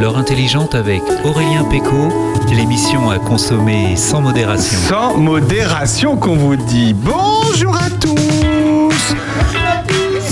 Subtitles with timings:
[0.00, 2.08] L'heure intelligente avec Aurélien Péco,
[2.54, 4.78] l'émission à consommer sans modération.
[4.88, 6.94] Sans modération qu'on vous dit.
[6.94, 9.14] Bonjour à tous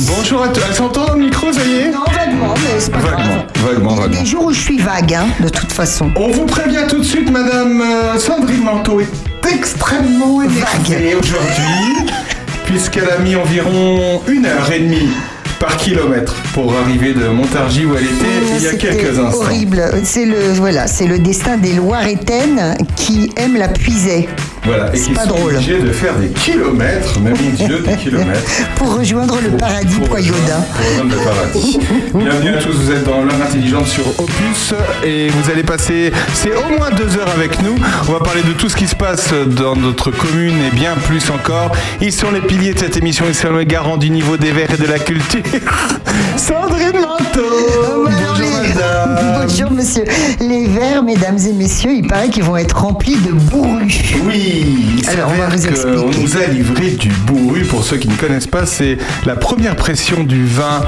[0.06, 0.60] Bonjour à tous.
[0.68, 3.44] Elle s'entend dans le micro, ça y est Non, vaguement, mais c'est pas Vaguement, grave.
[3.56, 4.20] vaguement, Il y a vaguement.
[4.20, 6.10] des jours où je suis vague, hein, de toute façon.
[6.16, 9.08] On vous prévient tout de suite, Madame euh, Sandrine Manteau est
[9.52, 12.12] extrêmement énervée aujourd'hui,
[12.66, 15.08] puisqu'elle a mis environ une heure et demie
[15.58, 19.38] par kilomètre pour arriver de Montargis où elle était il y a quelques instants.
[19.42, 19.82] horrible.
[20.04, 24.28] C'est le, voilà, c'est le destin des Loiretaines qui aiment la puisaye
[24.66, 25.54] Voilà, et qui pas sont drôle.
[25.54, 28.40] obligés de faire des kilomètres, mais mon Dieu, des kilomètres.
[28.74, 30.64] pour rejoindre le paradis Pour Poyaudin.
[30.76, 31.78] rejoindre le paradis.
[32.14, 36.50] Bienvenue à tous, vous êtes dans l'heure intelligente sur Opus et vous allez passer, c'est
[36.56, 37.76] au moins deux heures avec nous.
[38.08, 41.30] On va parler de tout ce qui se passe dans notre commune et bien plus
[41.30, 41.70] encore.
[42.00, 44.72] Ils sont les piliers de cette émission, ils sont les garants du niveau des verts
[44.74, 45.42] et de la culture.
[46.36, 47.42] Sandrine Manteau
[47.98, 48.35] Oh, les-
[48.80, 50.04] madame Bonjour monsieur.
[50.40, 53.86] Les verres, mesdames et messieurs, il paraît qu'ils vont être remplis de bourru.
[54.26, 55.98] Oui, Alors, on va vous que expliquer.
[55.98, 57.62] On nous a livré du bourru.
[57.62, 60.82] Pour ceux qui ne connaissent pas, c'est la première pression du vin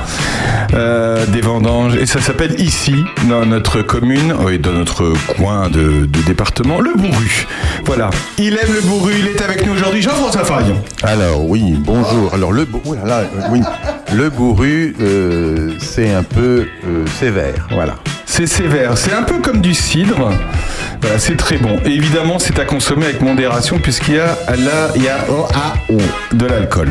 [0.74, 1.96] euh, des vendanges.
[1.96, 2.94] Et ça s'appelle ici,
[3.28, 7.46] dans notre commune, et dans notre coin de, de département, le bourru.
[7.84, 8.10] Voilà.
[8.38, 10.02] Il aime le bourru, il est avec nous aujourd'hui.
[10.02, 10.76] Jean-François Farion.
[11.02, 12.32] Alors oui, bonjour.
[12.34, 13.60] Alors le bou- oh là là, euh, oui,
[14.14, 17.96] le bourru, euh, c'est un peu euh, sévère, voilà.
[18.26, 20.30] C'est sévère, c'est un peu comme du cidre.
[21.00, 21.78] Voilà, c'est très bon.
[21.84, 25.46] Et évidemment, c'est à consommer avec modération puisqu'il y a là, il y a oh,
[25.54, 25.96] ah, oh,
[26.32, 26.88] de l'alcool.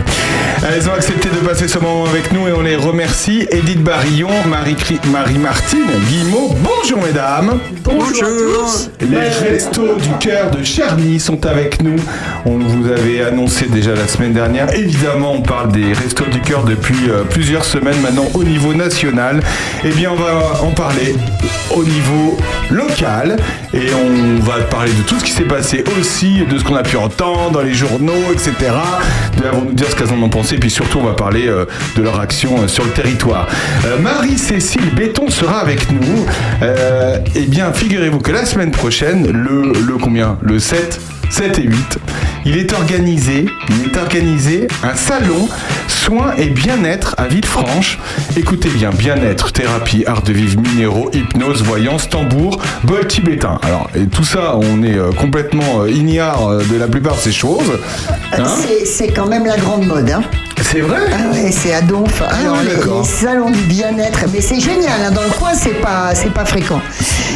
[0.67, 3.47] Elles ont accepté de passer ce moment avec nous et on les remercie.
[3.51, 4.75] Edith Barillon, Marie,
[5.11, 6.55] Marie Martine, Guillemot.
[6.61, 7.59] Bonjour mesdames.
[7.83, 8.69] Bonjour.
[9.01, 11.97] Les restos du cœur de Charny sont avec nous.
[12.45, 14.73] On vous avait annoncé déjà la semaine dernière.
[14.73, 19.41] Évidemment, on parle des restos du cœur depuis euh, plusieurs semaines maintenant au niveau national.
[19.83, 21.15] Eh bien, on va en parler
[21.75, 22.37] au niveau
[22.71, 23.37] local
[23.73, 26.83] et on va parler de tout ce qui s'est passé aussi, de ce qu'on a
[26.83, 28.53] pu entendre dans les journaux, etc.
[29.43, 31.65] Elles vont nous dire ce qu'elles en ont pensé, puis surtout on va parler euh,
[31.95, 33.47] de leur action euh, sur le territoire.
[33.85, 36.25] Euh, Marie-Cécile Béton sera avec nous.
[37.35, 40.37] Eh bien, figurez-vous que la semaine prochaine, le combien?
[40.41, 41.99] Le 7 7 et 8,
[42.45, 45.47] il est organisé, il est organisé un salon
[45.87, 47.99] soins et bien-être à Villefranche.
[48.37, 53.59] Écoutez bien, bien-être, thérapie, art de vivre, minéraux, hypnose, voyance, tambour, bol tibétain.
[53.63, 57.19] Alors, et tout ça, on est euh, complètement euh, ignare euh, de la plupart de
[57.21, 57.71] ces choses.
[58.37, 60.09] Hein C'est- C'est quand même la grande mode.
[60.09, 60.23] Hein.
[60.61, 60.97] C'est vrai?
[61.13, 62.21] Ah ouais, c'est à Donf.
[62.21, 63.01] Alors, ouais, les, d'accord.
[63.01, 65.01] les salons du bien-être, mais c'est génial.
[65.05, 66.81] hein, Dans le coin, c'est pas, c'est pas fréquent.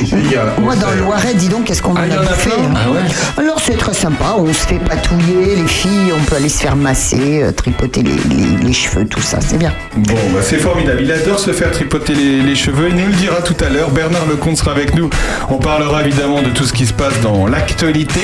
[0.06, 0.54] génial.
[0.60, 0.96] Moi, On dans sait.
[0.96, 2.74] le Loiret, dis donc, qu'est-ce qu'on Ah, en il y a bouffé, plein hein.
[2.86, 3.00] Ah ouais
[3.38, 4.36] Alors, c'est très sympa.
[4.38, 8.12] On se fait patouiller, les filles, on peut aller se faire masser, euh, tripoter les,
[8.36, 9.40] les- les cheveux, tout ça.
[9.42, 9.74] C'est bien.
[9.98, 11.00] Bon, bah, c'est formidable.
[11.02, 12.90] Il adore se faire tripoter les, les cheveux.
[12.90, 13.90] Il nous le dira tout à l'heure.
[13.90, 15.10] Bernard Lecomte sera avec nous.
[15.50, 18.22] On parlera évidemment de tout ce qui se passe dans l'actualité.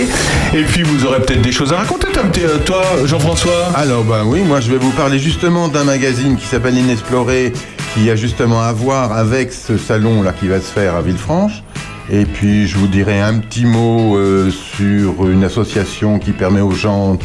[0.54, 2.28] Et puis, vous aurez peut-être des choses à raconter, Tom.
[2.38, 3.72] Euh, toi, Jean-François?
[3.76, 7.52] Alors ben oui, moi je vais vous parler justement d'un magazine qui s'appelle Inexploré,
[7.98, 11.64] qui a justement à voir avec ce salon là qui va se faire à Villefranche.
[12.12, 16.72] Et puis je vous dirai un petit mot euh, sur une association qui permet aux
[16.72, 17.18] gens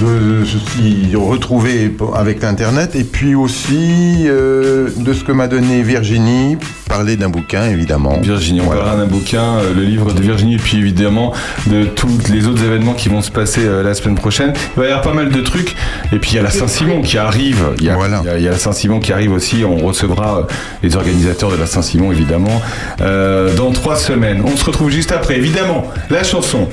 [0.00, 6.56] de s'y retrouver avec l'internet et puis aussi euh, de ce que m'a donné Virginie,
[6.88, 8.18] parler d'un bouquin évidemment.
[8.20, 8.82] Virginie, on Voilà.
[8.82, 11.32] parlera d'un bouquin, euh, le livre de Virginie, et puis évidemment
[11.66, 14.52] de tous les autres événements qui vont se passer euh, la semaine prochaine.
[14.76, 15.74] Il va y avoir pas mal de trucs.
[16.12, 17.64] Et puis il y a la Saint-Simon qui arrive.
[17.78, 18.20] Il y a, Voilà.
[18.24, 19.64] il y a- il y a la Saint-Simon qui arrive aussi.
[19.64, 20.42] On recevra euh,
[20.82, 22.60] les organisateurs de la Saint-Simon, évidemment,
[23.00, 24.42] euh, dans trois semaines.
[24.44, 25.36] On se retrouve juste après.
[25.36, 26.68] Évidemment, la chanson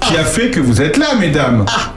[0.00, 1.64] qui a fait que vous êtes là, mesdames.
[1.68, 1.92] Ah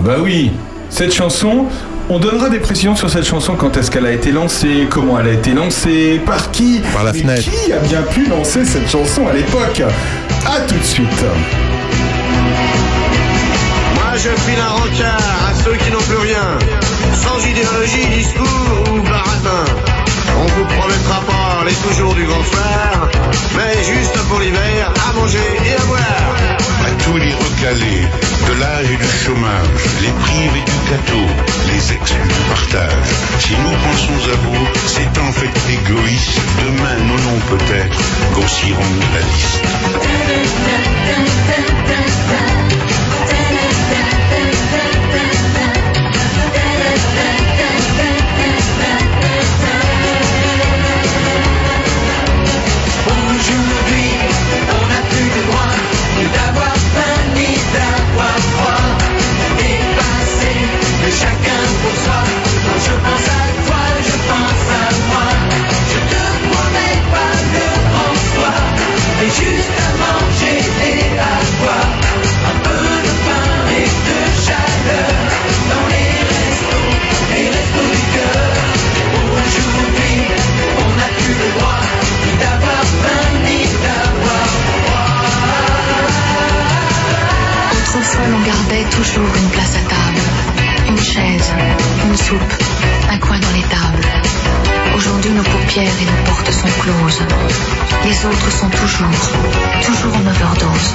[0.00, 0.50] bah oui,
[0.88, 1.66] cette chanson,
[2.08, 5.28] on donnera des précisions sur cette chanson, quand est-ce qu'elle a été lancée, comment elle
[5.28, 6.80] a été lancée, par qui.
[6.92, 7.42] Par la fenêtre.
[7.42, 9.82] Qui a bien pu lancer cette chanson à l'époque?
[10.46, 11.24] A tout de suite.
[13.94, 16.58] Moi je file un rencard à ceux qui n'ont plus rien,
[17.14, 19.91] sans idéologie, discours ou baratin.
[20.56, 23.08] Vous promettra pas les toujours du grand soir,
[23.56, 26.58] mais juste pour l'hiver, à manger et à boire.
[26.84, 28.06] à tous les recalés
[28.48, 31.26] de l'âge et du chômage, les privés du gâteau,
[31.68, 33.10] les exclus du partage.
[33.38, 36.40] Si nous pensons à vous, c'est en fait égoïste.
[36.60, 37.98] Demain, nos noms peut-être
[38.32, 39.62] grossiront la liste.
[61.84, 65.28] Je pense à toi, je pense à moi.
[65.90, 68.58] Je ne promets pas de François
[69.22, 71.90] et juste à manger et à boire
[72.50, 73.48] Un peu de pain
[73.80, 75.14] et de chaleur
[75.70, 76.90] Dans les restos,
[77.34, 78.54] les restos du cœur.
[79.34, 80.16] Aujourd'hui,
[80.78, 81.82] on n'a plus le droit
[82.24, 84.46] Ni d'avoir faim ni d'avoir
[84.86, 85.10] froid.
[87.70, 90.01] Pour François, l'on gardait toujours une place à table
[92.04, 92.54] une soupe,
[93.10, 94.06] un coin dans les tables.
[94.96, 97.22] Aujourd'hui, nos paupières et nos portes sont closes.
[98.04, 99.20] Les autres sont toujours,
[99.84, 100.94] toujours en overdose.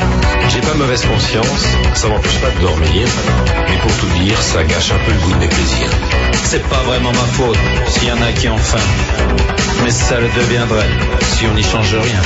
[0.49, 3.07] J'ai pas mauvaise conscience, ça m'empêche pas de dormir.
[3.69, 5.91] Mais pour tout dire, ça gâche un peu le goût de mes plaisirs.
[6.43, 7.57] C'est pas vraiment ma faute
[7.87, 8.77] s'il y en a qui ont faim.
[9.83, 10.89] Mais ça le deviendrait
[11.35, 12.21] si on n'y change rien.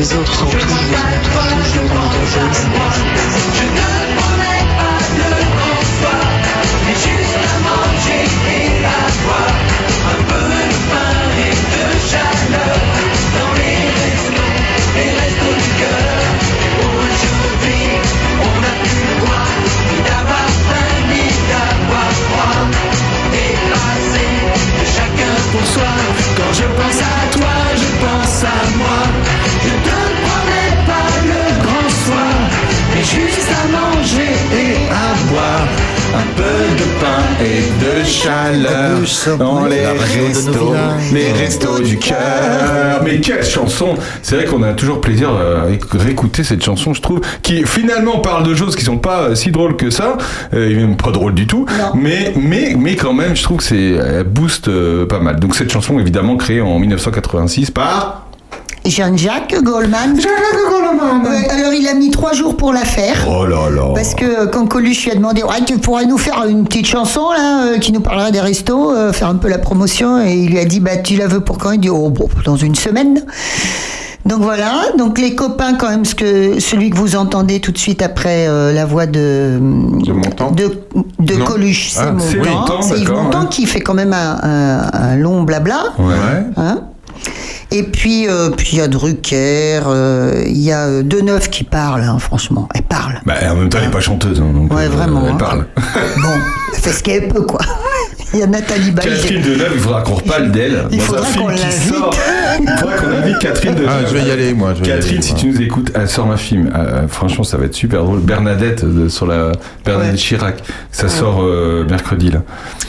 [0.00, 1.42] Les autres sont à toi,
[1.74, 1.88] je ne
[4.18, 6.24] promets pas de grand soir,
[6.86, 8.88] mais juste à manger et à
[9.26, 9.58] boire.
[10.10, 10.49] Un peu
[26.40, 29.00] Quand je pense à toi, je pense à moi.
[29.64, 32.34] Je te promets pas le grand soir,
[32.94, 35.59] mais juste à manger et à boire.
[36.12, 38.98] Un peu de pain et de chaleur
[39.38, 40.74] dans les restos,
[41.12, 43.02] les restos du cœur.
[43.04, 43.94] Mais quelle chanson!
[44.22, 45.66] C'est vrai qu'on a toujours plaisir à
[45.96, 49.52] réécouter cette chanson, je trouve, qui finalement parle de choses qui sont pas euh, si
[49.52, 50.18] drôles que ça,
[50.52, 53.64] euh, et même pas drôles du tout, mais, mais, mais quand même, je trouve que
[53.64, 55.38] c'est elle booste euh, pas mal.
[55.38, 58.29] Donc cette chanson, évidemment, créée en 1986 par...
[58.86, 60.16] Jean-Jacques Goldman.
[60.16, 61.22] Jean-Jacques Goldman.
[61.26, 63.26] Ouais, alors il a mis trois jours pour la faire.
[63.30, 66.18] Oh là là Parce que euh, quand Coluche lui a demandé ouais, tu pourrais nous
[66.18, 69.48] faire une petite chanson là euh, qui nous parlerait des restos, euh, faire un peu
[69.48, 71.72] la promotion et il lui a dit bah tu la veux pour quand?
[71.72, 73.22] Il dit oh bon dans une semaine.
[74.26, 77.78] Donc voilà, donc les copains quand même, ce que celui que vous entendez tout de
[77.78, 81.36] suite après euh, la voix de de.
[81.44, 85.16] Coluche, c'est Ah, c'est Montand, Montand, c'est Yves qui fait quand même un, un- un
[85.16, 85.84] long blabla.
[85.98, 86.14] Ouais.
[86.58, 86.82] Hein?
[87.72, 91.64] Et puis, euh, puis il y a Drucker, euh, il y a euh, Deneuve qui
[91.64, 92.68] parle, hein, franchement.
[92.74, 93.20] Elle parle.
[93.24, 95.36] Bah, en même temps, elle n'est pas chanteuse, hein, donc Ouais, euh, vraiment, elle hein.
[95.38, 95.66] parle.
[96.22, 96.28] Bon,
[96.74, 97.60] elle fait ce qu'elle peut, quoi.
[98.32, 99.06] Il y a Nathalie Baye.
[99.06, 100.84] Catherine Deneuve, il faudra qu'on reparle d'elle.
[100.92, 101.94] Il faudra qu'on l'invite.
[102.60, 103.90] Il faudra qu'on invite Catherine Deneuve.
[103.90, 105.40] Ah, je vais y aller, moi, je vais y Catherine, aller, si moi.
[105.40, 106.70] tu nous écoutes, elle sort un film.
[106.76, 108.20] Euh, franchement, ça va être super drôle.
[108.20, 109.50] Bernadette euh, sur la
[109.84, 110.62] Bernadette Chirac.
[110.92, 112.42] Ça sort euh, mercredi là.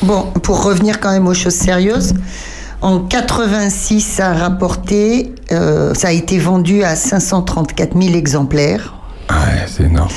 [0.03, 2.13] Bon, pour revenir quand même aux choses sérieuses,
[2.81, 8.95] en 86, ça a rapporté, euh, ça a été vendu à 534 000 exemplaires.
[9.29, 10.09] Ah Ouais, c'est énorme.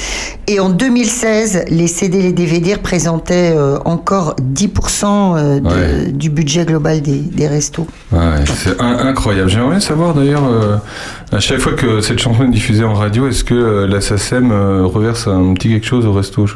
[0.48, 6.10] Et en 2016, les CD et les DVD représentaient euh, encore 10% euh, de- Ouais.
[6.12, 7.86] du budget global des, des restos.
[8.10, 8.18] Ouais,
[8.56, 9.50] c'est incroyable.
[9.50, 10.76] J'aimerais savoir d'ailleurs, euh,
[11.30, 14.50] à chaque fois que cette chanson est diffusée en radio, est-ce que euh, la SACEM
[14.84, 16.46] reverse un petit quelque chose au resto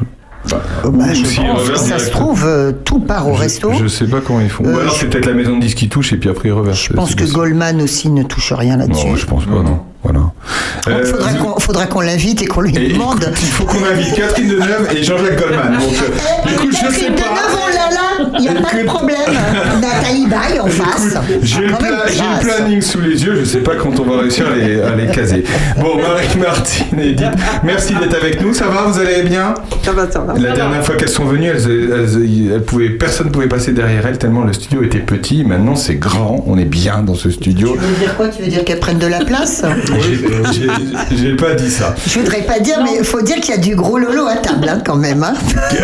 [0.45, 0.55] je...
[0.89, 3.71] Bah, je Si, pense que reverse ça se trouve, euh, tout part au resto.
[3.73, 4.65] Je sais pas comment ils font.
[4.65, 6.49] Euh, Ou alors je- c'est peut-être la maison de disques qui touche et puis après
[6.49, 6.81] ils reversent.
[6.83, 9.07] Je pense que Goldman aussi ne touche rien là-dessus.
[9.07, 9.81] Non, je pense pas, non.
[10.03, 10.19] Voilà.
[10.19, 10.33] Donc,
[10.87, 13.21] Euh, faudra qu'on faudra qu'on l'invite et qu'on lui Et demande.
[13.21, 15.73] écoute, il faut qu'on invite Catherine Deneuve et Jean-Jacques Goldman.
[15.73, 17.21] Donc, euh, écoute, je sais Catherine pas.
[17.21, 19.17] Deneuve, oh là là, il n'y a pas de problème.
[19.81, 21.17] Nathalie Baye en face.
[21.43, 24.21] J'ai le, pla- j'ai le planning sous les yeux, je sais pas quand on va
[24.21, 25.43] réussir à les, à les caser.
[25.79, 27.27] Bon, Marie-Martine et Edith,
[27.65, 28.53] merci d'être avec nous.
[28.53, 29.53] Ça va, vous allez bien?
[29.83, 30.33] Ça va, ça va.
[30.39, 34.05] La dernière fois qu'elles sont venues, elles, elles- elles pouvaient, personne ne pouvait passer derrière
[34.07, 35.43] elles tellement le studio était petit.
[35.43, 37.73] Maintenant, c'est grand, on est bien dans ce studio.
[37.73, 38.29] Tu veux dire quoi?
[38.29, 39.63] Tu veux dire qu'elles prennent de la place?
[40.51, 41.95] J'ai- j'ai- pas dit ça.
[42.07, 44.35] Je voudrais pas dire, mais il faut dire qu'il y a du gros lolo à
[44.37, 45.23] table hein, quand même.
[45.23, 45.33] hein.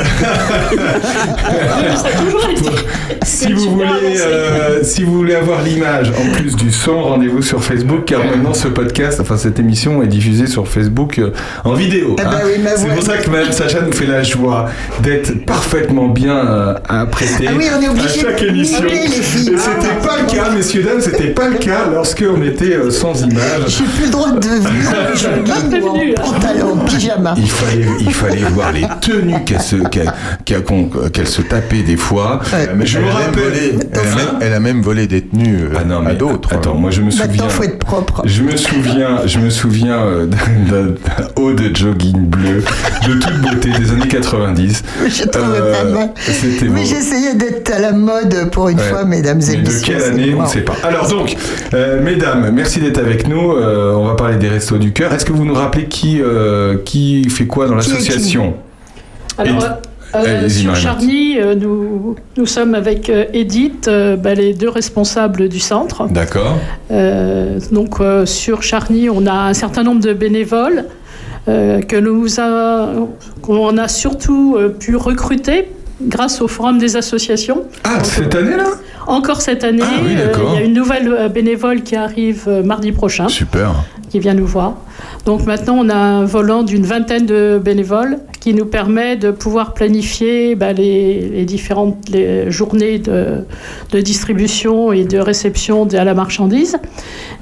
[3.23, 7.63] Si vous, voulez, euh, si vous voulez avoir l'image en plus du son, rendez-vous sur
[7.63, 11.31] Facebook car maintenant ce podcast, enfin cette émission est diffusée sur Facebook euh,
[11.63, 12.15] en vidéo.
[12.19, 14.69] Ah bah oui, ma C'est pour ça que Mme Sacha nous fait la joie
[15.01, 18.83] d'être parfaitement bien euh, apprêtée Ah oui, on est à chaque de émission.
[18.83, 19.49] les filles.
[19.53, 23.21] Et c'était pas le cas, messieurs dames, c'était pas le cas lorsqu'on était euh, sans
[23.23, 23.81] image.
[23.95, 27.33] Plus le droit de venir en jogging ou en pantalon, en pyjama.
[27.37, 30.11] Il fallait, il fallait voir les tenues qu'elle se, qu'elle,
[30.45, 32.39] qu'elle- se tapait des fois.
[32.75, 35.63] Mais je elle, me a volé, elle, a même, elle a même volé des tenues
[35.63, 36.53] euh, Ah non, à mais d'autres.
[36.53, 37.27] Attends, moi je me souviens.
[37.27, 38.21] Maintenant, faut être propre.
[38.25, 40.93] Je me souviens, je me souviens euh, d'un
[41.41, 42.63] haut de jogging bleu
[43.07, 44.83] de toute beauté des années 90.
[45.07, 46.09] Je trouvais Euh, pas mal.
[46.17, 46.87] C'était Mais beau.
[46.87, 48.83] j'essayais d'être à la mode pour une Ouais.
[48.83, 49.81] fois, mesdames et Mais de messieurs.
[49.97, 50.73] quelle année, on ne sait pas.
[50.83, 51.35] Alors donc,
[51.73, 53.51] euh, mesdames, merci d'être avec nous.
[53.53, 55.13] Euh, on va parler des restos du cœur.
[55.13, 58.55] Est-ce que vous nous rappelez qui, euh, qui fait quoi dans l'association
[59.37, 59.63] Alors,
[60.15, 60.75] euh, sur.
[60.75, 66.07] Charny, euh, nous, nous sommes avec euh, Edith, euh, bah, les deux responsables du centre.
[66.09, 66.57] D'accord.
[66.91, 70.85] Euh, donc euh, sur Charny, on a un certain nombre de bénévoles
[71.47, 72.89] euh, que nous a,
[73.41, 75.69] qu'on a surtout euh, pu recruter
[76.01, 77.63] grâce au forum des associations.
[77.83, 78.65] Ah, cette année-là?
[79.07, 82.45] Encore cette année, Ah oui, euh, il y a une nouvelle euh, bénévole qui arrive
[82.47, 83.71] euh, mardi prochain Super.
[84.15, 84.75] Qui vient nous voir.
[85.25, 89.73] Donc maintenant, on a un volant d'une vingtaine de bénévoles qui nous permet de pouvoir
[89.73, 93.43] planifier bah, les, les différentes les journées de,
[93.91, 96.77] de distribution et de réception de la marchandise,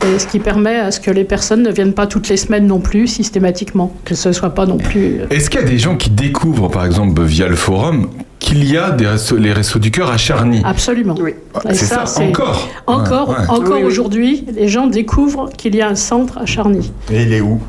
[0.04, 2.66] et ce qui permet à ce que les personnes ne viennent pas toutes les semaines
[2.66, 5.20] non plus systématiquement, que ce soit pas non plus.
[5.20, 8.70] euh, Est-ce qu'il y a des gens qui découvrent, par exemple, via le forum, qu'il
[8.70, 10.62] y a des restos- les restos du cœur à Charny?
[10.66, 11.16] Absolument.
[11.26, 11.36] Et
[11.74, 12.68] C'est ça, encore?
[12.88, 13.42] Encore, Ouais, ouais.
[13.50, 13.84] encore Oui, oui.
[13.84, 16.63] aujourd'hui, les gens découvrent qu'il y a un centre à Charny.
[17.12, 17.60] Et il est où?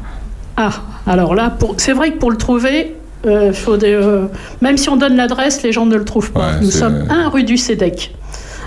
[0.56, 0.70] Ah,
[1.06, 1.74] alors là, pour...
[1.78, 2.94] c'est vrai que pour le trouver,
[3.26, 4.26] euh, faut des, euh,
[4.60, 6.40] même si on donne l'adresse, les gens ne le trouvent pas.
[6.52, 8.14] Ouais, Nous sommes 1 rue du Cédec.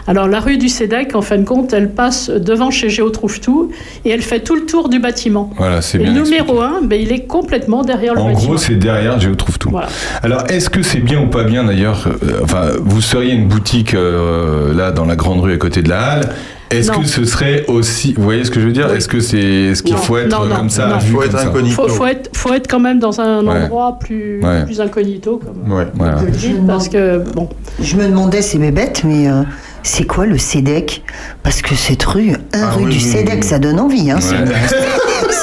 [0.10, 3.42] Alors la rue du Cédec, en fin de compte, elle passe devant chez Géo Trouve
[3.42, 3.72] Tout
[4.06, 5.52] et elle fait tout le tour du bâtiment.
[5.58, 6.14] Voilà, c'est Et bien.
[6.14, 8.52] le numéro 1, ben, il est complètement derrière le En bâtiment.
[8.52, 9.70] gros, c'est derrière, je trouve tout.
[9.70, 9.90] Voilà.
[10.24, 13.94] Alors, est-ce que c'est bien ou pas bien d'ailleurs euh, Enfin, vous seriez une boutique
[13.96, 16.30] euh, là dans la grande rue à côté de la halle.
[16.70, 19.38] Est-ce que ce serait aussi, vous voyez ce que je veux dire Est-ce que c'est,
[19.40, 21.76] est-ce qu'il faut être non, non, comme ça, vu Faut comme être ça incognito.
[21.76, 23.64] faut, faut être, faut être quand même dans un Ouais.
[23.64, 24.66] endroit plus, Ouais.
[24.66, 25.88] plus incognito, comme Ouais.
[25.96, 26.18] Voilà.
[26.30, 27.48] dites, parce que bon.
[27.82, 29.44] Je me demandais, c'est mes bêtes, mais euh,
[29.84, 31.04] c'est quoi le CEDEC
[31.44, 33.44] Parce que cette rue, un Ah rue oui, du oui.
[33.44, 34.12] ça donne envie.
[34.12, 34.44] Hein, c'est- Ouais.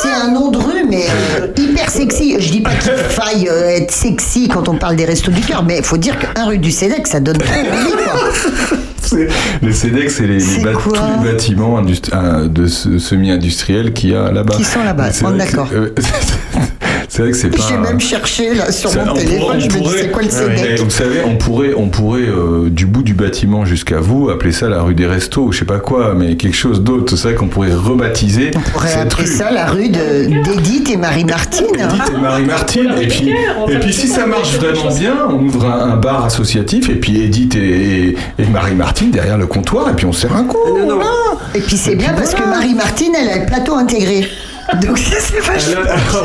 [0.02, 1.04] C'est un nom de rue, mais
[1.40, 2.36] euh, hyper sexy.
[2.38, 5.62] Je dis pas qu'il faille euh, être sexy quand on parle des restos du cœur,
[5.64, 7.92] mais il faut dire qu'un rue du CEDEC, ça donne trop envie.
[7.92, 8.78] Quoi.
[9.62, 14.30] Le CEDEX, c'est les, les tous les bâtiments industri- euh, de semi-industriels qu'il y a
[14.30, 14.56] là-bas.
[14.56, 15.68] Qui sont là-bas, on est que d'accord.
[15.72, 15.94] euh,
[17.08, 17.62] C'est vrai que c'est pas.
[17.68, 20.30] J'ai même cherché là sur mon on téléphone, pourrait- je me dis c'est quoi le
[20.30, 24.52] CEDEC Vous savez, on pourrait, on pourrait euh, du bout du bâtiment jusqu'à vous appeler
[24.52, 27.16] ça la rue des restos ou je sais pas quoi, mais quelque chose d'autre.
[27.16, 29.36] C'est vrai qu'on pourrait rebaptiser On pourrait cette appeler rue.
[29.36, 31.66] ça la rue de- d'Edith et Marie-Martine.
[31.80, 31.88] hein.
[31.90, 32.90] Edith et Marie-Martine.
[33.00, 33.30] Et puis,
[33.68, 37.22] et puis si ça marche vraiment bien, on ouvre un, un bar associatif et puis
[37.22, 37.58] Edith et,
[38.08, 40.58] et- et Marie-Martine derrière le comptoir et puis on sert un coup.
[40.84, 41.04] voilà.
[41.54, 42.56] Et puis c'est bien puis parce que voilà.
[42.56, 44.26] Marie-Martine, elle a le plateau intégré.
[44.82, 45.82] Donc ça, c'est vachement.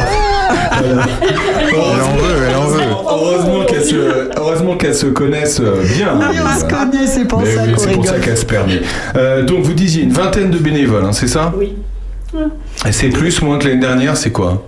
[0.81, 2.81] Elle en veut, elle en veut.
[3.09, 6.17] Heureusement qu'elles se, heureusement qu'elles se connaissent euh, bien.
[6.17, 8.81] Oui, on se connaît, c'est pour Mais ça oui, qu'on pour ça se permet.
[9.15, 11.53] Euh, donc vous disiez une vingtaine de bénévoles, hein, c'est ça?
[11.57, 11.75] Oui.
[12.87, 14.63] Et c'est plus, moins que l'année dernière, c'est quoi?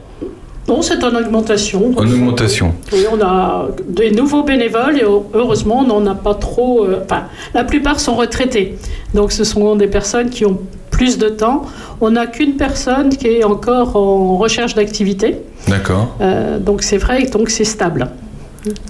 [0.68, 1.92] Non, c'est en augmentation.
[1.98, 2.74] En augmentation.
[2.94, 5.04] Oui, on a des nouveaux bénévoles et
[5.34, 6.86] heureusement, on n'en a pas trop.
[6.86, 8.78] euh, Enfin, la plupart sont retraités.
[9.14, 10.60] Donc, ce sont des personnes qui ont
[10.92, 11.64] plus de temps.
[12.00, 15.38] On n'a qu'une personne qui est encore en recherche d'activité.
[15.68, 16.16] D'accord.
[16.22, 18.08] Euh, donc, c'est vrai, donc c'est stable.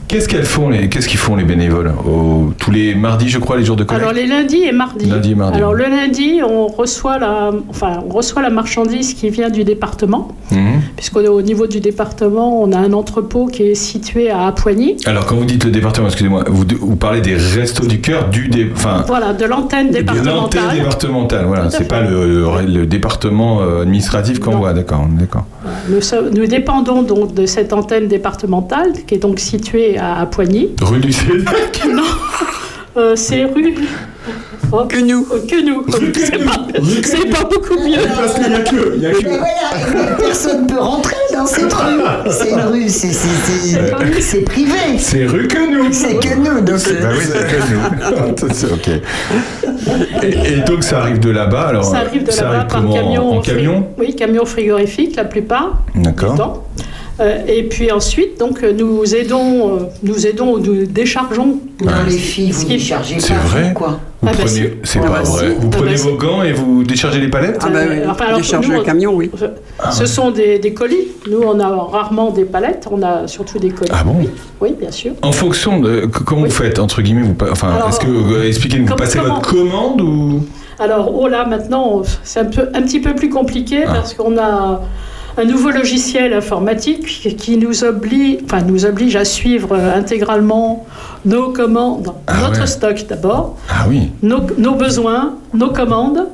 [0.08, 1.94] Qu'est-ce qu'elles font les, qu'est-ce qu'ils font les bénévoles
[2.58, 4.04] Tous les mardis, je crois, les jours de collecte.
[4.06, 5.06] Alors, les lundis et mardis.
[5.06, 5.58] Lundi et mardi.
[5.58, 10.30] Alors, le lundi, on reçoit la, enfin, on reçoit la marchandise qui vient du département.
[10.52, 10.82] Mhm.
[10.98, 14.98] Puisqu'au niveau du département, on a un entrepôt qui est situé à Apoigny.
[15.06, 18.50] Alors quand vous dites le département, excusez-moi, vous, vous parlez des restos du cœur du
[18.50, 20.76] dé, enfin Voilà, de l'antenne de l'antenne départementale.
[20.78, 21.46] départementale.
[21.46, 24.74] Voilà, c'est pas le, le département euh, administratif qu'on voit.
[24.74, 25.46] D'accord, d'accord.
[25.90, 26.00] Nous,
[26.38, 29.61] nous dépendons donc de cette antenne départementale qui est donc située
[30.00, 30.70] à, à Poigny.
[30.82, 31.82] Rue du Cédec.
[31.94, 32.04] Non,
[32.98, 33.74] euh, c'est rue.
[34.90, 35.24] que nous.
[35.24, 35.86] que nous.
[37.04, 37.98] C'est pas, beaucoup mieux.
[38.16, 41.46] Parce qu'il y a que, il y a Mais voilà, personne ne peut rentrer dans
[41.46, 42.30] c'est une rue.
[42.30, 43.12] C'est une rue, c'est-
[44.22, 44.98] c'est- privé.
[44.98, 45.92] C'est rue que nous.
[45.92, 46.62] C'est que nous.
[46.62, 48.50] Donc, euh, Bah oui, c'est que nous.
[48.54, 48.90] C'est ok.
[50.24, 53.38] Et, et donc ça arrive de là-bas alors Ça arrive de là-bas par comment camion.
[53.38, 56.64] En camion Oui, camion frigorifique la plupart du D'accord.
[57.22, 61.60] Euh, et puis ensuite, donc, euh, nous aidons, euh, nous aidons, nous déchargeons.
[61.84, 64.00] Non, les filles, vous Ce qui- déchargez C'est pas, vrai vous, quoi.
[64.22, 65.50] Vous Ah bah prenez, c'est Ah pas bah vrai.
[65.50, 65.56] si.
[65.60, 68.26] Vous Ah prenez bah vos gants et vous déchargez les palettes Ah bah oui, enfin,
[68.26, 69.30] alors, décharger nous, le on- camion, oui.
[69.92, 71.08] Ce sont des, des colis.
[71.30, 73.92] Nous, on a rarement des palettes, on a surtout des colis.
[73.94, 74.30] Ah bon Oui,
[74.62, 75.12] oui, bien sûr.
[75.22, 78.98] En fonction de comment vous faites entre guillemets vous enfin est-ce que expliquez-nous vous comme-
[79.00, 80.44] passez comment- votre commande ou?
[80.80, 83.94] Alors, oh là, maintenant, c'est un, peu, un petit peu plus compliqué Ah.
[83.94, 84.82] parce qu'on a
[85.38, 90.86] un nouveau logiciel informatique qui nous oblige, enfin, nous oblige à suivre euh, intégralement
[91.26, 92.68] nos commandes, notre ouais.
[92.68, 94.12] stock d'abord, Ah oui.
[94.22, 96.28] nos, nos besoins, nos commandes,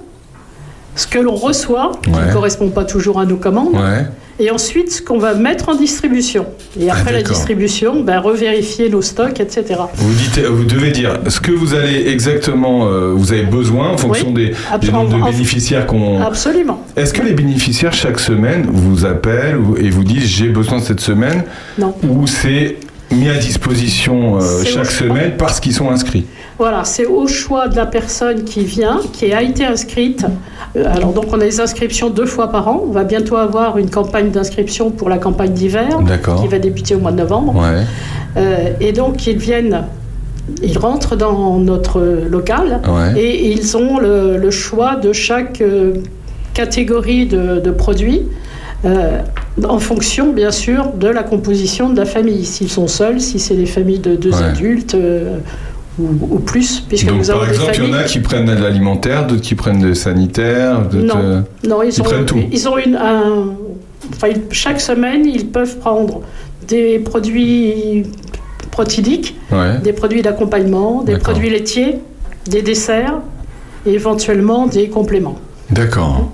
[0.96, 4.06] ce que l'on reçoit, qui ne correspond pas toujours à nos commandes, Ouais.
[4.40, 6.46] Et ensuite ce qu'on va mettre en distribution.
[6.80, 9.80] Et Ah, après la distribution, ben, revérifier nos stocks, etc.
[9.96, 13.98] Vous dites, vous devez dire ce que vous allez exactement, euh, vous avez besoin en
[13.98, 14.52] fonction Oui.
[14.82, 16.22] des, nombres de bénéficiaires qu'on.
[16.22, 16.86] Absolument.
[16.96, 21.44] Est-ce que les bénéficiaires chaque semaine vous appellent et vous disent j'ai besoin cette semaine
[21.78, 21.96] Non.
[22.08, 22.78] ou c'est
[23.12, 26.26] mis à disposition euh, chaque semaine parce qu'ils sont inscrits?
[26.60, 30.26] Voilà, c'est au choix de la personne qui vient, qui a été inscrite.
[30.76, 32.84] Euh, Alors donc on a des inscriptions deux fois par an.
[32.88, 35.88] On va bientôt avoir une campagne d'inscription pour la campagne d'hiver,
[36.42, 37.56] qui va débuter au mois de novembre.
[37.56, 37.84] Ouais.
[38.38, 39.84] Euh, et donc ils viennent,
[40.64, 43.20] ils rentrent dans notre local Ouais.
[43.22, 45.94] et ils ont le, le choix de chaque euh,
[46.56, 48.24] catégorie de, de produits.
[48.86, 49.20] euh,
[49.68, 52.46] en fonction, bien sûr, de la composition de la famille.
[52.46, 54.44] S'ils sont seuls, si c'est des familles de deux Ouais.
[54.44, 55.38] adultes euh,
[56.00, 58.20] ou, ou plus, puisque Donc nous avons par des exemple, il y en a qui
[58.20, 61.06] prennent de l'alimentaire, d'autres qui prennent de sanitaire, d'autres.
[61.06, 62.40] Non, euh, non, ils, ils ont, prennent tout.
[62.52, 63.56] Ils ont une, un-
[64.14, 66.22] enfin, ils- chaque semaine, ils peuvent prendre
[66.68, 68.04] des produits
[68.72, 69.80] protidiques, Ouais.
[69.84, 71.98] des produits d'accompagnement, des produits laitiers,
[72.48, 73.20] des desserts
[73.86, 75.38] et éventuellement des compléments.
[75.72, 76.32] D'accord.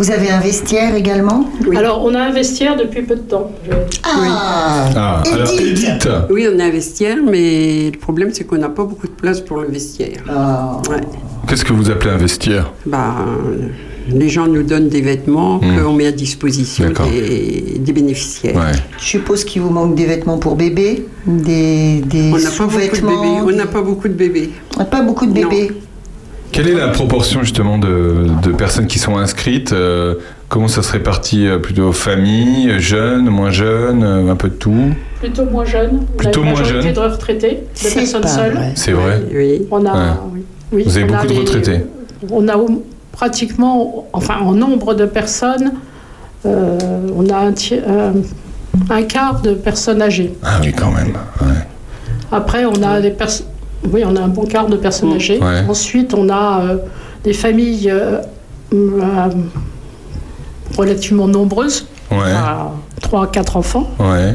[0.00, 1.44] Vous avez un vestiaire également
[1.76, 3.50] Alors, on a un vestiaire depuis peu de temps.
[3.66, 3.70] Je-
[4.02, 6.08] Ah, Ah, alors Edith.
[6.30, 9.42] Oui, on a un vestiaire, mais le problème, c'est qu'on n'a pas beaucoup de place
[9.42, 10.22] pour le vestiaire.
[10.26, 10.80] Ah.
[10.88, 11.02] Ouais.
[11.46, 12.72] Qu'est-ce que vous appelez un vestiaire?
[12.86, 13.14] Bah,
[14.08, 15.82] les gens nous donnent des vêtements Hmm.
[15.84, 18.56] qu'on met à disposition des, des bénéficiaires.
[18.56, 18.72] Ouais.
[18.98, 22.78] Je suppose qu'il vous manque des vêtements pour bébé, des, des On n'a pas beaucoup
[22.78, 23.20] de sous-vêtements.
[23.22, 23.52] bébés.
[23.52, 24.50] On n'a pas beaucoup de bébés.
[24.76, 25.70] On n'a pas beaucoup de bébés.
[26.52, 30.16] Quelle est la proportion justement de, de personnes qui sont inscrites euh,
[30.48, 34.90] Comment ça se répartit euh, Plutôt famille, jeunes, moins jeunes, euh, un peu de tout
[35.20, 36.04] Plutôt moins jeunes.
[36.16, 36.92] Plutôt on a une moins jeunes.
[36.92, 38.54] de retraités, de C'est personnes seules.
[38.54, 38.72] vrai.
[38.74, 39.66] C'est vrai Oui.
[39.70, 40.10] On a, Ouais.
[40.32, 41.80] oui, oui, Vous avez on a beaucoup de les- retraités
[42.30, 42.56] On a
[43.12, 45.72] pratiquement, enfin en nombre de personnes,
[46.46, 46.78] euh,
[47.16, 48.12] on a un, tiers- euh,
[48.90, 50.32] un quart de personnes âgées.
[50.42, 51.12] Ah oui, quand même.
[51.42, 51.46] Ouais.
[52.32, 53.46] Après, on a des personnes.
[53.84, 55.38] Oui, on a un bon quart de personnes âgées.
[55.40, 55.62] Ouais.
[55.68, 56.76] Ensuite, on a euh,
[57.24, 58.18] des familles euh,
[58.74, 59.28] euh,
[60.76, 62.32] relativement nombreuses, Ouais.
[62.32, 64.34] à 3 à 4 enfants, Ouais.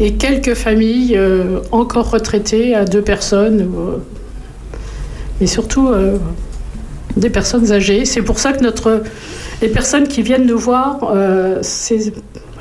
[0.00, 1.18] et quelques familles
[1.72, 3.68] encore retraitées à deux personnes,
[5.40, 5.90] mais surtout
[7.16, 8.04] des personnes âgées.
[8.06, 9.02] C'est pour ça que notre,
[9.62, 11.58] les personnes qui viennent nous voir, euh,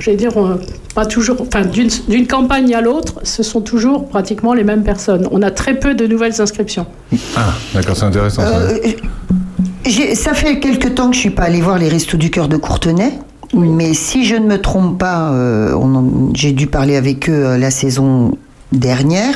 [0.03, 0.59] c'est, j'allais dire, euh,
[0.95, 5.27] pas toujours, enfin, d'une, campagne à l'autre, ce sont toujours pratiquement les mêmes personnes.
[5.31, 6.85] On a très peu de nouvelles inscriptions.
[7.35, 8.57] Ah, d'accord, c'est intéressant ça.
[8.57, 12.47] Euh, ça fait quelque temps que je suis pas allée voir les Restos du Cœur
[12.47, 13.11] de Courtenay.
[13.53, 15.75] Mais si je ne me trompe pas, euh,
[16.33, 18.31] j'ai dû parler avec eux euh, la saison
[18.71, 19.35] dernière.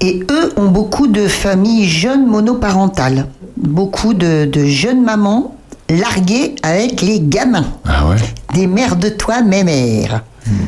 [0.00, 3.26] Et eux ont beaucoup de familles jeunes monoparentales.
[3.56, 5.56] Beaucoup de, de jeunes mamans
[5.90, 7.66] larguées avec les gamins.
[7.86, 8.16] Ah ouais
[8.54, 10.22] Des mères de toi, mémères.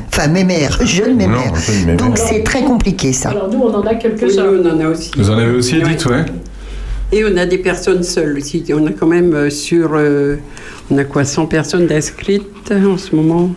[0.09, 1.53] Enfin, mémères, jeunes mémères.
[1.85, 1.97] mémère.
[1.99, 3.31] Donc c'est très compliqué ça.
[3.31, 4.51] Alors nous, on en a quelques-uns.
[4.51, 5.11] nous, on en a aussi.
[5.17, 6.25] Vous en avez aussi, Edith, ouais
[7.13, 8.65] Et on a des personnes seules aussi.
[8.73, 9.91] On a quand même euh, sur.
[9.95, 10.37] euh,
[10.91, 13.51] on a quoi 100 personnes inscrites en ce moment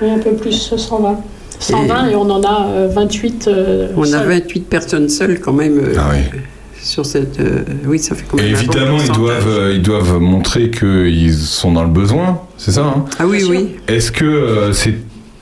[0.00, 1.20] Oui, un peu plus, 120.
[1.60, 3.46] 120 et, on en a euh, 28.
[3.46, 4.28] euh, On a seuls.
[4.28, 5.78] 28 personnes seules quand même.
[5.78, 6.40] euh, Ah oui.
[6.82, 7.38] Sur cette.
[7.40, 11.84] euh, oui, ça fait bon évidemment, ils doivent, euh, ils doivent montrer qu'ils sont dans
[11.84, 13.76] le besoin, c'est ça hein Ah oui, oui.
[13.88, 14.94] Est-ce que euh, c'est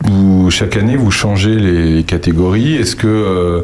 [0.05, 2.75] vous, chaque année vous changez les catégories?
[2.77, 3.63] Est-ce que euh,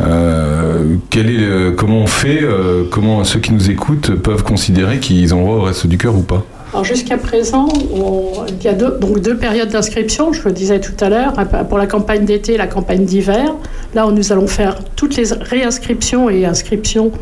[0.00, 4.98] euh, quel est le- comment on fait euh, Comment ceux qui nous écoutent peuvent considérer
[4.98, 6.44] qu'ils ont droit au reste du cœur ou pas?
[6.72, 10.80] Alors jusqu'à présent, on- il y a deux, donc deux périodes d'inscription, je le disais
[10.80, 11.34] tout à l'heure,
[11.68, 13.54] pour la campagne d'été et la campagne d'hiver.
[13.94, 17.12] Là, nous allons faire toutes les réinscriptions et inscriptions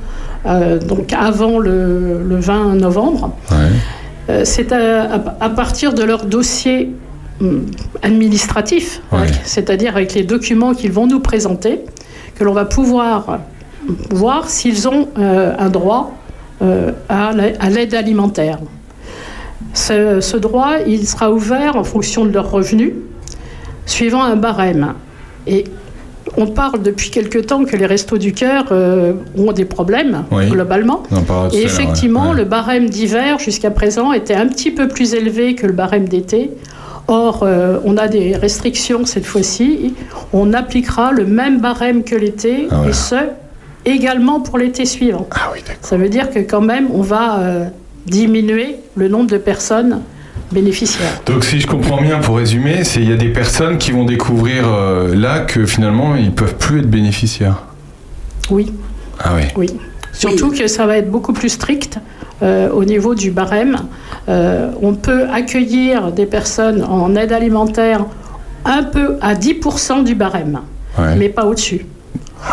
[0.46, 3.32] euh, donc avant le, le 20 novembre.
[4.28, 6.92] Euh, C'est à, à- à partir de leur dossier
[7.40, 7.66] hum,
[8.02, 9.18] administratif, Ouais.
[9.22, 11.80] avec- c'est-à-dire avec les documents qu'ils vont nous présenter,
[12.36, 13.40] que l'on va pouvoir
[14.10, 16.12] voir s'ils ont euh, un droit
[17.08, 17.32] à
[17.70, 18.58] l'aide alimentaire.
[19.74, 22.92] Ce, ce droit, il sera ouvert en fonction de leurs revenus,
[23.86, 24.94] suivant un barème.
[25.46, 25.64] Et
[26.36, 30.48] on parle depuis quelque temps que les restos du cœur euh, ont des problèmes, Oui.
[30.48, 31.02] globalement.
[31.10, 31.62] Et ouais.
[31.62, 32.36] effectivement, Ouais.
[32.36, 36.50] le barème d'hiver, jusqu'à présent, était un petit peu plus élevé que le barème d'été.
[37.08, 39.94] Or, euh, on a des restrictions cette fois-ci.
[40.32, 42.90] On appliquera le même barème que l'été, Ah, voilà.
[42.90, 43.14] et ce,
[43.84, 45.26] également pour l'été suivant.
[45.80, 47.64] Ça veut dire que quand même, on va euh,
[48.06, 50.00] diminuer le nombre de personnes
[50.52, 51.20] bénéficiaires.
[51.26, 54.04] Donc si je comprends bien, pour résumer, c'est il y a des personnes qui vont
[54.04, 57.62] découvrir euh, là que finalement ils peuvent plus être bénéficiaires.
[58.50, 58.72] Oui.
[59.22, 59.42] Ah oui.
[59.56, 59.70] Oui.
[60.12, 61.98] Surtout que ça va être beaucoup plus strict
[62.42, 63.76] euh, au niveau du barème.
[64.28, 68.04] Euh, on peut accueillir des personnes en aide alimentaire
[68.64, 70.60] un peu à 10% du barème,
[70.98, 71.14] Ouais.
[71.16, 71.86] mais pas au-dessus.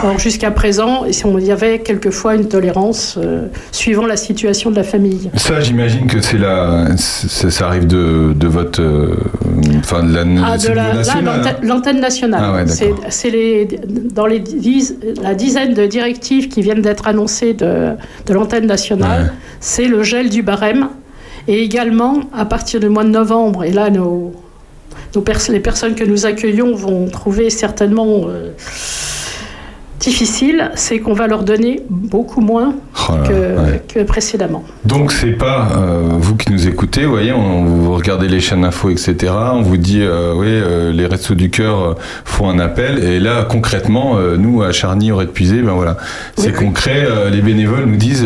[0.04, 4.84] Or, jusqu'à présent, il y avait quelquefois une tolérance euh, suivant la situation de la
[4.84, 5.32] famille.
[5.36, 9.16] Ça, j'imagine que c'est la, c'est- ça arrive de, de votre, euh,
[9.80, 11.60] enfin de la, Ah, la, niveau là, national, l'antenne- hein.
[11.66, 12.42] l'antenne nationale.
[12.44, 12.66] Ah ouais,
[13.10, 13.66] c'est les,
[14.14, 17.92] dans les dix- la dizaine de directives qui viennent d'être annoncées de,
[18.26, 19.34] de l'antenne nationale.
[19.62, 20.90] C'est le gel du barème.
[21.48, 24.34] Et également, à partir du mois de novembre, et là, nos,
[25.16, 28.52] nos pers- les personnes que nous accueillons vont trouver certainement euh,
[30.00, 32.76] difficile, c'est qu'on va leur donner beaucoup moins
[33.10, 33.82] Oh que, là, ouais.
[33.88, 34.64] que précédemment.
[34.86, 38.64] Donc c'est pas euh, vous qui nous écoutez, vous voyez, on, vous regardez les chaînes
[38.66, 39.16] info, etc.
[39.54, 43.44] On vous dit, euh, oui, euh, les restos du cœur font un appel, et là
[43.50, 45.98] concrètement, nous à Charny, au Puisé, ben voilà,
[46.38, 47.08] c'est concret.
[47.32, 48.26] les bénévoles nous disent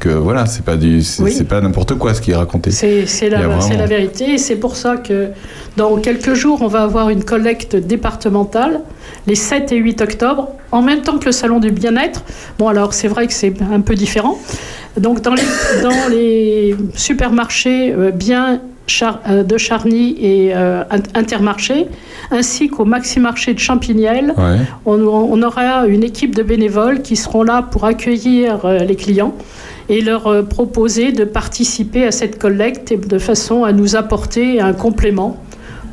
[0.00, 1.32] que voilà, c'est pas du, c'est Oui.
[1.32, 2.70] c'est pas n'importe quoi ce qui est raconté.
[2.70, 5.28] C'est la, vraiment- la vérité et c'est pour ça que
[5.76, 8.80] dans quelques jours, on va avoir une collecte départementale
[9.26, 12.22] les 7 et 8 octobre, en même temps que le salon du bien-être.
[12.58, 14.38] Bon, alors c'est vrai que c'est un peu différent.
[14.98, 15.42] Donc dans les,
[15.82, 21.86] dans les supermarchés euh, bien Char- euh, de Charny et euh, In- Intermarché,
[22.30, 24.58] ainsi qu'au Maxi-Marché de Champignelles, Ouais.
[24.84, 29.34] on, on aura une équipe de bénévoles qui seront là pour accueillir les clients
[29.88, 35.36] et leur proposer de participer à cette collecte de façon à nous apporter un complément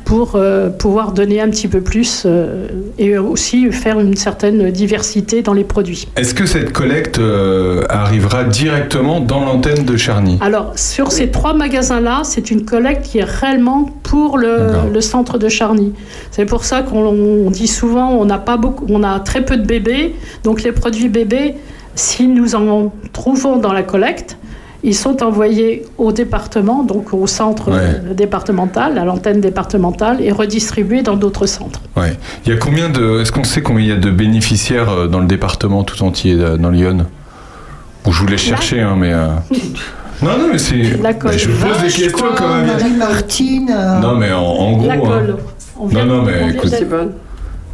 [0.04, 5.42] pour euh, pouvoir donner un petit peu plus euh, et aussi faire une certaine diversité
[5.42, 6.08] dans les produits.
[6.16, 10.38] Est-ce que cette collecte euh, arrivera directement dans l'antenne de Charny?
[10.40, 15.38] Alors, sur ces trois magasins-là, c'est une collecte qui est réellement pour le, le centre
[15.38, 15.92] de Charny.
[16.30, 19.56] C'est pour ça qu'on on dit souvent on n'a pas beaucoup, on a très peu
[19.56, 21.54] de bébés, donc les produits bébés,
[21.94, 24.36] si nous en trouvons dans la collecte,
[24.84, 28.14] ils sont envoyés au département, donc au centre Ouais.
[28.14, 31.80] départemental, à l'antenne départementale, et redistribués dans d'autres centres.
[31.96, 32.16] Ouais.
[32.46, 35.06] Il y a combien de, est-ce qu'on sait combien il y a de bénéficiaires euh,
[35.08, 37.06] dans le département tout entier, euh, dans Lyon?
[38.04, 39.12] Bon, je vous laisse chercher, hein, mais.
[39.12, 39.28] euh,
[40.22, 41.00] Non, non, mais c'est.
[41.02, 42.66] La mais je pose des questions quand même.
[42.66, 43.70] Marie-Martine.
[43.74, 44.86] euh, Non, mais en, en gros.
[44.86, 44.98] La hein.
[45.02, 45.36] colle.
[45.80, 46.70] On vient- Non, non, on mais vient écoute.
[46.70, 47.10] d'être-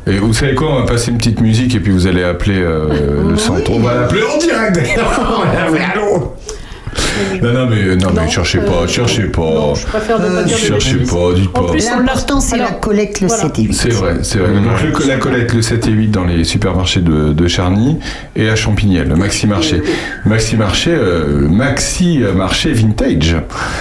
[0.06, 2.58] Et vous savez quoi On va passer une petite musique et puis vous allez appeler
[2.60, 3.70] euh, le centre.
[3.72, 5.44] On va l'appeler en direct d'ailleurs.
[5.94, 6.32] Allô
[7.42, 9.74] Non, non, mais, non, mais cherchez pas, cherchez pas.
[9.74, 11.60] je préfère ne pas dire de Cherchez pas, dites pas.
[11.96, 13.42] L'important, c'est la collecte le voilà.
[13.44, 13.74] 7 et 8.
[13.74, 14.52] C'est vrai, c'est vrai.
[14.52, 17.98] Donc le, la collecte le 7 et 8 dans les supermarchés de, de Charny
[18.36, 19.82] et à Champignelles, le Maxi Marché.
[20.24, 23.36] Maxi Marché, euh, Maxi Marché Vintage.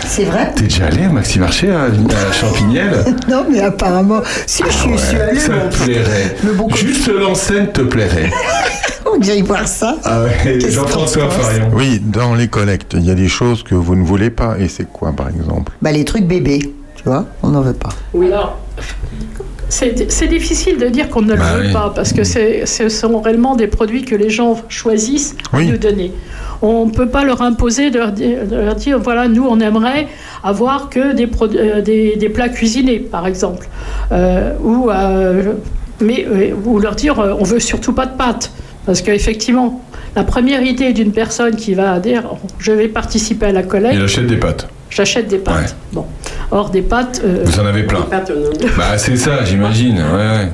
[0.06, 0.52] C'est vrai?
[0.56, 4.92] T'es déjà allé au Maxi Marché à, à Champignelles Non, mais apparemment, si je suis,
[4.92, 6.36] je suis allée, Ça te plairait.
[6.76, 8.32] Juste l'enseigne te plairait.
[9.14, 9.96] faut que j'aille voir ça.
[10.04, 11.70] Ah ouais, Jean-François Farion.
[11.74, 14.58] Oui, dans les collectes, il y a des choses que vous ne voulez pas.
[14.60, 16.60] Et c'est quoi, par exemple Bah, les trucs bébés,
[16.96, 17.90] tu vois, on n'en veut pas.
[18.14, 18.28] Oui.
[18.28, 18.58] Alors,
[19.70, 21.74] c'est difficile de dire qu'on ne Bah le veut oui.
[21.74, 25.68] pas, parce que c'est- ce sont réellement des produits que les gens choisissent Oui.
[25.68, 26.12] de nous donner.
[26.62, 29.60] On ne peut pas leur imposer de leur, dire, de leur dire, voilà, nous, on
[29.60, 30.08] aimerait
[30.44, 33.68] avoir que des, euh, des, des plats cuisinés, par exemple.
[34.12, 35.54] Euh, ou, euh,
[36.02, 38.52] mais, euh, ou leur dire, euh, on veut surtout pas de pâtes.
[38.90, 39.84] Parce qu'effectivement,
[40.16, 42.24] la première idée d'une personne qui va dire,
[42.58, 44.68] je vais participer à la collecte, Il achète des pâtes.
[44.90, 45.76] j'achète des pâtes.
[45.94, 46.06] Bon.
[46.50, 47.22] Or, des pâtes...
[47.24, 48.08] euh, Vous en avez plein.
[48.76, 49.98] Bah c'est ça, j'imagine.
[49.98, 50.02] Ouais,
[50.40, 50.50] ouais.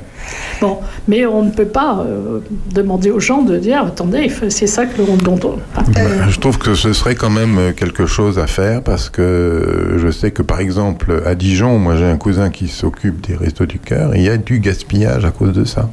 [0.60, 2.39] Bon, mais on ne peut pas euh,
[2.74, 5.15] demander aux gens de dire attendez, c'est ça que l'on.
[5.15, 8.48] dont on- Ah, Bah, Je trouve que ce serait quand même euh, quelque chose à
[8.48, 12.67] faire parce que je sais que par exemple à Dijon, moi j'ai un cousin qui
[12.67, 15.89] s'occupe des restos du cœur et il y a du gaspillage à cause de ça.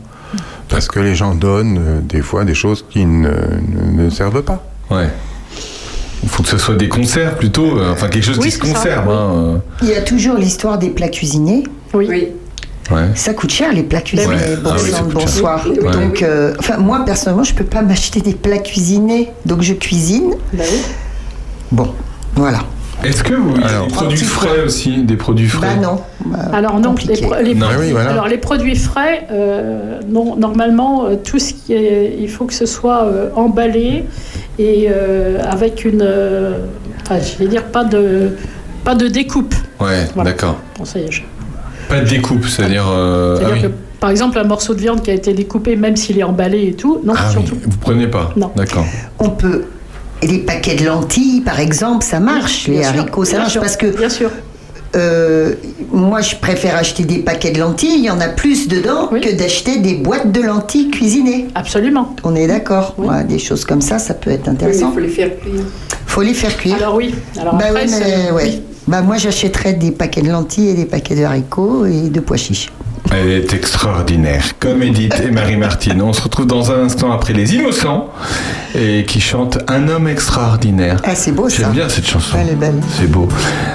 [0.68, 4.42] Parce que les gens donnent euh, des fois des choses qui ne, ne- ne servent
[4.42, 4.64] pas.
[4.90, 5.08] Ouais.
[6.22, 8.58] Il faut que ce soit des conserves plutôt, euh, enfin quelque chose Oui, qui se
[8.58, 9.06] conserve.
[9.08, 9.14] oui.
[9.14, 11.64] hein, Il y a toujours l'histoire des plats cuisinés.
[11.94, 12.08] Oui.
[12.10, 13.08] euh, ouais.
[13.14, 14.28] Ça coûte cher les plats cuisinés.
[14.34, 14.56] Ouais.
[14.62, 15.04] Bon Ah oui, cher.
[15.04, 15.62] bonsoir.
[15.66, 16.20] Oui, oui, Donc, oui.
[16.22, 20.34] euh, enfin, moi personnellement, je peux pas m'acheter des plats cuisinés, donc je cuisine.
[21.70, 21.92] Bon,
[22.36, 22.60] voilà.
[23.04, 26.36] Est-ce que vous Alors, des produits frais aussi, des produits frais Bah non.
[26.52, 28.10] Alors non, les, pro- les Non, produits, oui, voilà.
[28.10, 32.54] alors les produits frais, euh, non, normalement, euh, tout ce qui est, il faut que
[32.54, 34.04] ce soit euh, emballé
[34.58, 36.58] et euh, avec une, euh,
[37.02, 38.30] enfin, je vais dire pas de,
[38.84, 39.54] pas de découpe.
[39.80, 40.30] Ouais, Voilà.
[40.30, 40.56] d'accord.
[40.78, 41.22] Bon, ça y est, je-
[41.88, 42.86] Pas de découpe, c'est-à-dire.
[42.88, 43.68] euh, ah C'est-à-dire oui.
[43.68, 46.68] que, par exemple, un morceau de viande qui a été découpé, même s'il est emballé
[46.68, 47.56] et tout, non, Ah oui, surtout.
[47.66, 48.52] vous prenez pas Non.
[48.54, 48.84] D'accord.
[49.18, 49.64] On peut.
[50.22, 52.68] Et les paquets de lentilles, par exemple, ça marche.
[52.68, 53.86] Les sûr, haricots, ça marche sûr, parce que.
[53.86, 54.30] Bien sûr.
[54.94, 55.54] euh,
[55.90, 57.94] moi, je préfère acheter des paquets de lentilles.
[57.98, 61.48] Il y en a plus dedans que d'acheter des boîtes de lentilles cuisinées.
[61.54, 62.14] Absolument.
[62.24, 62.94] On est d'accord.
[63.28, 64.90] Des choses comme ça, ça peut être intéressant.
[64.90, 65.62] Il faut les faire cuire.
[66.06, 66.76] Faut les faire cuire.
[66.76, 67.14] Alors oui.
[67.40, 68.42] Alors bah après, oui, mais c'est- ouais.
[68.44, 68.62] oui.
[68.86, 72.36] Bah moi, j'achèterais des paquets de lentilles et des paquets de haricots et de pois
[72.36, 72.68] chiches.
[73.10, 76.00] Elle est extraordinaire, comme Edith et Marie-Martine.
[76.02, 78.10] On se retrouve dans un instant après Les Innocents
[78.74, 81.00] et qui chantent Un homme extraordinaire.
[81.04, 81.64] Ah, c'est beau ça.
[81.64, 82.38] J'aime bien cette chanson.
[82.40, 82.80] Elle est belle.
[82.98, 83.28] C'est beau.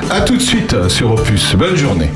[0.09, 1.55] À tout de suite sur Opus.
[1.55, 2.09] Bonne journée.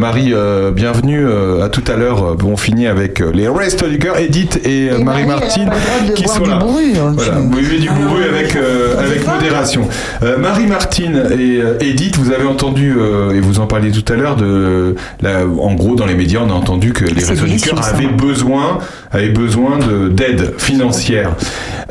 [0.00, 2.24] Marie, euh, bienvenue euh, à tout à l'heure.
[2.24, 5.30] Euh, On finit avec euh, les Restos du Cœur, Edith et, Et Marie Marie, elle
[5.30, 6.56] a Martine pas le droit de qui sont là.
[6.56, 9.82] bourru, hein, Voilà, vous buvez du bourru avec, euh, avec modération.
[10.22, 14.10] Euh, Marie Martine et euh, Edith, vous avez entendu, euh, et vous en parliez tout
[14.10, 17.44] à l'heure, de, la- en gros, dans les médias, on a entendu que les Restos
[17.46, 18.78] du Cœur avaient besoin,
[19.12, 21.34] avaient besoin de- d'aide financière.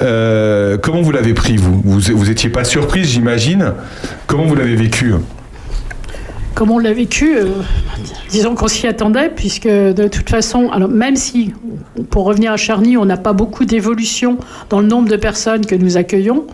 [0.02, 1.80] Euh, comment vous l'avez pris, vous?
[1.86, 3.74] Vous vous étiez pas surprise, j'imagine.
[4.26, 5.14] Comment vous l'avez vécu?
[6.56, 7.46] Comment on l'a vécu euh,
[8.30, 11.52] Disons qu'on s'y attendait, puisque de toute façon, alors même si,
[12.12, 14.38] pour revenir à Charny, on n'a pas beaucoup d'évolution
[14.70, 16.46] dans le nombre de personnes que nous accueillons,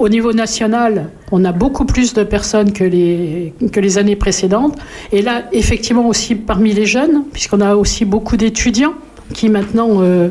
[0.00, 4.76] au niveau national, on a beaucoup plus de personnes que les, que les années précédentes.
[5.12, 8.94] Et là, effectivement, aussi parmi les jeunes, puisqu'on a aussi beaucoup d'étudiants
[9.32, 10.28] qui maintenant euh,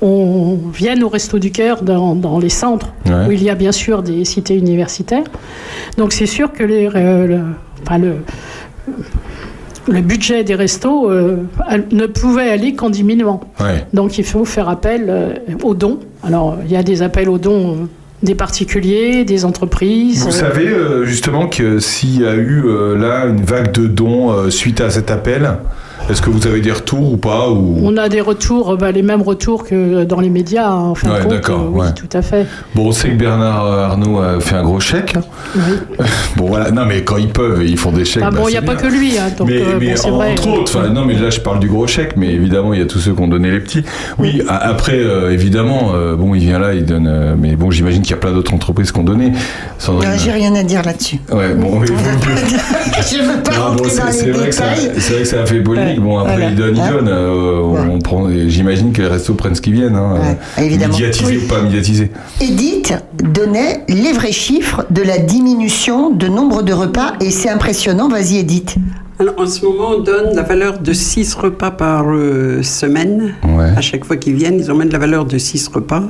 [0.00, 3.26] on, viennent au Resto du Cœur dans, dans les centres, Ouais.
[3.28, 5.24] où il y a bien sûr des cités universitaires.
[5.98, 7.40] Donc c'est sûr que les, euh, le,
[7.82, 8.16] enfin, le,
[9.88, 11.36] le budget des restos euh,
[11.90, 13.40] ne pouvait aller qu'en diminuant.
[13.60, 13.84] Ouais.
[13.92, 15.98] Donc il faut faire appel euh, aux dons.
[16.22, 17.76] Alors il y a des appels aux dons euh,
[18.22, 20.24] des particuliers, des entreprises.
[20.24, 20.68] Vous savez
[21.02, 22.62] justement que s'il y a eu
[22.96, 25.56] là une vague de dons suite à cet appel,
[26.10, 27.78] est-ce que vous avez des retours ou pas ou...
[27.82, 30.94] On a des retours, euh, bah, les mêmes retours que dans les médias, hein, en
[30.94, 31.48] fin Ouais, de compte.
[31.50, 31.92] euh, oui, ouais.
[31.94, 32.46] tout à fait.
[32.74, 35.14] Bon, on sait que Bernard Arnault a fait un gros chèque.
[36.36, 36.70] bon, voilà.
[36.70, 38.24] Non, mais quand ils peuvent, ils font des chèques.
[38.26, 39.16] Ah bah, bon, il n'y a pas que lui.
[39.18, 40.32] hein, donc, mais, euh, mais bon, c'est en- vrai.
[40.32, 42.82] entre autres, enfin, non mais là je parle du gros chèque, mais évidemment il y
[42.82, 43.82] a tous ceux qui ont donné les petits.
[44.18, 47.70] Oui, a- après euh, évidemment, euh, bon il vient là, il donne, euh, mais bon
[47.70, 49.32] j'imagine qu'il y a plein d'autres entreprises qui ont donné.
[50.22, 51.20] J'ai rien à dire là-dessus.
[51.32, 51.88] Ouais, bon, oui,
[53.10, 54.90] Je ne veux pas non, bon, rentrer c'est dans c'est les vrai, que ça- détails.
[54.98, 55.91] c'est vrai que ça a fait polémique.
[56.00, 56.50] Bon, après, Voilà.
[56.50, 57.08] il donne, il Hein donne.
[57.08, 59.96] euh, on prend, J'imagine que les restos prennent ce qu'ils viennent.
[59.96, 60.14] Hein,
[60.58, 60.94] euh, évidemment.
[60.94, 61.42] Médiatisé Oui.
[61.44, 62.10] ou pas médiatisé.
[62.40, 68.08] Edith donnait les vrais chiffres de la diminution de nombre de repas et c'est impressionnant.
[68.08, 68.76] Vas-y, Edith.
[69.18, 73.34] Alors, en ce moment, on donne la valeur de 6 repas par euh, semaine.
[73.76, 76.02] À chaque fois qu'ils viennent, ils emmènent la valeur de 6 repas.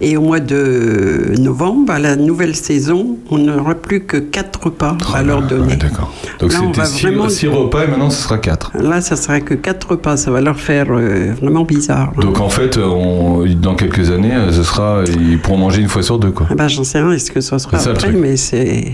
[0.00, 4.96] Et au mois de novembre, à la nouvelle saison, on n'aura plus que 4 repas
[5.14, 5.76] à leur donner.
[5.76, 6.12] D'accord.
[6.40, 7.02] Donc c'était va 6
[7.46, 8.72] vraiment- repas et maintenant ce sera 4.
[8.78, 10.16] Là, ça sera que 4 repas.
[10.16, 12.12] Ça va leur faire euh, vraiment bizarre.
[12.20, 16.18] Donc en fait, on- dans quelques années, ce sera, ils pourront manger une fois sur
[16.18, 16.30] deux.
[16.32, 16.46] Quoi.
[16.50, 18.84] Ah ben, J'en sais rien, est-ce que ça sera ça, après, mais c'est.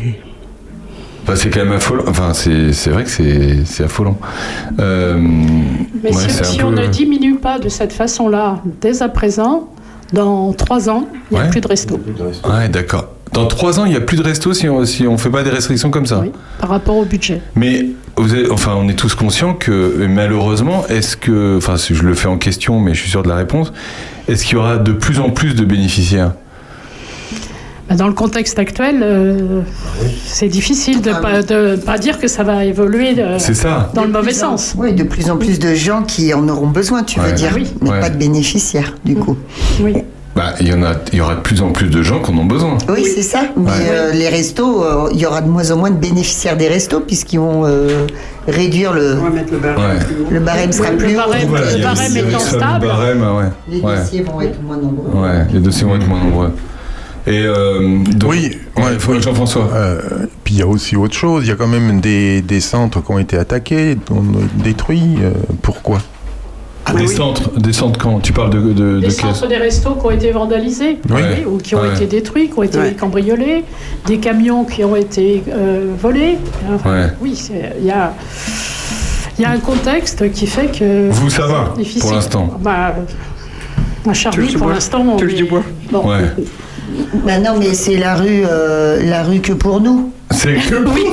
[1.24, 2.04] Enfin, c'est quand même affolant.
[2.06, 4.18] Enfin, c'est c'est vrai que c'est c'est affolant.
[4.78, 9.68] Euh, Mais ouais, si, peu- on ne diminue pas de cette façon-là dès à présent,
[10.12, 11.50] dans trois ans, il n'y a Ouais.
[11.50, 11.98] plus de resto.
[12.48, 13.06] Ouais, d'accord.
[13.32, 15.42] Dans 3 ans, il n'y a plus de resto si on si on fait pas
[15.42, 16.22] des restrictions comme ça.
[16.60, 17.40] par rapport au budget.
[17.56, 22.14] Mais vous êtes- enfin, on est tous conscients que malheureusement, est-ce que, enfin, je le
[22.14, 23.72] fais en question, mais je suis sûr de la réponse.
[24.28, 26.28] Est-ce qu'il y aura de plus en plus de bénéficiaires?
[26.28, 26.36] Bah,
[27.90, 29.60] Dans le contexte actuel, euh,
[30.24, 33.90] c'est difficile de ne pas, de pas dire que ça va évoluer euh, ça.
[33.94, 34.74] dans le mauvais en- sens.
[34.78, 37.26] Oui, de plus en plus de gens qui en auront besoin, tu Ouais.
[37.26, 37.66] veux dire, Oui.
[37.82, 38.00] mais Ouais.
[38.00, 39.36] pas de bénéficiaires, du coup.
[39.82, 39.92] Oui.
[40.34, 42.32] Bah, il y en a, il y aura de plus en plus de gens qui
[42.32, 42.76] en ont besoin.
[42.88, 43.42] Oui, c'est ça.
[43.56, 43.70] Mais Ouais.
[43.90, 47.00] euh, les restos, euh, il y aura de moins en moins de bénéficiaires des restos
[47.00, 48.06] puisqu'ils vont euh,
[48.48, 49.12] réduire le.
[49.12, 49.98] Ouais.
[50.30, 51.18] Le barème sera Le plus haut.
[51.20, 52.86] barème- donc, le barème étant stable.
[52.86, 53.44] barème, ouais.
[53.68, 53.96] Les ouais.
[53.98, 55.10] dossiers vont être moins nombreux.
[55.52, 56.50] Les dossiers vont être moins nombreux.
[57.26, 59.70] Et euh, donc, Oui, ouais, faut- Jean-François.
[59.72, 60.00] Euh,
[60.44, 61.44] puis il y a aussi autre chose.
[61.44, 64.22] Il y a quand même des, des centres qui ont été attaqués, dont-
[64.62, 65.16] détruits.
[65.22, 65.30] euh,
[65.62, 65.98] pourquoi?
[66.98, 70.04] Des centres, des centres quand Tu parles de, de, de Des centres des restos qui
[70.04, 71.22] ont été vandalisés Oui.
[71.38, 71.94] oui, ou qui ont Ouais.
[71.94, 72.92] été détruits, qui ont été Ouais.
[72.92, 73.64] cambriolés,
[74.06, 76.36] des camions qui ont été euh, volés.
[76.74, 77.06] Enfin, Ouais.
[77.22, 77.42] Oui,
[77.80, 78.12] il y a,
[79.38, 81.08] il y a un contexte qui fait que.
[81.08, 82.02] Vous, ça va, difficile.
[82.02, 82.94] pour l'instant bah,
[84.06, 85.62] À Charlie, pour l'instant, on Touche est- du bois.
[85.90, 86.04] Bon.
[87.24, 90.12] Bah non, mais c'est la rue, euh, la rue que pour nous.
[90.30, 91.04] C'est que Oui.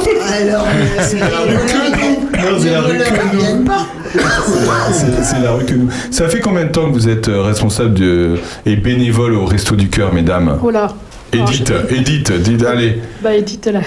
[0.42, 1.54] Alors, euh, c'est la rue
[2.42, 3.66] Non, c'est la rue que nous.
[5.24, 5.90] C'est la rue que nous.
[6.10, 9.76] Ça fait combien de temps que vous êtes euh, responsable de, et bénévole au Resto
[9.76, 10.58] du Cœur, mesdames?
[10.64, 10.94] Oh là.
[11.34, 13.02] Edith, Edith, dites, allez.
[13.24, 13.80] Bah, Edith, là.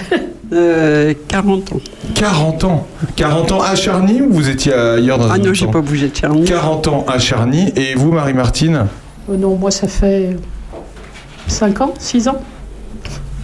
[0.53, 1.79] Euh, 40 ans.
[2.13, 5.81] 40 ans 40 ans à Charny ou vous étiez ailleurs dans Ah non, j'ai pas
[5.81, 6.43] bougé de Charny.
[6.45, 7.73] 40 ans à Charny.
[7.75, 8.85] Et vous, Marie-Martine?
[9.27, 10.37] Oh non, moi, ça fait
[11.47, 12.41] 5 ans, 6 ans.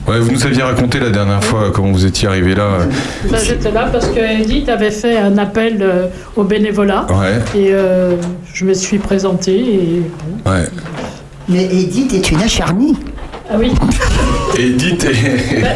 [0.08, 2.80] Ouais, vous nous aviez raconté la dernière fois comment vous étiez arrivé là.
[3.30, 7.06] Bah, J'étais là parce que Edith avait fait un appel euh, au bénévolat.
[7.10, 7.38] Ouais.
[7.60, 8.15] Et euh,
[8.54, 9.60] je me suis présentée.
[9.60, 10.02] Et...
[10.50, 10.65] Ouais.
[11.48, 12.98] Mais Edith est une acharnie.
[13.50, 13.71] Ah oui.
[14.60, 15.62] Edith et...
[15.62, 15.67] Bah,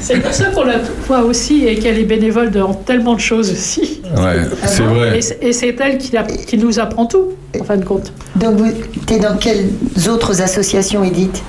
[0.00, 3.50] c'est pour ça qu'on la voit aussi et qu'elle est bénévole dans tellement de choses
[3.52, 4.00] aussi.
[4.16, 5.18] Ouais, c'est vrai.
[5.42, 6.12] Et c'est- elle qui,
[6.46, 8.12] qui nous apprend tout, en fin de compte.
[8.36, 8.58] Donc,
[9.06, 9.66] tu es dans quelles
[10.08, 11.42] autres associations, Edith?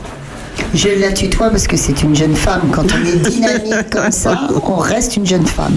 [0.73, 2.69] Je la tutoie parce que c'est une jeune femme.
[2.71, 5.75] Quand on est dynamique comme ça, on reste une jeune femme.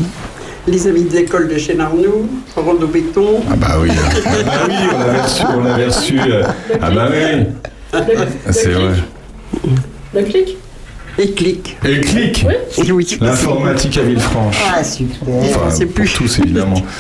[0.67, 3.41] Les amis de l'école de Chénarnou, Rolando Béton.
[3.51, 3.91] Ah bah oui,
[4.27, 6.21] ah bah oui, on l'avait reçu, on l'avait reçu.
[6.21, 6.43] euh,
[6.83, 8.01] Ah bah oui,
[8.51, 8.93] c'est vrai.
[10.15, 10.57] Le clic
[11.19, 11.77] Et clic.
[11.87, 12.47] Et clic
[12.93, 13.19] Oui.
[13.21, 14.57] L'informatique à Villefranche.
[14.75, 15.17] Ah, super.
[15.29, 16.83] Enfin, pour tous évidemment.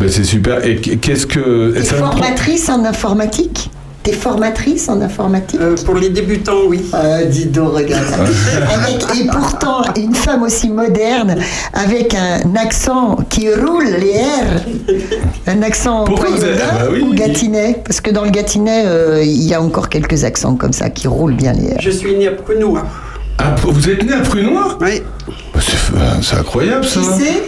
[0.00, 0.64] Ben, c'est super.
[0.64, 1.74] Et qu'est-ce que.
[1.84, 3.68] Ça prend- formatrice en informatique
[4.10, 6.84] T'es formatrice en informatique Euh, Pour les débutants, oui.
[6.92, 8.02] Ah, dis donc, regarde.
[8.12, 11.36] Avec- et pourtant, une femme aussi moderne,
[11.72, 14.96] avec un accent qui roule les R,
[15.46, 17.02] un accent Pourquoi vous avez- Poyodin ah bah oui.
[17.08, 17.80] ou Gâtinais?
[17.84, 21.06] Parce que dans le Gâtinais, euh, il y a encore quelques accents comme ça qui
[21.06, 21.80] roulent bien les R.
[21.80, 22.82] Je suis né à Prunois.
[23.42, 25.00] Ah, vous êtes né à Prunois Oui.
[25.54, 27.00] Bah, c'est, euh, c'est incroyable ça.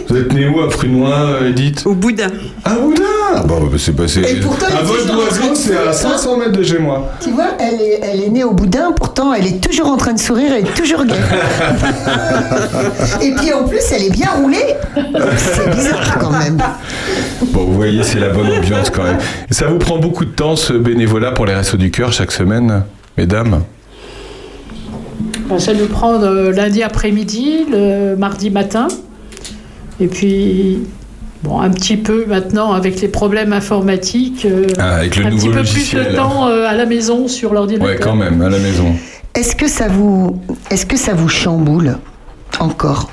[0.09, 2.29] Vous êtes né où à Prunois, euh, Edith Au Boudin.
[2.65, 3.03] Ah, Boudin
[3.35, 4.21] Ah, bon, bah, c'est passé.
[4.21, 6.17] Et pourtant, À train d'oiseau, c'est à sourire, hein.
[6.17, 7.11] 500 mètres de chez moi.
[7.21, 10.13] Tu vois, elle est, elle est née au boudin, pourtant elle est toujours en train
[10.13, 11.13] de sourire, elle est toujours gaie.
[13.21, 14.75] Et puis en plus, elle est bien roulée.
[15.37, 16.57] C'est bizarre quand même.
[17.51, 19.19] Bon, vous voyez, c'est la bonne ambiance quand même.
[19.49, 22.31] Et ça vous prend beaucoup de temps ce bénévolat pour les Restos du Cœur chaque
[22.31, 22.81] semaine,
[23.15, 23.61] mesdames?
[25.49, 28.87] Ben, Ça nous prend euh, lundi après-midi, le mardi matin.
[29.99, 30.79] Et puis,
[31.43, 34.45] bon, un petit peu maintenant avec les problèmes informatiques.
[34.45, 36.03] euh, Ah, avec le un nouveau petit peu logiciel.
[36.05, 37.87] plus de temps euh, à la maison sur l'ordinateur.
[37.93, 38.93] Ouais, quand même, à la maison.
[39.35, 40.39] Est-ce que ça vous,
[40.69, 41.97] est-ce que ça vous chamboule
[42.59, 43.09] encore?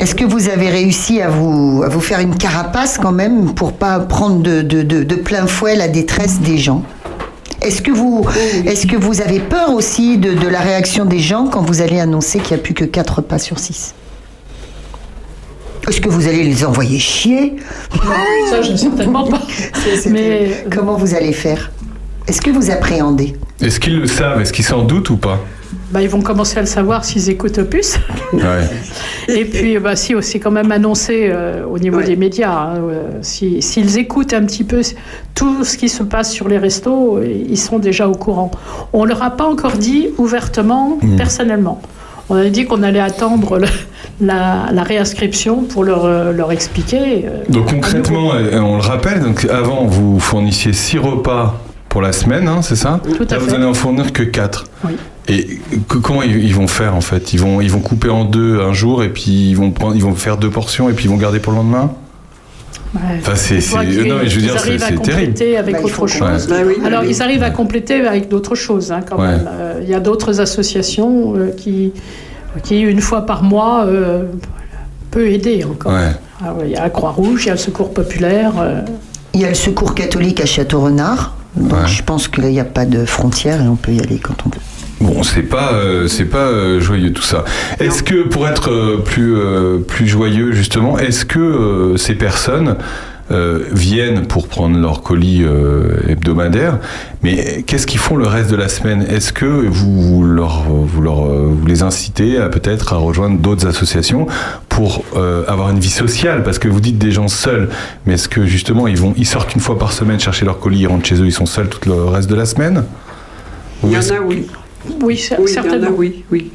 [0.00, 3.72] Est-ce que vous avez réussi à vous, à vous faire une carapace quand même pour
[3.72, 6.82] pas prendre de, de- de- de plein fouet la détresse des gens?
[7.62, 8.26] Est-ce que vous,
[8.66, 11.98] est-ce que vous avez peur aussi de, de la réaction des gens quand vous allez
[11.98, 13.94] annoncer qu'il n'y a plus que 4 repas sur 6
[15.88, 17.56] Est-ce que vous allez les envoyer chier?
[18.50, 19.40] Ça, je ne certainement pas.
[20.10, 21.70] Mais comment vous allez faire?
[22.28, 23.36] Est-ce que vous appréhendez?
[23.60, 24.40] Est-ce qu'ils le savent?
[24.40, 25.40] Est-ce qu'ils s'en doutent ou pas?
[25.92, 27.96] Bah, ils vont commencer à le savoir s'ils écoutent Opus.
[28.32, 28.42] Ouais.
[29.28, 32.50] Et puis, bah, si, c'est quand même annoncé euh, au niveau des médias.
[32.52, 34.80] hein, euh, si- S'ils écoutent un petit peu
[35.34, 38.50] tout ce qui se passe sur les restos, euh, ils sont déjà au courant.
[38.92, 41.16] On leur a pas encore dit ouvertement, Mm.
[41.16, 41.80] personnellement.
[42.28, 43.66] On a dit qu'on allait attendre le-
[44.20, 47.26] la, la réinscription pour leur, leur expliquer.
[47.48, 51.60] Donc concrètement, on le rappelle, donc avant vous fournissiez 6 repas
[51.96, 54.64] pour la semaine, hein, c'est ça Tout à Là, vous allez en fournir que 4.
[54.84, 54.92] Oui.
[55.28, 58.26] Et que- comment ils, ils vont faire en fait ils vont, ils vont couper en
[58.26, 61.06] deux un jour et puis ils vont, prendre, ils vont faire deux portions et puis
[61.06, 61.90] ils vont garder pour le lendemain
[62.94, 63.00] Ouais.
[63.20, 65.22] Enfin, c'est- qu'ils- non, mais je veux dire, c'est- arrivent à c'est terrible.
[65.28, 66.46] compléter avec Bah, autre chose.
[66.48, 67.08] Bah oui, Alors, oui.
[67.12, 69.28] ils arrivent à compléter avec d'autres choses, hein, quand Ouais.
[69.28, 69.48] même.
[69.50, 71.92] Euh, Il y a d'autres associations euh, qui,
[72.62, 74.24] qui, une fois par mois, euh,
[75.10, 75.92] peut aider encore.
[75.94, 76.12] Ouais.
[76.66, 78.52] Il y a la Croix-Rouge, il y a le Secours populaire.
[78.60, 78.82] euh,
[79.32, 81.35] Il y a le secours catholique à Château-Renard.
[81.56, 84.00] Donc je pense que là, il n'y a pas de frontière et on peut y
[84.00, 84.60] aller quand on veut.
[85.00, 87.44] Bon, c'est pas, euh, c'est pas euh, joyeux tout ça.
[87.78, 89.36] Est-ce que, pour être euh, plus,
[89.86, 92.76] plus joyeux justement, est-ce que ces personnes
[93.30, 96.78] euh, viennent pour prendre leur colis euh, hebdomadaire,
[97.22, 99.02] mais qu'est-ce qu'ils font le reste de la semaine?
[99.02, 103.38] Est-ce que vous, vous leur, vous leur, euh, vous les incitez à peut-être à rejoindre
[103.38, 104.26] d'autres associations
[104.68, 106.42] pour euh, avoir une vie sociale?
[106.44, 107.68] Parce que vous dites des gens seuls,
[108.06, 110.80] mais est-ce que justement ils vont, ils sortent une fois par semaine chercher leur colis,
[110.80, 112.84] ils rentrent chez eux, ils sont seuls tout le reste de la semaine?
[113.84, 114.46] Il y en a, oui.
[115.02, 115.90] Oui, Oui, il y en a, certainement.
[115.96, 116.52] oui, oui.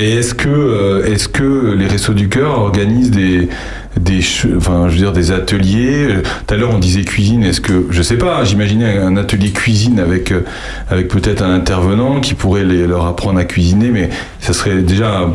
[0.00, 3.48] Et est-ce que, euh, est-ce que les Restos du Cœur organisent des,
[3.98, 4.20] des,
[4.56, 6.06] enfin, je veux dire, des ateliers?
[6.08, 7.42] Euh, Tout à l'heure, on disait cuisine.
[7.42, 10.44] Est-ce que, je sais pas, j'imaginais un atelier cuisine avec, euh,
[10.88, 15.26] avec peut-être un intervenant qui pourrait leur apprendre à cuisiner, mais ça serait déjà euh,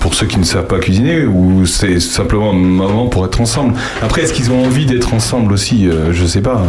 [0.00, 3.74] pour ceux qui ne savent pas cuisiner ou c'est simplement un moment pour être ensemble?
[4.02, 5.88] Après, est-ce qu'ils ont envie d'être ensemble aussi?
[6.12, 6.62] Je sais pas.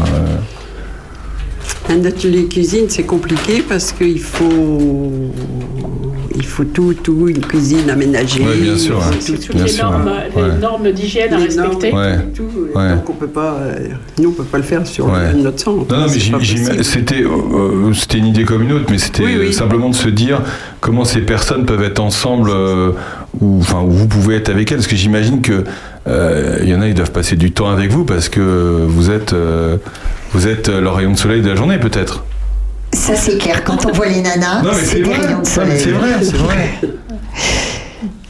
[1.90, 1.94] Euh.
[1.94, 5.12] Un atelier cuisine, c'est compliqué parce qu'il faut,
[6.36, 8.42] il faut tout, tout, une cuisine aménagée.
[8.42, 9.12] Ouais, bien sûr, hein.
[9.20, 10.22] C'est toutes Bien les, sûr, normes, hein.
[10.56, 11.92] les normes d'hygiène à Les respecter.
[11.92, 12.18] normes, Ouais.
[12.36, 12.44] tout,
[12.76, 12.90] Ouais.
[12.96, 13.88] Donc on peut pas, euh,
[14.20, 15.34] nous on peut pas le faire sur Ouais.
[15.36, 15.86] notre centre.
[15.94, 19.54] Non, non, mais c'était euh, c'était une idée comme une autre, mais c'était Oui, oui.
[19.54, 20.42] simplement de se dire
[20.82, 22.92] comment ces personnes peuvent être ensemble, euh,
[23.40, 25.64] ou enfin où vous pouvez être avec elles, parce que j'imagine que
[26.08, 29.10] euh, il y en a, ils doivent passer du temps avec vous parce que vous
[29.10, 29.78] êtes euh,
[30.32, 32.24] vous êtes leur rayon de soleil de la journée, peut-être.
[32.94, 33.64] Ça, c'est clair.
[33.64, 35.18] Quand on voit les nanas, Non, mais c'est des vrai.
[35.28, 35.80] rayons de soleil.
[35.80, 36.70] c'est vrai, c'est vrai.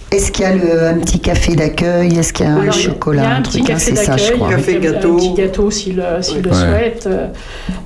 [0.09, 2.17] Est-ce qu'il y a le- un petit café d'accueil?
[2.17, 3.95] Est-ce qu'il y a un Alors, chocolat Il y a un, un petit truc, café
[3.95, 5.13] c'est ça, je d'accueil, avec Café un- gâteau.
[5.13, 6.55] un petit gâteau s'il le, s'il le Ouais.
[6.55, 7.03] souhaite.
[7.07, 7.27] Euh,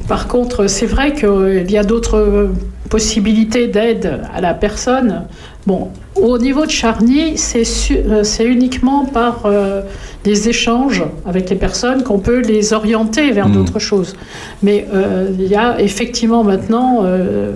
[0.07, 2.47] Par contre, c'est vrai qu'il y a d'autres euh,
[2.89, 5.23] possibilités d'aide à la personne.
[5.67, 9.81] Bon, au niveau de Charny, c'est euh, c'est uniquement par euh,
[10.23, 13.53] des échanges avec les personnes qu'on peut les orienter vers Mm.
[13.53, 14.15] d'autres choses.
[14.63, 17.51] Mais euh, il y a effectivement maintenant euh,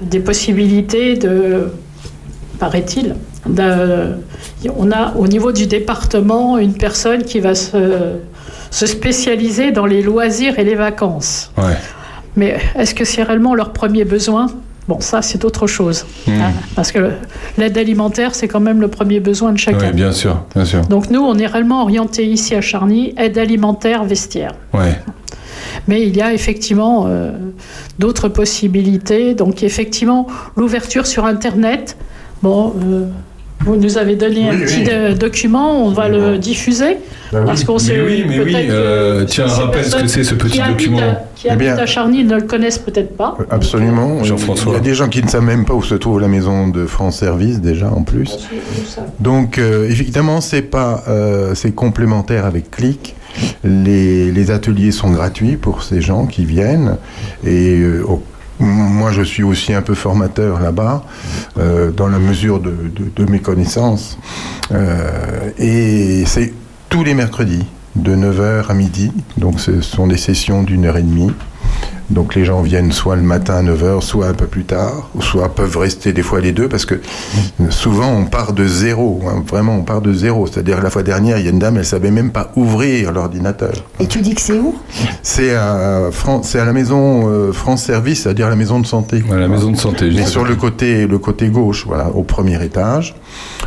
[0.00, 1.68] des possibilités de,
[2.60, 3.16] paraît-il,
[4.76, 7.78] on a au niveau du département une personne qui va se,
[8.70, 11.50] se spécialiser dans les loisirs et les vacances.
[11.58, 11.76] Ouais.
[12.36, 14.46] Mais est-ce que c'est réellement leur premier besoin?
[14.88, 16.06] Bon, ça, c'est autre chose.
[16.26, 16.30] Mmh.
[16.32, 17.10] hein, parce que
[17.58, 19.78] l'aide alimentaire, c'est quand même le premier besoin de chacun.
[19.78, 20.82] Ouais, bien sûr, bien sûr.
[20.82, 24.52] Donc nous, on est réellement orienté ici à Charny, aide alimentaire, vestiaire.
[24.72, 24.96] Ouais.
[25.88, 27.32] Mais il y a effectivement euh,
[27.98, 29.34] d'autres possibilités.
[29.34, 30.26] Donc effectivement,
[30.56, 31.96] l'ouverture sur Internet.
[32.42, 33.06] Bon, euh,
[33.66, 34.88] vous nous avez donné un Oui, petit oui.
[34.90, 36.96] euh, document, on va le diffuser.
[37.32, 37.46] Bah oui.
[37.46, 40.22] Parce qu'on Mais sait oui, mais oui, peut-être que euh, tiens, rappelle ce que c'est,
[40.24, 40.98] ce petit qui document.
[41.00, 43.36] à- qui Eh habitent bien- à Charny ne le connaissent peut-être pas.
[43.50, 44.22] Absolument.
[44.24, 44.72] Jean-François.
[44.72, 46.68] Il y a des gens qui ne savent même pas où se trouve la maison
[46.68, 48.38] de France Service déjà en plus.
[49.20, 53.14] Donc euh, évidemment c'est pas euh, c'est complémentaire avec Click.
[53.64, 56.96] Les, les ateliers sont gratuits pour ces gens qui viennent
[57.44, 58.22] et euh, au-
[58.58, 61.04] moi je suis aussi un peu formateur là-bas
[61.58, 64.18] euh, dans la mesure de, de- de mes connaissances.
[64.72, 66.52] Euh, et c'est
[66.88, 69.12] tous les mercredis de 9h à midi.
[69.36, 71.32] Donc ce sont des sessions d'une heure et demie
[72.10, 75.22] donc les gens viennent soit le matin à 9h, soit un peu plus tard, ou
[75.22, 77.00] soit peuvent rester des fois les deux, parce que
[77.70, 80.46] souvent on part de zéro, hein, vraiment on part de zéro.
[80.46, 83.72] C'est-à-dire la fois dernière, il y a une dame, elle savait même pas ouvrir l'ordinateur.
[84.00, 84.74] Et tu dis que c'est où?
[85.22, 89.22] C'est à, Fran- c'est à la maison euh, France Service, c'est-à-dire la maison de santé.
[89.28, 90.10] la maison de santé.
[90.14, 93.14] Mais sur le côté, le côté gauche, voilà, au premier étage.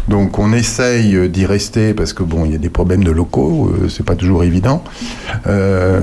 [0.08, 3.12] Donc on essaye euh, d'y rester parce que bon, il y a des problèmes de
[3.12, 4.84] locaux, euh, c'est pas toujours évident.
[5.48, 6.00] Euh,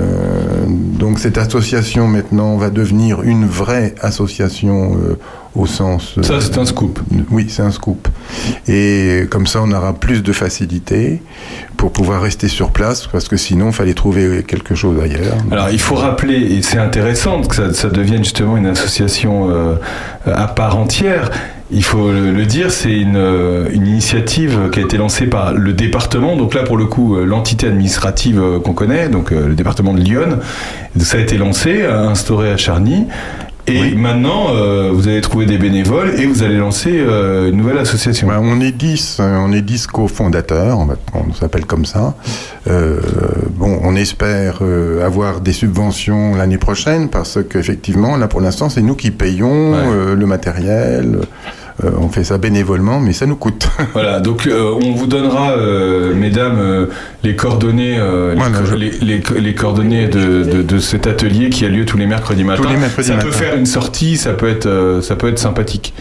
[0.67, 5.17] donc cette association maintenant va devenir une vraie association euh,
[5.55, 6.15] au sens.
[6.17, 6.99] euh, Ça, c'est un scoop.
[7.31, 8.07] Oui, c'est un scoop.
[8.67, 11.21] Et comme ça, on aura plus de facilité
[11.77, 15.37] pour pouvoir rester sur place parce que sinon, il fallait trouver quelque chose ailleurs.
[15.51, 19.75] Alors, il faut rappeler, et c'est intéressant que ça, ça devienne justement une association euh,
[20.25, 21.31] à part entière.
[21.69, 26.37] Il faut le, dire, c'est une, euh, initiative qui a été lancée par le département.
[26.37, 29.93] Donc là, pour le coup, euh, l'entité administrative euh, qu'on connaît, donc euh, le département
[29.93, 30.39] de Lyon,
[30.97, 33.07] ça a été lancé, euh, instauré à Charny.
[33.69, 37.77] Et maintenant, euh, vous allez trouver des bénévoles et vous allez lancer euh, une nouvelle
[37.77, 38.27] association.
[38.27, 42.15] Ben, on est 10, euh, on est 10 cofondateurs, on, on s'appelle comme ça.
[42.69, 43.01] Euh,
[43.51, 48.81] bon, on espère euh, avoir des subventions l'année prochaine parce qu'effectivement, là pour l'instant, c'est
[48.81, 51.19] nous qui payons euh, le matériel.
[51.83, 53.67] Euh, on fait ça bénévolement, mais ça nous coûte.
[53.93, 56.87] Voilà, donc euh, on vous donnera, euh, mesdames,
[57.23, 61.69] les coordonnées, les, co- les, les- les coordonnées de, de- de cet atelier qui a
[61.69, 62.63] lieu tous les mercredis matins.
[62.69, 63.37] les mercredis ça peut matins.
[63.37, 65.93] faire une sortie, ça peut être, ça peut être sympathique.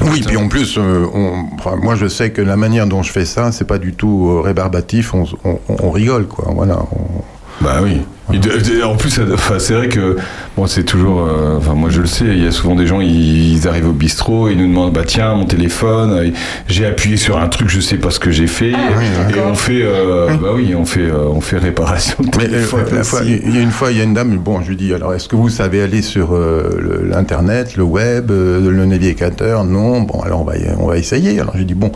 [0.00, 3.12] Oui, puis en plus, euh, on- enfin, moi je sais que la manière dont je
[3.12, 6.46] fais ça, c'est pas du tout euh, rébarbatif, on, on- on rigole, quoi.
[6.52, 6.78] Voilà.
[7.60, 7.98] Bah oui.
[8.32, 10.16] Et en plus, enfin, c'est vrai que
[10.56, 11.20] bon, c'est toujours.
[11.26, 12.24] euh, Enfin, moi, je le sais.
[12.26, 15.02] Il y a souvent des gens, ils, ils arrivent au bistrot, ils nous demandent, bah
[15.06, 16.30] tiens, mon téléphone, euh,
[16.66, 19.82] j'ai appuyé sur un truc, je sais pas ce que j'ai fait, et on fait,
[19.82, 22.44] euh, bah oui, on fait, euh, on fait réparation de Mais
[23.46, 25.12] il y a une fois, il y a une dame, bon, je lui dis, alors
[25.14, 29.64] est-ce que vous savez aller sur euh, l'internet, le web, euh, le navigateur?
[29.64, 31.38] Non, bon, alors on va, y- on va essayer.
[31.40, 31.92] Alors je lui dis, bon,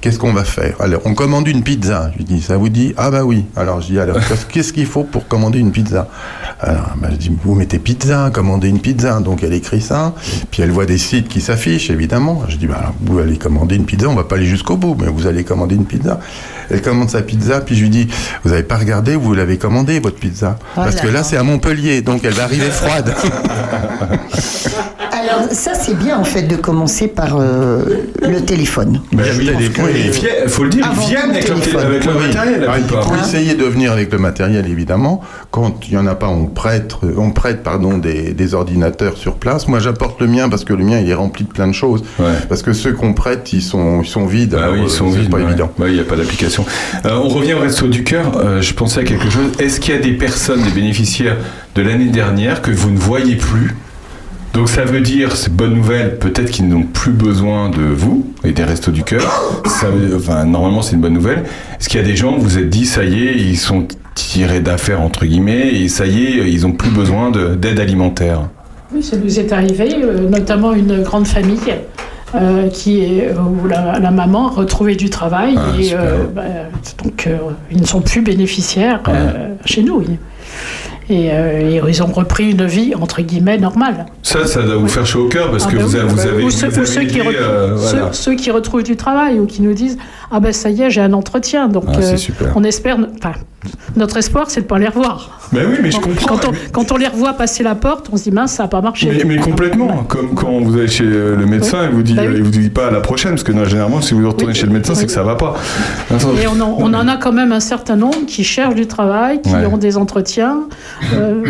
[0.00, 2.10] qu'est-ce qu'on va faire Alors on commande une pizza.
[2.12, 3.44] Je lui dis, ça vous dit Ah bah oui.
[3.56, 4.16] Alors je dis, alors
[4.52, 6.08] qu'est-ce- qu'il faut pour commander une pizza
[6.60, 9.20] Alors bah, je dis, vous mettez pizza, commandez une pizza.
[9.20, 10.14] Donc elle écrit ça,
[10.50, 12.42] puis elle voit des sites qui s'affichent, évidemment.
[12.48, 14.96] Je dis, bah, alors, vous allez commander une pizza, on va pas aller jusqu'au bout,
[15.00, 16.20] mais vous allez commander une pizza.
[16.70, 18.08] Elle commande sa pizza, puis je lui dis,
[18.44, 20.58] vous n'avez pas regardé, vous l'avez commandé, votre pizza.
[20.60, 21.22] Oh Parce là que là.
[21.22, 23.14] c'est à Montpellier, donc elle va arriver froide.
[25.20, 27.82] Alors, ça, c'est bien, en fait, de commencer par euh,
[28.22, 29.00] le téléphone.
[29.12, 29.50] Bah oui,
[30.44, 31.80] il faut le dire, ils viennent avec, téléphone.
[31.80, 32.26] avec le Oui.
[32.26, 32.60] matériel.
[32.60, 35.20] la Ah, il faut essayer de venir avec le matériel, évidemment.
[35.50, 39.34] Quand il n'y en a pas, on prête, on prête pardon, des, des ordinateurs sur
[39.36, 39.66] place.
[39.66, 42.04] Moi, j'apporte le mien parce que le mien, il est rempli de plein de choses.
[42.48, 44.54] Parce que ceux qu'on prête, ils sont, ils sont vides.
[44.56, 45.30] Ah alors, oui, euh, ils sont c'est vides.
[45.30, 45.42] pas ouais.
[45.44, 45.70] évident.
[45.78, 46.64] Ouais, Il n'y a pas d'application.
[47.06, 48.32] Euh, on revient au Resto du Cœur.
[48.38, 49.50] Euh, je pensais à quelque chose.
[49.58, 51.36] Est-ce qu'il y a des personnes, des bénéficiaires
[51.74, 53.74] de l'année dernière que vous ne voyez plus?
[54.58, 58.50] Donc ça veut dire, c'est bonne nouvelle, peut-être qu'ils n'ont plus besoin de vous et
[58.50, 59.62] des Restos du Cœur.
[59.66, 61.44] Ça veut- enfin, normalement, c'est une bonne nouvelle.
[61.78, 63.86] Est-ce qu'il y a des gens, vous vous êtes dit, ça y est, ils sont
[64.16, 68.48] tirés d'affaires, entre guillemets, et ça y est, ils ont plus besoin de- d'aide alimentaire
[68.92, 71.58] Oui, ça nous est arrivé, euh, notamment une grande famille
[72.34, 76.42] euh, qui est, où la, la maman a retrouvé du travail Ah, et euh, bah,
[77.04, 77.36] donc euh,
[77.70, 79.98] ils ne sont plus bénéficiaires euh, chez nous.
[80.00, 80.18] oui.
[81.10, 84.06] Et, euh, et ils ont repris une vie entre guillemets normale.
[84.22, 86.08] Ça, ça doit vous faire chaud au cœur parce Ah que bah vous, oui, avez-
[86.08, 88.08] vous avez, ou vous ceux, ou avez ceux qui aidé, re- euh, voilà.
[88.12, 89.96] ceux- ceux qui retrouvent du travail ou qui nous disent
[90.30, 92.52] ah ben ça y est j'ai un entretien donc Ah, euh, super.
[92.56, 93.32] on espère enfin
[93.96, 95.40] notre espoir, c'est de pas les revoir.
[95.52, 96.36] Ben oui, mais je comprends.
[96.36, 98.68] Quand on, quand on les revoit passer la porte, on se dit mince, ça n'a
[98.68, 99.10] pas marché.
[99.10, 102.22] Mais, mais complètement, comme quand vous allez chez euh, le médecin, il vous dit, Bah
[102.28, 102.34] oui.
[102.36, 104.66] il vous dit pas à la prochaine, parce que non, généralement, si vous retournez chez
[104.66, 105.56] le médecin, c'est que ça va pas.
[106.40, 109.42] Et on en, on en a quand même un certain nombre qui cherchent du travail,
[109.42, 109.66] qui Ouais.
[109.66, 110.60] ont des entretiens.
[111.14, 111.44] Euh,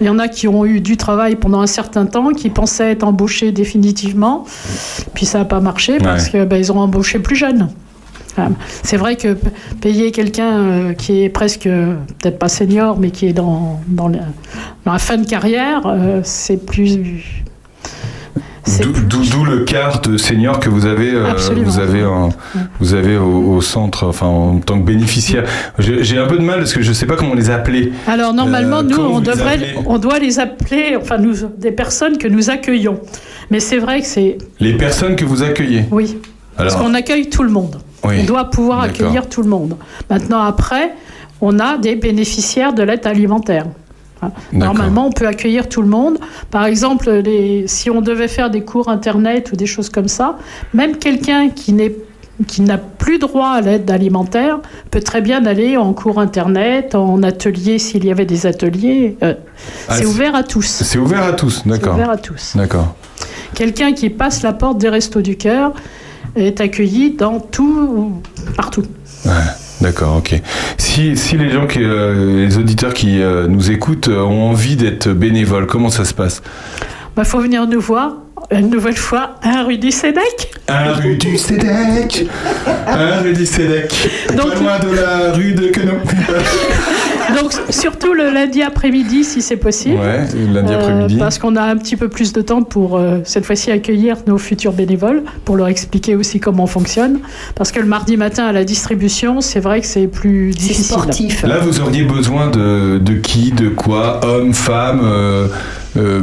[0.00, 2.92] il y en a qui ont eu du travail pendant un certain temps, qui pensaient
[2.92, 4.44] être embauchés définitivement.
[5.14, 6.30] Puis ça n'a pas marché parce Ouais.
[6.30, 7.68] que ben, ont embauché plus jeunes.
[8.36, 8.50] Voilà.
[8.82, 9.36] C'est vrai que
[9.80, 14.08] payer quelqu'un euh, qui est presque, euh, peut-être pas senior, mais qui est dans, dans,
[14.08, 14.20] la,
[14.84, 17.42] dans la fin de carrière, euh, c'est plus.
[19.08, 21.32] D'où le quart de senior que vous avez, euh,
[21.64, 22.28] vous avez, en-
[22.78, 25.44] vous avez au, au centre, enfin en tant que bénéficiaire.
[25.78, 27.92] J'ai un peu de mal parce que je sais pas comment les appeler.
[28.06, 32.28] Alors normalement, Euh, nous, on, devrait, on doit les appeler, enfin, nous, des personnes que
[32.28, 33.00] nous accueillons.
[33.50, 34.38] Mais c'est vrai que c'est.
[34.60, 35.84] Les personnes que vous accueillez?
[35.90, 36.18] Oui.
[36.56, 37.78] Parce Alors- qu'on accueille tout le monde.
[38.04, 38.16] Oui.
[38.20, 39.76] On doit pouvoir accueillir tout le monde.
[40.08, 40.92] Maintenant, après,
[41.40, 43.66] on a des bénéficiaires de l'aide alimentaire.
[44.22, 44.34] D'accord.
[44.74, 46.18] Normalement, on peut accueillir tout le monde.
[46.50, 50.36] Par exemple, les- si on devait faire des cours Internet ou des choses comme ça,
[50.74, 51.94] même quelqu'un qui n'est
[52.46, 54.60] qui n'a plus droit à l'aide alimentaire
[54.90, 59.18] peut très bien aller en cours internet, en atelier s'il y avait des ateliers.
[59.22, 59.34] Euh,
[59.88, 60.64] Ah, c'est c'est- ouvert à tous.
[60.64, 61.96] C'est ouvert à tous, d'accord.
[61.96, 62.52] ouvert à tous.
[62.56, 62.94] D'accord.
[63.54, 65.74] Quelqu'un qui passe la porte des Restos du Cœur
[66.34, 68.22] est accueilli dans tout,
[68.56, 68.84] partout.
[69.26, 69.32] Ouais,
[69.80, 70.34] D'accord, ok.
[70.76, 74.76] Si, si les gens, qui, euh, les auditeurs qui euh, nous écoutent euh, ont envie
[74.76, 76.42] d'être bénévoles, comment ça se passe?
[76.82, 76.84] Il
[77.16, 78.12] Bah, faut venir nous voir
[78.50, 80.52] une nouvelle fois à rue du Sénèque.
[80.68, 82.26] Un rue du Sédec
[82.86, 85.94] Un rue du Sédec Pas loin de la rue de Queneau
[87.38, 89.96] Donc surtout le lundi après-midi si c'est possible.
[89.98, 91.16] Ouais, lundi Euh, après-midi.
[91.18, 94.38] parce qu'on a un petit peu plus de temps pour euh, cette fois-ci accueillir nos
[94.38, 97.20] futurs bénévoles, pour leur expliquer aussi comment on fonctionne.
[97.54, 100.84] Parce que le mardi matin à la distribution, c'est vrai que c'est plus difficile.
[100.84, 101.42] sportif.
[101.42, 105.48] Là, vous auriez besoin de, de qui, de quoi Hommes, femmes euh,
[105.96, 106.20] euh,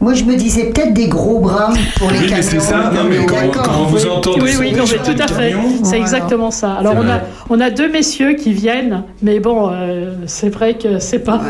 [0.00, 2.42] Moi, je me disais peut-être des gros bras pour les Oui, mais camions.
[2.50, 2.90] c'est ça.
[2.94, 5.54] Non, mais quand, on vous entend Oui, oui, non, mais tout à fait.
[5.82, 6.72] C'est exactement ça.
[6.72, 7.20] Alors, on a,
[7.50, 11.40] on a deux messieurs qui viennent, mais bon, euh, c'est vrai que c'est pas.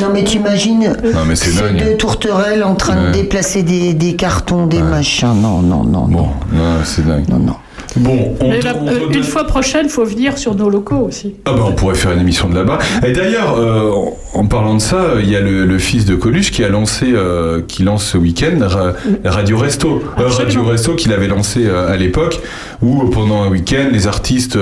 [0.00, 1.78] Non, mais t'imagines Non, mais c'est dingue.
[1.82, 3.12] deux tourterelles en train de Ouais.
[3.12, 5.28] déplacer des, des cartons, des machins.
[5.40, 6.02] Non, non, non.
[6.08, 7.26] Bon, non, c'est dingue.
[7.30, 7.54] Non, non.
[7.96, 11.36] Bon, on, Mais la- euh, une fois prochaine, il faut venir sur nos locaux aussi.
[11.46, 12.78] Ah bah on pourrait faire une émission de là-bas.
[13.04, 13.90] Et d'ailleurs, euh,
[14.38, 17.06] en parlant de ça, il y a le, le fils de Coluche qui a lancé,
[17.12, 18.92] euh, qui lance ce week-end Ra-
[19.24, 22.40] Radio Resto, Euh, Radio Resto qu'il avait lancé euh, à l'époque,
[22.80, 24.56] où pendant un week-end les artistes,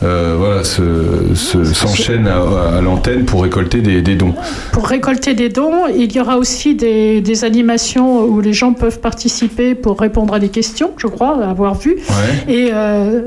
[0.00, 4.34] voilà, se- se- s'enchaînent à, à l'antenne pour récolter des, des dons.
[4.72, 9.00] Pour récolter des dons, il y aura aussi des, des animations où les gens peuvent
[9.00, 11.96] participer pour répondre à des questions, je crois, avoir vu.
[12.08, 12.54] Ouais.
[12.54, 12.70] Et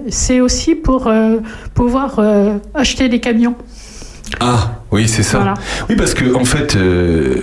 [0.09, 1.11] c'est aussi pour
[1.75, 2.19] pouvoir
[2.73, 3.55] acheter des camions.
[4.39, 5.38] Ah, oui, c'est ça.
[5.38, 5.53] Voilà.
[5.89, 7.36] Oui, parce que en fait, euh,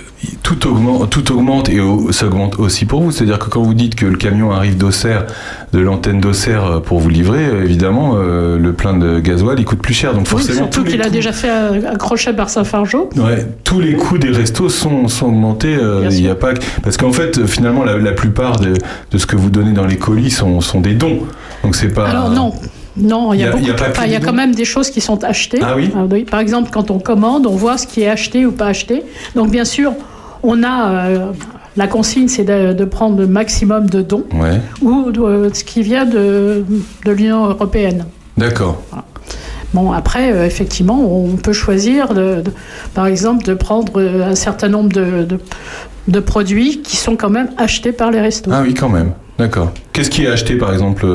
[0.43, 3.11] tout augmente, tout augmente et au- ça augmente aussi pour vous.
[3.11, 5.25] C'est-à-dire que quand vous dites que le camion arrive d'Auxerre,
[5.73, 9.65] de l'antenne d'Auxerre euh, pour vous livrer, euh, évidemment, euh, le plein de gasoil, il
[9.65, 10.11] coûte plus cher.
[10.13, 11.49] Donc Oui, forcément, surtout tous les qu'il a déjà fait
[11.97, 13.09] crochet par Saint-Fargeau.
[13.15, 15.75] Ouais, tous les coûts des restos sont, sont augmentés.
[15.75, 18.73] euh, Il y a pas parce qu'en fait, finalement, la, la plupart de,
[19.11, 21.19] de ce que vous donnez dans les colis sont, sont des dons.
[21.63, 22.07] Donc c'est pas.
[22.09, 22.53] Alors non.
[23.01, 24.15] Non, il y a, Il y a- beaucoup il y a de- enfin, il y
[24.15, 25.59] a des quand même des choses qui sont achetées.
[25.61, 28.67] Ah oui Par exemple, quand on commande, on voit ce qui est acheté ou pas
[28.67, 29.03] acheté.
[29.35, 29.93] Donc bien sûr,
[30.43, 31.25] on a euh,
[31.77, 34.59] la consigne, c'est de, de prendre le maximum de dons Ouais.
[34.81, 36.63] ou de, ce qui vient de,
[37.05, 38.05] de l'Union européenne.
[38.37, 38.81] D'accord.
[39.73, 42.51] Bon, après, euh, effectivement, on peut choisir, de, de-
[42.93, 45.39] par exemple, de prendre euh, un certain nombre de, de-
[46.09, 48.51] de produits qui sont quand même achetés par les restos.
[48.53, 49.13] Ah oui, quand même.
[49.39, 49.71] D'accord.
[49.93, 51.05] Qu'est-ce qui est acheté, par exemple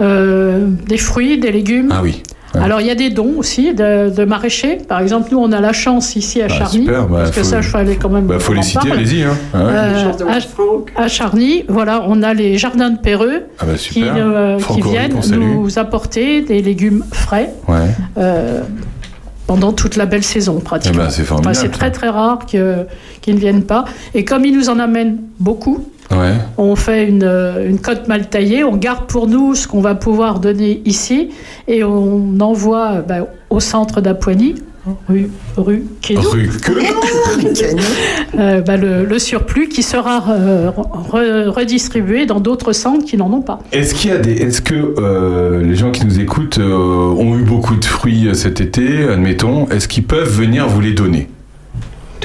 [0.00, 1.90] euh, des fruits, des légumes.
[1.92, 2.22] Ah oui.
[2.54, 2.62] Ouais.
[2.62, 4.78] Alors il y a des dons aussi de, de maraîchers.
[4.88, 7.40] Par exemple, nous on a la chance ici à Ah, Charny, super, bah, parce que
[7.42, 8.26] faut- ça je fallait quand même.
[8.26, 8.92] Bah, faut les citer, parle.
[9.00, 9.36] allez-y, hein.
[9.52, 9.72] Ah ouais.
[9.74, 10.12] Euh,
[10.96, 14.80] à, à Charny, voilà, on a les jardins de Perreux Ah bah, qui, euh, qui
[14.80, 17.52] viennent nous apporter des légumes frais.
[17.68, 17.76] Ouais.
[18.16, 18.62] euh,
[19.46, 21.02] pendant toute la belle saison pratiquement.
[21.02, 21.78] Eh ben, c'est formidable, Enfin, c'est ça.
[21.78, 22.58] très très rare qu'ils
[23.28, 23.84] ne viennent pas.
[24.12, 26.34] Et comme ils nous en amènent beaucoup, Ouais.
[26.56, 29.94] on fait une, euh, une cote mal taillée, on garde pour nous ce qu'on va
[29.96, 31.30] pouvoir donner ici
[31.66, 34.54] et on envoie euh, bah, au centre d'Apoigny,
[35.08, 36.48] rue, rue Quénou, Rue
[38.38, 43.40] euh, bah, le, le surplus qui sera re- redistribué dans d'autres centres qui n'en ont
[43.42, 43.58] pas.
[43.72, 47.36] Est-ce qu'il y a des, est-ce que euh, les gens qui nous écoutent euh, ont
[47.36, 51.28] eu beaucoup de fruits cet été, admettons, est-ce qu'ils peuvent venir vous les donner?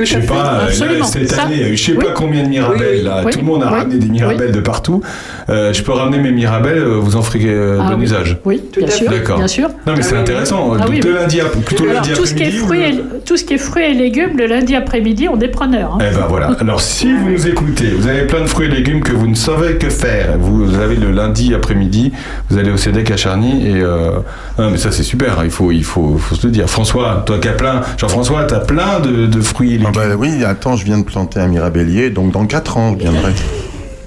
[0.06, 2.04] Je sais pas, euh, là, cette Ça- année, il y a eu je sais oui.
[2.06, 2.80] pas combien de mirabelles.
[2.82, 3.22] Oui, oui, là.
[3.26, 3.32] oui.
[3.32, 3.80] Tout le monde a Oui.
[3.80, 5.02] ramené des mirabelles de partout.
[5.50, 8.04] Euh, je peux ramener mes mirabelles, euh, vous en ferez euh, Ah bon oui.
[8.06, 8.38] usage.
[8.46, 9.10] Oui, bien sûr.
[9.12, 9.38] D'accord.
[9.38, 9.70] Bien sûr.
[9.88, 10.74] Non, mais c'est intéressant.
[10.76, 11.16] Ah Donc, oui, le oui.
[11.20, 13.44] lundi, ap- plutôt le Alors, lundi tout ce, qui est fruits le- et, tout ce
[13.44, 15.94] qui est fruits et légumes, le lundi après-midi, on est preneur.
[15.96, 15.98] hein.
[16.02, 16.52] Eh ben voilà.
[16.60, 19.36] Alors si vous nous écoutez, vous avez plein de fruits et légumes que vous ne
[19.36, 20.38] savez que faire.
[20.40, 22.12] Vous avez le lundi après-midi,
[22.50, 24.12] vous allez au CEDEC à Charny et euh...
[24.60, 25.38] non mais ça c'est super.
[25.44, 26.70] Il faut il faut, faut se le dire.
[26.70, 29.91] François, toi qui as plein, Jean-François, t'as plein de, de fruits et légumes.
[29.94, 33.04] Ah bah oui, attends, je viens de planter un mirabellier, donc dans 4 ans, je
[33.04, 33.34] viendrai.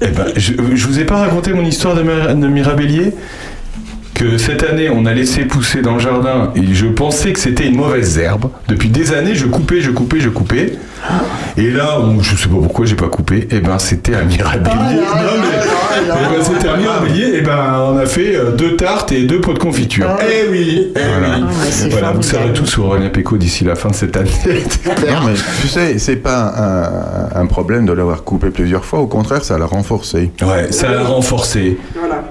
[0.00, 3.12] Eh ben, je, vous ai pas raconté mon histoire de, de mirabellier
[4.14, 7.66] que cette année on a laissé pousser dans le jardin et je pensais que c'était
[7.66, 8.46] une mauvaise herbe.
[8.66, 10.72] Depuis des années, je coupais, je coupais, je coupais.
[11.56, 13.46] Et là, on- je sais pas pourquoi j'ai pas coupé.
[13.50, 14.74] Et ben, c'était un mirabellier.
[14.74, 17.36] Non, mais- eh ben, c'était un mirabellier.
[17.36, 20.06] Et ben, on a fait euh, deux tartes et deux pots de confiture.
[20.20, 20.92] Eh oui.
[20.96, 21.88] eh oui.
[21.90, 24.30] voilà, vous saurez tout sur René Péco d'ici la fin de cette année.
[25.06, 29.06] Non, mais tu sais, c'est pas un, un problème de l'avoir coupé plusieurs fois, au
[29.06, 30.32] contraire, ça l'a renforcé.
[30.42, 31.78] Ouais, ça l'a renforcé.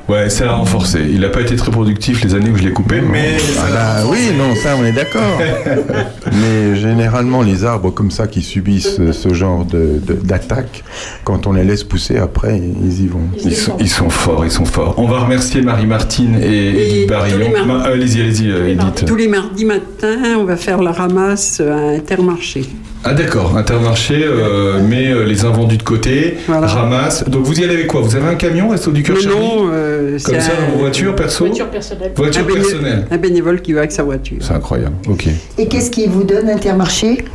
[0.10, 1.00] Ouais, ça l'a renforcé.
[1.10, 3.72] Il n'a pas été très productif les années où je l'ai coupé, mais ça Ah
[4.02, 5.22] bah oui, non, ça on est d'accord.
[6.34, 10.84] Mais généralement, les arbres comme ça qui subissent ce, ce genre de- de- d'attaque,
[11.24, 13.20] quand on les laisse pousser après, ils y vont.
[13.44, 14.96] Ils sont, ils sont forts, ils sont forts.
[14.98, 17.52] On va remercier Marie-Martine et Edith Barillon.
[17.66, 19.06] Ma- euh, allez-y, allez-y, euh, Edith.
[19.06, 22.64] Tous les mardis matins, on va faire la ramasse à Intermarché.
[23.06, 27.28] Ah d'accord, Intermarché, euh, met euh, les invendus de côté, ramasse.
[27.28, 28.00] Donc vous y allez avec quoi?
[28.00, 30.80] Vous avez un camion, Resto du Cœur non, euh, Comme c'est ça, un- dans vos
[30.80, 31.46] voitures perso?
[31.46, 32.12] Voiture personnelle.
[32.16, 33.08] Voiture un personnelle.
[33.12, 34.38] Un bénévole qui va avec sa voiture.
[34.40, 35.28] C'est incroyable, ok.
[35.58, 37.26] Et qu'est-ce qui vous donne Intermarché?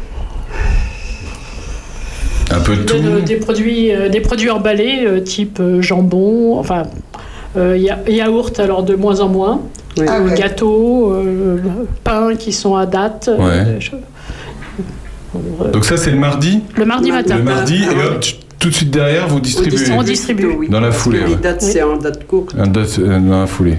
[2.59, 3.21] Un peu de tout.
[3.27, 6.83] des produits, euh, des produits emballés, euh, type euh, jambon, enfin
[7.57, 9.61] euh, ya- yaourt alors de moins en moins,
[9.99, 10.35] Ah euh, ouais.
[10.37, 11.59] gâteaux, euh,
[12.05, 13.31] pains qui sont à date.
[13.39, 13.79] Ouais.
[15.73, 17.37] Donc ça c'est le mardi Le mardi matin.
[17.37, 18.25] Le mardi, Ah, et hop,
[18.59, 19.91] tout de suite derrière, vous distribuez.
[19.93, 20.47] On distribue.
[20.59, 21.41] Oui, Dans la foulée, que Les ouais.
[21.41, 22.55] dates, c'est en date courte.
[22.59, 23.77] Un date, euh, dans la foulée.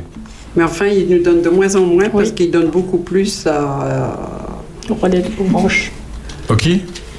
[0.56, 4.16] Mais enfin, ils nous donnent de moins en moins parce qu'ils donnent beaucoup plus à,
[4.90, 5.92] Au relais de Branche.
[6.50, 6.70] Ok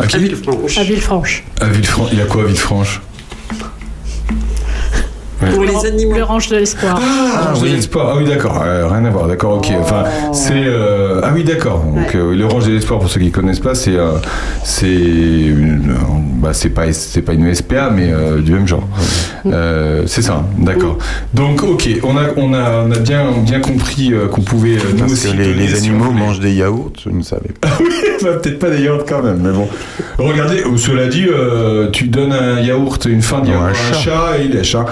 [0.01, 0.79] À qui Villefranche.
[0.79, 1.45] À Villefranche.
[1.61, 2.09] À Villefranche.
[2.13, 3.01] Il y a quoi à Villefranche?
[5.43, 5.51] Ouais.
[5.55, 6.15] Pour les animaux.
[6.17, 7.01] Le range de l'espoir.
[7.03, 7.71] Ah, oui.
[7.73, 8.11] l'espoir.
[8.13, 8.63] Ah oui, d'accord.
[8.65, 9.27] Euh, rien à voir.
[9.27, 9.69] D'accord, ok.
[9.81, 10.53] Enfin, c'est.
[10.55, 11.83] euh, Ah oui, d'accord.
[11.85, 13.97] Donc, euh, le range de l'espoir, pour ceux qui connaissent pas, c'est.
[13.97, 14.13] euh,
[14.65, 14.87] c'est.
[14.87, 15.95] une-
[16.41, 18.87] Bah, c'est pas, c'est pas une SPA, mais euh, du même genre.
[19.47, 20.97] Euh, c'est ça, d'accord.
[21.35, 21.89] Donc, ok.
[22.03, 25.13] On a, on a, on a bien, bien compris euh, qu'on pouvait euh, nous Parce
[25.13, 25.33] aussi.
[25.33, 27.69] que les, animaux mangent des yaourts, je ne savais pas.
[27.81, 27.87] oui,
[28.23, 29.69] bah, peut-être pas des yaourts quand même, mais bon.
[30.19, 33.75] Regardez, cela dit, euh, tu donnes un yaourt, une fin de yaourt un à un
[33.75, 33.95] chat.
[33.99, 34.75] chat et il lèche.
[34.75, 34.87] hein.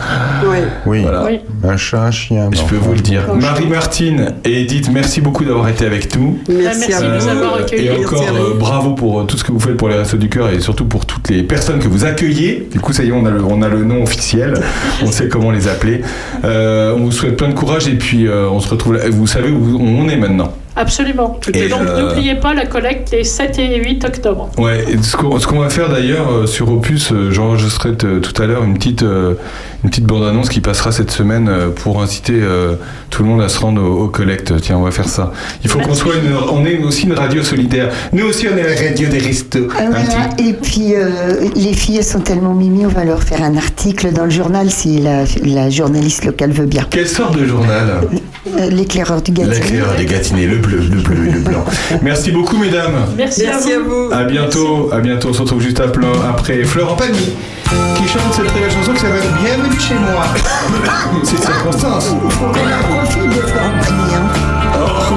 [0.86, 1.24] Oui, Voilà.
[1.24, 1.40] Oui.
[1.64, 2.50] un chat, un chien.
[2.52, 3.22] Je peux vous le dire.
[3.34, 6.38] Marie-Martine et Edith, merci beaucoup d'avoir été avec nous.
[6.48, 7.86] Merci à vous de nous avoir accueillis.
[7.86, 10.28] Et encore euh, bravo pour euh, tout ce que vous faites pour les Restos du
[10.28, 12.68] Cœur et surtout pour toutes les personnes que vous accueillez.
[12.72, 14.54] Du coup, ça y est, on a le, on a le nom officiel.
[15.02, 16.02] On sait comment les appeler.
[16.44, 18.94] Euh, on vous souhaite plein de courage et puis euh, on se retrouve.
[18.94, 19.00] là.
[19.10, 20.52] Vous savez où on est maintenant.
[20.78, 21.38] Absolument.
[21.52, 24.48] Et, donc euh, n'oubliez pas la collecte les 7 et 8 octobre.
[24.58, 28.62] Ouais, et ce qu'on va faire d'ailleurs euh, sur Opus, euh, j'enregistrerai tout à l'heure
[28.62, 29.34] une petite, euh,
[29.82, 32.76] une petite bande-annonce qui passera cette semaine euh, pour inciter euh,
[33.10, 34.52] tout le monde à se rendre au, au collecte.
[34.60, 35.32] Tiens, on va faire ça.
[35.64, 37.90] Il faut qu'on soit une, on est aussi une radio solidaire.
[38.12, 39.68] Nous aussi, on est la radio des restos.
[39.76, 40.04] Ah, voilà.
[40.36, 44.12] petit- Et puis, euh, les filles, sont tellement mimi, on va leur faire un article
[44.12, 46.86] dans le journal si la, la journaliste locale veut bien.
[46.88, 48.02] Quelle sorte de journal?
[48.70, 49.54] L'éclaireur du Gâtinais.
[49.56, 51.64] L'éclaireur des Gâtinais, le bleu, le bleu et le blanc.
[52.02, 53.06] Merci beaucoup, mesdames.
[53.16, 54.10] Merci, Merci à vous.
[54.12, 55.28] À bientôt, à bientôt.
[55.30, 57.32] On se retrouve juste après, après Florent Pagny
[57.96, 60.24] qui chante cette très belle chanson qui s'appelle Bienvenue chez moi.
[61.24, 62.14] C'est une circonstance.
[62.24, 64.14] Il faut qu'on en profite de Florent Pagny.
[64.14, 64.22] Hein.
[64.80, 65.14] Oh,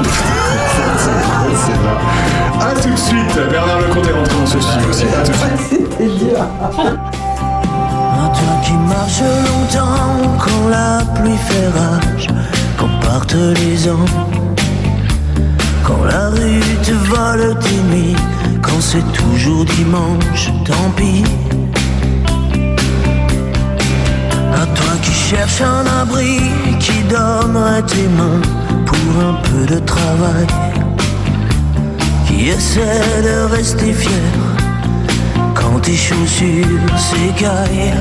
[1.56, 2.70] c'est vrai.
[2.70, 3.50] A tout de suite.
[3.50, 5.06] Bernard Lecomte est rentré dans ce studio aussi.
[5.06, 5.38] A tout de
[5.68, 5.88] suite.
[8.22, 12.28] Un toi qui marche longtemps quand la pluie fait rage,
[12.78, 14.06] quand partent les ans,
[15.92, 18.16] quand la rue te vole tes nuits,
[18.62, 21.24] quand c'est toujours dimanche, tant pis.
[24.62, 26.40] À toi qui cherches un abri,
[26.80, 28.42] qui donnerait tes mains
[28.86, 30.48] pour un peu de travail,
[32.28, 34.32] qui essaie de rester fier
[35.54, 38.00] quand tes chaussures s'écaillent.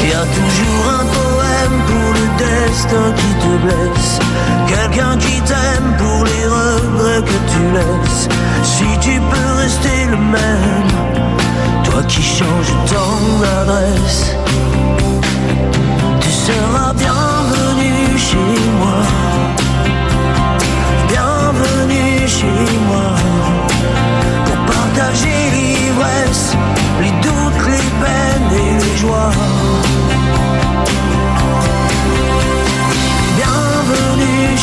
[0.00, 2.07] Il y a toujours un poème pour
[2.38, 4.18] destin qui te blesse,
[4.66, 8.28] quelqu'un qui t'aime pour les regrets que tu laisses.
[8.62, 10.90] Si tu peux rester le même,
[11.84, 14.36] toi qui changes tant d'adresse,
[16.20, 16.94] tu seras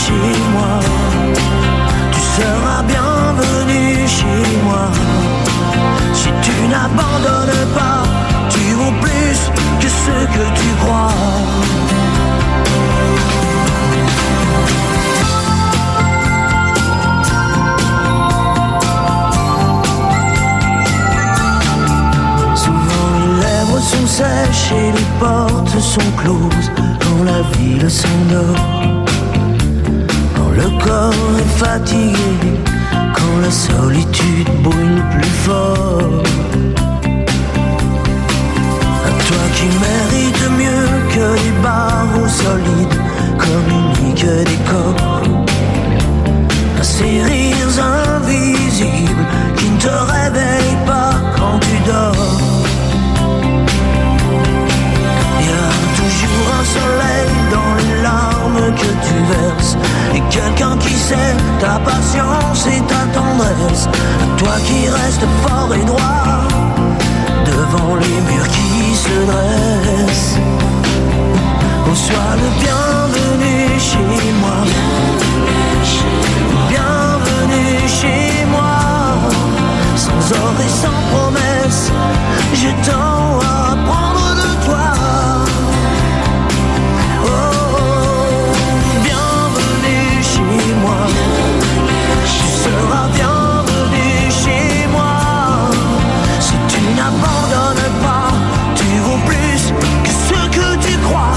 [0.06, 0.80] chez moi.
[2.14, 4.86] Tu seras bienvenu chez moi.
[6.14, 8.03] Si tu n'abandonnes pas,
[8.49, 9.39] tu vaux plus
[9.82, 11.14] que ce que tu crois.
[22.64, 26.70] Souvent les voix sont sèches et les portes sont closes
[27.01, 29.05] quand la ville s'endort
[30.66, 32.32] le corps est fatigué,
[33.16, 36.24] quand la solitude brûle plus fort.
[39.07, 42.99] À toi qui mérites mieux que les barreaux solides,
[43.38, 45.22] communique des corps.
[46.80, 47.78] À ces rires
[48.16, 49.26] invisibles
[49.57, 52.32] qui ne te réveillent pas quand tu dors.
[55.47, 59.78] Y a toujours un soleil dans les larmes que tu verses
[60.14, 63.88] Et quelqu'un qui sait ta patience et ta tendresse.
[64.24, 66.47] À toi qui restes fort et droit
[67.45, 70.39] Devant les murs qui se dressent.
[71.88, 74.58] Oh, sois le bienvenu chez moi.
[76.70, 78.76] Bienvenue chez moi.
[79.95, 81.91] Sans ordre et sans promesse
[82.53, 84.34] J'ai tant à apprendre
[92.76, 95.69] Tu seras bienvenue chez moi.
[96.39, 98.32] Si tu n'abandonnes pas
[98.76, 99.73] Tu vaux plus
[100.03, 101.36] que ce que tu crois.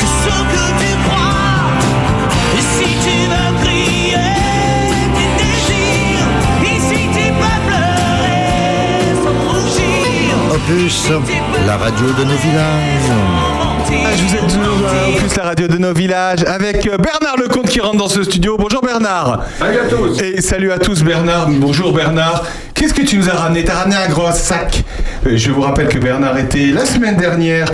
[0.00, 1.60] Que ce que tu crois.
[2.58, 4.32] Et si tu veux crier
[5.16, 6.28] tes désirs
[6.64, 10.30] Ici tu peux pleurer sans rougir.
[10.54, 11.12] Opus,
[11.66, 13.31] la radio de nos villages.
[13.94, 16.96] Ah, Je vous êtes toujours euh, en plus la radio de nos villages avec euh,
[16.96, 18.56] Bernard Lecomte qui rentre dans ce studio.
[18.58, 19.44] Bonjour Bernard.
[19.58, 20.20] Salut à tous.
[20.22, 21.48] Et salut à tous Bernard.
[21.50, 22.44] Bonjour Bernard.
[22.74, 23.64] Qu'est-ce que tu nous as ramené?
[23.64, 24.82] T'as ramené un gros sac.
[25.26, 27.66] Euh, Je vous rappelle que Bernard était la semaine dernière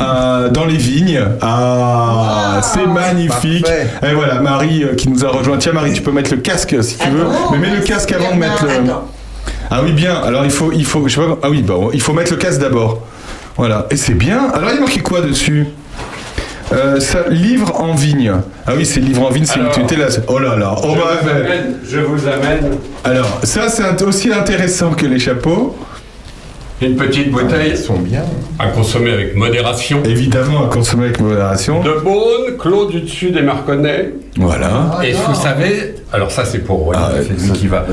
[0.00, 1.20] euh, dans les vignes.
[1.42, 3.66] Ah, c'est magnifique.
[4.02, 5.58] Et voilà, Marie qui nous a rejoint.
[5.58, 7.26] Tiens Marie, tu peux mettre le casque si tu veux.
[7.52, 8.70] Mais mets le casque avant de mettre le.
[9.70, 10.14] Ah oui bien.
[10.16, 11.38] Alors il faut, il faut, je sais pas.
[11.42, 13.02] Ah oui, bon, il faut mettre le casque d'abord.
[13.58, 13.86] Voilà.
[13.90, 14.48] Et c'est bien.
[14.54, 15.66] Alors il y a marqué quoi dessus
[16.70, 18.30] euh, ça, livre en vigne.
[18.66, 20.08] Ah oui, c'est livre en vigne, c'est tu étais là.
[20.26, 20.74] Oh là là.
[20.76, 22.72] Oh je, bah, vous amène, je vous amène
[23.04, 25.74] Alors, ça c'est aussi intéressant que les chapeaux.
[26.82, 28.22] une petite bouteille Ils sont bien.
[28.58, 30.02] à consommer avec modération.
[30.04, 31.82] Évidemment, à consommer avec modération.
[31.82, 34.12] De Beaune, Clos du Dessus des Marconnais.
[34.36, 34.98] Voilà.
[35.02, 37.84] Et vous savez, alors ça c'est pour Rolly, Ah, c'est lui qui va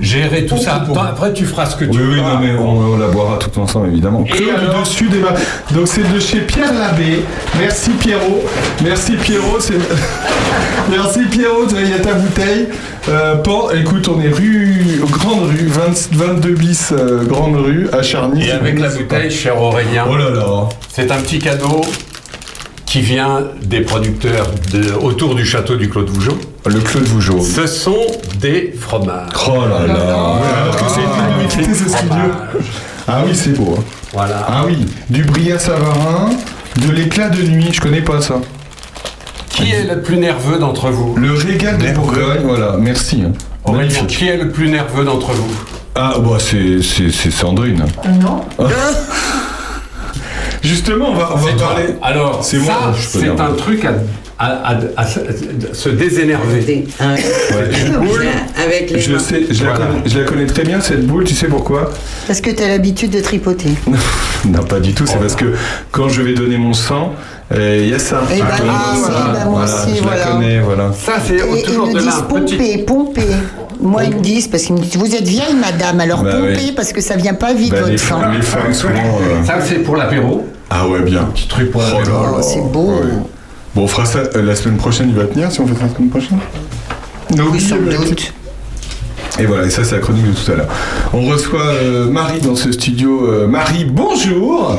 [0.00, 0.82] gérer tout ça.
[0.86, 3.38] Toi, après tu feras ce que tu Oui, oui, non, mais on, on la boira
[3.38, 4.24] tout ensemble, évidemment.
[4.26, 5.20] Et Claude alors dessus des
[5.74, 7.22] Donc, c'est de chez Pierre Labbé.
[7.58, 8.44] Merci Pierrot.
[8.82, 9.58] Merci Pierrot.
[10.90, 11.66] Merci Pierrot.
[11.80, 12.68] Il y a ta bouteille.
[13.08, 13.36] Euh,
[13.74, 18.46] écoute, on est rue, Grande Rue, 20 22 bis, euh, Grande Rue, à Charny.
[18.46, 20.68] Et avec la bouteille, cher Aurélien, Oh là là.
[20.90, 21.80] c'est un petit cadeau
[22.90, 26.36] qui vient des producteurs de, autour du château du Clos de Vougeot.
[26.66, 27.40] Le Claude Vougeot.
[27.40, 28.04] Ce sont
[28.40, 29.28] des fromages.
[29.48, 29.94] Oh là là.
[29.94, 32.32] Ouais, alors que c'est une publicité, ce studio.
[33.06, 33.76] Ah oui, c'est beau.
[33.78, 33.82] hein.
[34.12, 34.44] Voilà.
[34.48, 34.76] Ah oui,
[35.08, 36.30] du Bria Savarin,
[36.84, 38.40] de l'éclat de nuit, je connais pas ça.
[39.50, 41.14] Qui est le plus nerveux d'entre vous?
[41.16, 43.22] Le régal de Bourgogne, voilà, merci.
[43.24, 43.30] hein.
[43.64, 44.06] Aurélien, Magnifique.
[44.08, 45.50] qui est le plus nerveux d'entre vous?
[45.94, 47.84] Ah, bah c'est, c'est, c'est Sandrine.
[48.20, 48.40] Non.
[50.62, 51.66] Justement, on va, on va C'est toi.
[51.68, 51.84] parler.
[52.02, 53.34] Alors, C'est moi, ça, c'est dire.
[53.40, 53.94] un truc à,
[54.38, 56.86] à- à- à se- désénerver.
[57.00, 57.14] Ouais.
[57.98, 58.26] Boule,
[58.62, 59.18] Avec les Je, mains.
[59.18, 61.90] sais, je, la connais, je la connais très bien cette boule, tu sais pourquoi?
[62.26, 63.70] Parce que tu as l'habitude de tripoter.
[64.46, 65.44] Non, pas du tout, c'est parce que
[65.90, 67.12] quand je vais donner mon sang,
[67.54, 68.22] il y a ça.
[68.32, 68.56] Eh ben, ah,
[68.96, 69.10] ça.
[69.10, 70.18] oui, bah, moi voilà, aussi, je voilà.
[70.18, 70.92] la connais, voilà.
[70.94, 72.56] Ça, c'est Et toujours ils de me là disent un petit.
[72.56, 73.22] pomper, pomper.
[73.82, 76.54] Moi, ils me disent, parce qu'ils me disent, vous êtes vieille, madame, alors Bah pompez,
[76.66, 76.72] oui.
[76.76, 78.20] parce que ça vient pas vite, Bah, les, votre sang.
[78.20, 78.92] femmes, les femmes, souvent.
[78.94, 80.46] euh, Ça, c'est pour l'apéro.
[80.68, 81.24] Ah ouais, bien.
[81.34, 82.42] Petit truc pour Oh l'apéro.
[82.42, 82.90] c'est beau.
[82.92, 83.06] Ouais.
[83.74, 85.82] Bon, on fera ça euh, la semaine prochaine, il va tenir si on fait ça
[85.88, 86.38] la semaine prochaine
[87.36, 88.32] Non, Oui, sans doute.
[89.38, 90.68] Et voilà, et ça c'est la chronique de tout à l'heure.
[91.14, 93.26] On reçoit euh, Marie dans ce studio.
[93.26, 94.76] Euh, Marie, bonjour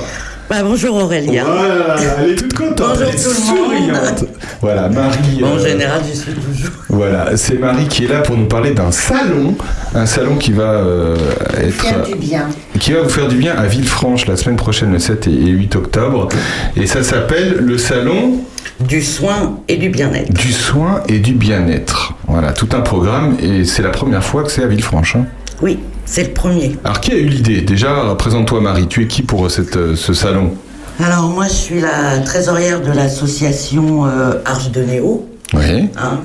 [0.52, 1.46] Bah, bonjour Aurélien.
[1.46, 3.58] Voilà, elle est toute contente, Bonjour elle est tout le monde.
[3.96, 4.26] souriante.
[4.60, 5.42] Voilà, Marie.
[5.46, 6.72] En euh, général, je suis toujours.
[6.90, 9.56] Voilà, c'est Marie qui est là pour nous parler d'un salon,
[9.96, 11.16] un salon qui va euh,
[11.58, 12.50] être Faire du bien.
[12.82, 15.74] qui va vous faire du bien à Villefranche la semaine prochaine, le 7 et 8
[15.78, 16.28] octobre.
[16.76, 18.42] Et ça s'appelle le salon
[18.82, 20.34] Du soin et du bien-être.
[20.34, 22.14] du soin et du bien-être.
[22.28, 25.16] Voilà, tout un programme et c'est la première fois que c'est à Villefranche.
[25.16, 25.26] hein.
[25.62, 26.76] Oui, c'est le premier.
[26.84, 30.14] Alors qui a eu l'idée Déjà, présente-toi Marie, tu es qui pour cette, euh, ce
[30.14, 30.52] salon
[31.04, 35.28] Alors, moi, je suis la trésorière de l'association euh, Arche de Néo.
[35.54, 35.90] Oui.
[35.98, 36.20] hein.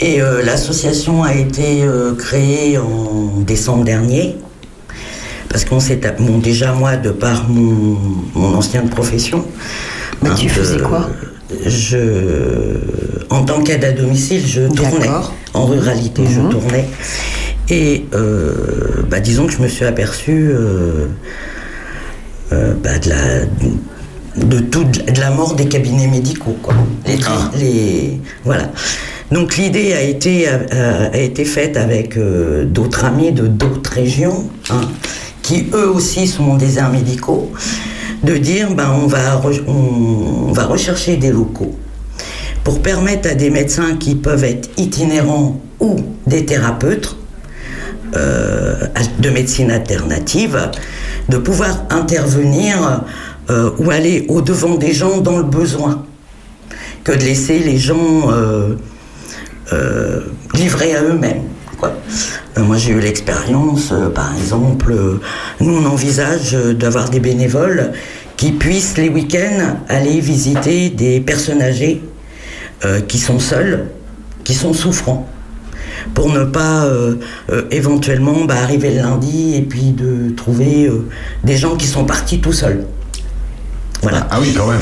[0.00, 4.36] Et euh, l'association a été euh, créée en décembre dernier.
[5.48, 6.00] Parce qu'on s'est.
[6.18, 7.98] Bon, déjà, moi, de par mon,
[8.34, 9.44] mon ancienne profession.
[10.22, 11.10] Mais hein, tu faisais quoi
[11.66, 12.76] Je.
[13.30, 15.00] En tant qu'aide à domicile, je tournais.
[15.06, 15.34] D'accord.
[15.54, 16.48] En ruralité, je Mhm.
[16.50, 16.88] tournais.
[17.68, 18.52] Et euh,
[19.08, 20.50] bah, disons que je me suis aperçue.
[20.52, 21.06] euh,
[22.52, 23.46] euh, bah, de la
[24.34, 26.74] de tout de la mort des cabinets médicaux quoi.
[27.06, 27.18] Les,
[27.58, 28.70] les- voilà.
[29.30, 30.60] Donc l'idée a été a,
[31.12, 34.80] a été faite avec d'autres amis de d'autres régions hein,
[35.42, 37.52] qui eux aussi sont en déserts médicaux
[38.22, 41.76] de dire ben on va on, on va rechercher des locaux
[42.64, 45.96] pour permettre à des médecins qui peuvent être itinérants ou
[46.26, 47.16] des thérapeutes
[48.12, 50.70] de médecine alternative
[51.28, 53.02] de pouvoir intervenir
[53.50, 56.04] euh, ou aller au-devant des gens dans le besoin
[57.04, 58.74] que de laisser les gens euh,
[59.72, 60.20] euh,
[60.54, 61.42] livrés à eux-mêmes.
[61.84, 65.20] Euh, moi j'ai eu l'expérience, euh, par exemple, euh,
[65.60, 67.92] nous on envisage euh, d'avoir des bénévoles
[68.36, 72.02] qui puissent les week-ends aller visiter des personnes âgées
[72.84, 73.88] euh, qui sont seules,
[74.44, 75.28] qui sont souffrants
[76.14, 77.16] pour ne pas euh,
[77.50, 81.06] euh, éventuellement bah, arriver le lundi et puis de trouver euh,
[81.44, 82.84] des gens qui sont partis tout seuls.
[84.02, 84.26] Voilà.
[84.30, 84.80] Ah oui, quand même.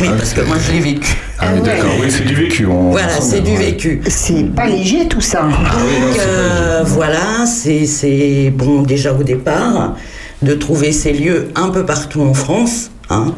[0.00, 1.16] Oui, parce que moi je l'ai vécu.
[1.38, 2.66] Ah oui, d'accord, oui, c'est du vécu.
[2.66, 4.02] on- Voilà, c'est du vécu.
[4.08, 5.42] C'est pas léger tout ça.
[5.42, 9.94] Donc euh, voilà, c'est c'est bon déjà au départ
[10.42, 12.90] de trouver ces lieux un peu partout en France.
[13.08, 13.34] hein.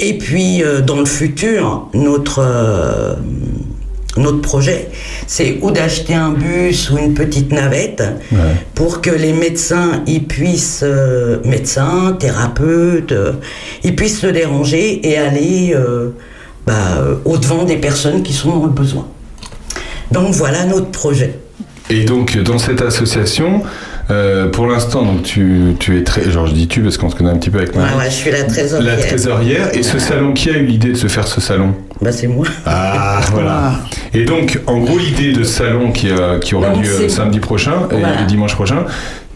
[0.00, 3.14] Et puis euh, dans le futur, notre euh,
[4.18, 4.88] notre projet,
[5.26, 8.02] c'est ou d'acheter un bus ou une petite navette
[8.74, 13.32] pour que les médecins, ils puissent, euh, médecins, thérapeutes, euh,
[13.84, 16.10] ils puissent se déranger et aller euh,
[16.66, 19.06] bah, au-devant des personnes qui sont dans le besoin.
[20.10, 21.38] Donc voilà notre projet.
[21.90, 23.62] Et donc, dans cette association,
[24.10, 26.30] euh, pour l'instant, donc tu, tu es très.
[26.30, 27.92] Genre, je dis tu parce qu'on se connaît un petit peu avec Marie.
[27.92, 28.96] Ouais, ouais, je suis la trésorière.
[28.96, 29.70] La trésorière.
[29.74, 31.74] Et ce salon, qui a eu l'idée de se faire ce salon?
[32.00, 32.46] Bah, c'est moi.
[32.66, 33.72] Ah, voilà.
[34.14, 37.40] Et donc, en gros, l'idée de ce salon qui, euh, qui aura Donc, lieu samedi
[37.40, 38.22] prochain Voilà.
[38.22, 38.84] et dimanche prochain,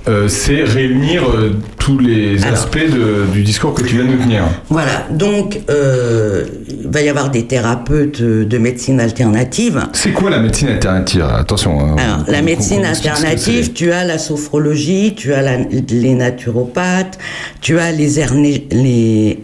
[0.09, 4.23] euh, c'est réunir euh, tous les aspects de- du discours que tu viens de nous
[4.23, 4.43] tenir.
[4.69, 9.83] Voilà, donc euh, il va y avoir des thérapeutes euh, de médecine alternative.
[9.93, 11.23] C'est quoi la médecine alternative?
[11.23, 11.81] Attention.
[11.81, 15.59] hein, Alors, on- la on- médecine on alternative, tu as la sophrologie, tu as la-
[15.59, 17.19] les naturopathes,
[17.61, 18.19] tu as les,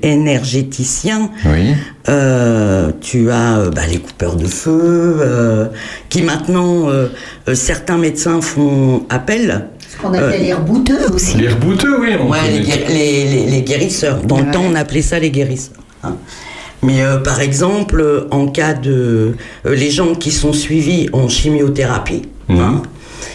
[0.02, 1.30] énergéticiens.
[1.44, 1.74] Oui.
[2.08, 5.66] euh, tu as euh, bah, les coupeurs de feu, euh,
[6.08, 7.08] qui maintenant, euh,
[7.48, 9.66] euh, certains médecins font appel.
[9.98, 11.36] Ce qu'on appelle les rebouteux aussi.
[11.38, 12.10] Les rebouteux, oui.
[12.20, 12.76] on Ouais, les, connaît.
[12.76, 14.20] guéri- les- les- les guérisseurs.
[14.22, 15.74] Dans le temps, on appelait ça les guérisseurs.
[16.04, 16.16] hein.
[16.82, 19.34] Mais euh, par exemple, euh, en cas de
[19.66, 22.82] euh, les gens qui sont suivis en chimiothérapie, hein,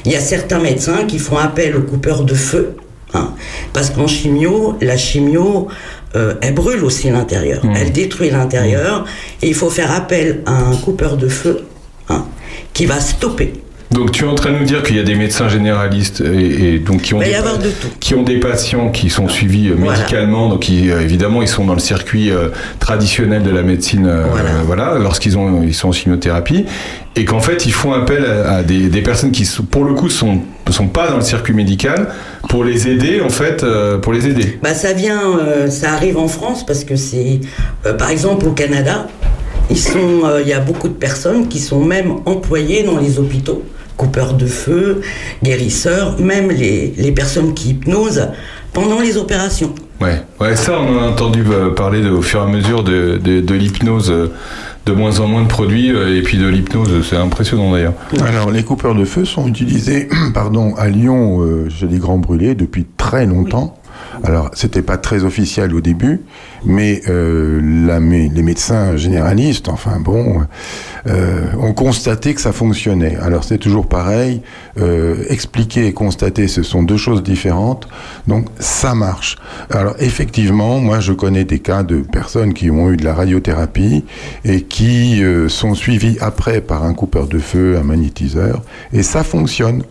[0.06, 2.78] il y a certains médecins qui font appel aux coupeurs de feu,
[3.14, 3.34] hein,
[3.74, 5.68] parce qu'en chimio, la chimio,
[6.16, 9.04] euh, elle brûle aussi l'intérieur, elle détruit l'intérieur,
[9.42, 11.66] et il faut faire appel à un coupeur de feu
[12.08, 12.24] hein,
[12.72, 13.52] qui va stopper.
[13.94, 16.74] Donc tu es en train de nous dire qu'il y a des médecins généralistes et,
[16.76, 17.88] et donc qui ont, des, avoir de tout.
[18.00, 20.00] qui ont des patients qui sont suivis euh, Voilà.
[20.00, 22.48] médicalement, donc qui, euh, évidemment ils sont dans le circuit euh,
[22.80, 24.26] traditionnel de la médecine, euh,
[24.66, 26.66] voilà, lorsqu'ils ont ils sont en chimiothérapie,
[27.16, 29.94] et qu'en fait ils font appel à, à des, des personnes qui sont- pour le
[29.94, 30.40] coup sont
[30.72, 32.08] sont pas dans le circuit médical
[32.50, 34.58] pour les aider en fait, euh, pour les aider.
[34.64, 35.22] Bah ça vient,
[35.70, 37.42] ça arrive en France parce que c'est,
[38.00, 39.08] par exemple au Canada,
[39.70, 43.62] ils sont, il y a beaucoup de personnes qui sont même employées dans les hôpitaux,
[43.98, 45.02] coupeurs de feu,
[45.44, 48.28] guérisseurs, même les, les personnes qui hypnosent
[48.74, 49.74] pendant les opérations.
[50.02, 52.84] Ouais, ouais, ça on en a entendu euh, parler de- au fur et à mesure
[52.84, 54.10] de, de, de l'hypnose.
[54.12, 54.28] euh,
[54.86, 57.94] de moins en moins de produits euh, et puis de l'hypnose, c'est impressionnant d'ailleurs.
[58.22, 62.54] Alors, les coupeurs de feu sont utilisés pardon, à Lyon euh, chez les grands brûlés
[62.54, 63.78] depuis très longtemps.
[64.24, 66.22] Alors, c'était pas très officiel au début,
[66.66, 70.42] mais euh, les médecins généralistes, enfin bon,
[71.08, 73.16] euh, ont constaté que ça fonctionnait.
[73.18, 74.42] Alors, c'est toujours pareil.
[74.80, 77.88] euh, expliquer et constater, ce sont deux choses différentes.
[78.28, 79.38] Donc, ça marche.
[79.70, 84.04] Alors, effectivement, moi, je connais des cas de personnes qui ont eu de la radiothérapie
[84.46, 89.84] et qui sont suivies après par un coupeur de feu, un magnétiseur, et ça fonctionne.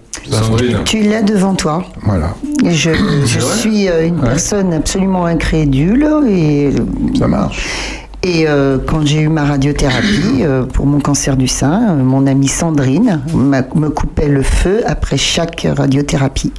[0.85, 1.85] Tu l'as devant toi.
[2.03, 2.35] Voilà.
[2.65, 2.91] Je,
[3.27, 6.71] je suis euh, une personne absolument incrédule et
[7.19, 8.03] ça marche.
[8.25, 12.29] Et euh, quand j'ai eu ma radiothérapie euh, pour mon cancer du sein, euh, mon
[12.29, 16.53] amie Sandrine me coupait le feu après chaque radiothérapie.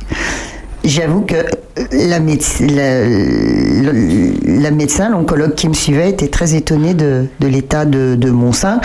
[0.83, 1.37] J'avoue que
[1.91, 7.47] la, méde- la- le- la médecin, l'oncologue qui me suivait, était très étonnée de, de
[7.47, 8.79] l'état de, de mon sein.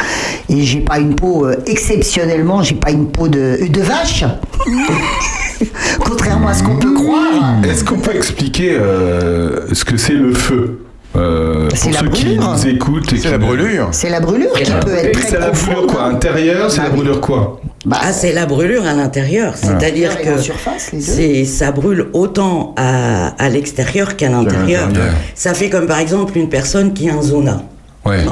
[0.48, 4.24] Et j'ai pas une peau euh, exceptionnellement, j'ai pas une peau de, de vache.
[6.04, 7.60] Contrairement à ce qu'on peut croire.
[7.64, 10.84] Est-ce qu'on peut expliquer euh, ce que c'est le feu?
[11.16, 12.52] Euh, C'est pour la ceux qui brûlure.
[12.54, 13.88] nous écoutent et C'est qui la brûlure.
[13.92, 16.04] C'est la brûlure qui peut Et être c'est très la brûlure quoi?
[16.04, 17.60] Intérieure, c'est la brûlure quoi?
[17.90, 19.56] Ah, c'est la brûlure à l'intérieur.
[19.56, 21.04] C'est-à-dire que surface, les deux.
[21.04, 24.88] c'est, ça brûle autant à, à l'extérieur qu'à l'intérieur.
[25.34, 27.62] Ça fait comme par exemple une personne qui a un zona.
[28.04, 28.24] Ouais.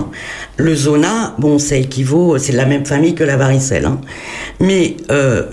[0.56, 3.84] Le zona, bon, ça équivaut, c'est de la même famille que la varicelle.
[3.84, 4.00] hein.
[4.58, 5.44] Mais euh,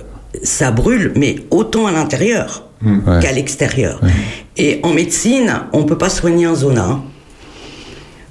[0.44, 3.20] ça brûle, mais autant à l'intérieur ouais.
[3.22, 4.00] qu'à l'extérieur.
[4.58, 7.00] Et en médecine, on ne peut pas soigner un zona.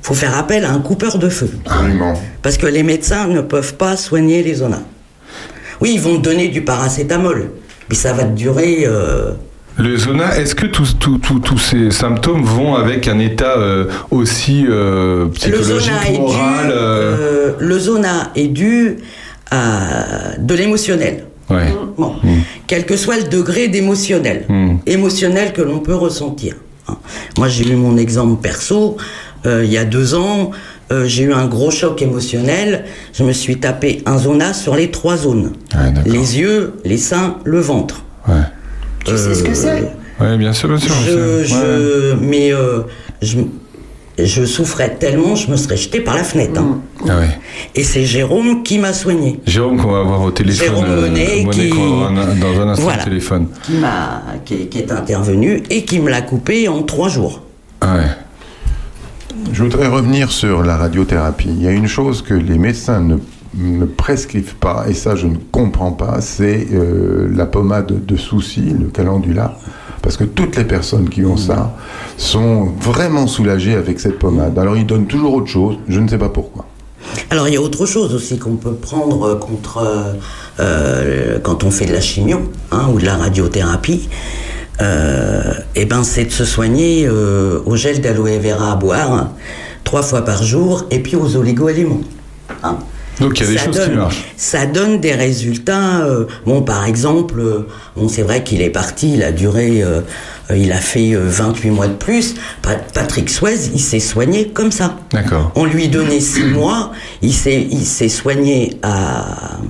[0.02, 1.50] Il faut faire appel à un coupeur de feu.
[1.66, 2.14] Absolument.
[2.42, 4.82] Parce que les médecins ne peuvent pas soigner les zonas.
[5.82, 7.50] Oui, ils vont donner du paracétamol,
[7.88, 8.84] mais ça va durer.
[8.86, 9.32] euh,
[9.76, 15.90] Le zona, est-ce que tous ces symptômes vont avec un état euh, aussi euh, psychologique,
[15.90, 18.98] zona est dû, moral le zona est dû
[19.50, 21.24] à de l'émotionnel.
[21.50, 21.68] Ouais.
[21.98, 22.14] Bon.
[22.68, 24.76] Quel que soit le degré d'émotionnel, Mm.
[24.86, 26.54] émotionnel que l'on peut ressentir.
[26.88, 26.96] hein.
[27.38, 28.96] Moi, j'ai eu mon exemple perso.
[29.44, 30.52] euh, il y a deux ans,
[30.92, 32.84] euh, j'ai eu un gros choc émotionnel.
[33.12, 35.52] Je me suis tapé un zona sur les trois zones
[36.06, 38.04] les yeux, les seins, le ventre.
[38.28, 38.34] Ouais.
[39.04, 39.92] Tu sais ce que c'est?
[40.20, 40.94] Ouais, bien sûr, bien sûr.
[41.04, 42.82] Je, mais euh,
[43.20, 43.38] je,
[44.18, 46.60] je souffrais tellement, je me serais jeté par la fenêtre.
[46.60, 46.78] hein.
[47.08, 47.30] Ah ouais.
[47.74, 49.40] Et c'est Jérôme qui m'a soigné.
[49.46, 50.66] Jérôme qu'on va avoir au téléphone.
[50.68, 53.02] Jérôme euh, Monet Monet qui- dans un instant Voilà.
[53.02, 53.48] au téléphone.
[53.64, 57.40] Qui, m'a, qui, qui est intervenu et qui me l'a coupé en trois jours.
[57.80, 58.02] Ah ouais.
[59.50, 61.48] Je voudrais revenir sur la radiothérapie.
[61.48, 65.36] Il y a une chose que les médecins ne, prescrivent pas, et ça je ne
[65.50, 69.56] comprends pas, c'est euh, la pommade de souci, le calendula.
[70.00, 71.76] Parce que toutes les personnes qui ont ça
[72.16, 74.58] sont vraiment soulagées avec cette pommade.
[74.58, 76.64] Alors ils donnent toujours autre chose, je ne sais pas pourquoi.
[77.30, 80.14] Alors il y a autre chose aussi qu'on peut prendre contre euh,
[80.60, 82.40] euh, quand on fait de la chimio
[82.70, 84.08] hein, ou de la radiothérapie.
[84.82, 89.30] Euh, et ben c'est de se soigner euh, au gel d'aloe vera à boire
[89.84, 92.00] trois fois par jour et puis aux oligo-éléments.
[92.62, 92.78] hein.
[93.20, 94.24] Donc il y a des Ça choses qui donne- marchent.
[94.36, 96.00] Ça donne des résultats.
[96.06, 100.00] euh, bon, par exemple, euh, bon, c'est vrai qu'il est parti, il a duré, euh,
[100.56, 102.34] il a fait euh, 28 mois de plus.
[102.62, 104.96] Pa- Patrick Suez, il s'est soigné comme ça.
[105.12, 105.52] D'accord.
[105.56, 109.26] On lui donnait 6 mois, il s'est, il s'est soigné à,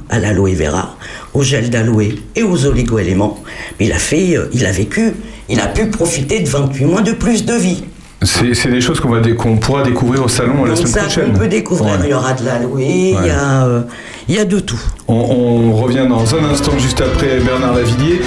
[0.08, 0.96] à l'aloe vera,
[1.34, 3.38] au gel d'aloe et aux oligo-éléments.
[3.78, 5.12] Mais il a fait, euh, il a vécu,
[5.48, 7.84] il a pu profiter de 28 mois de plus de vie.
[8.24, 11.32] C'est des choses qu'on qu'on pourra découvrir au salon la Donc semaine ça, prochaine.
[11.34, 11.94] on peut découvrir.
[11.94, 12.00] Ouais.
[12.04, 13.80] Il y aura de l'aloe, il y a, euh,
[14.28, 14.80] il y a de tout.
[15.08, 18.20] On, on revient dans un instant, juste après Bernard Lavillier.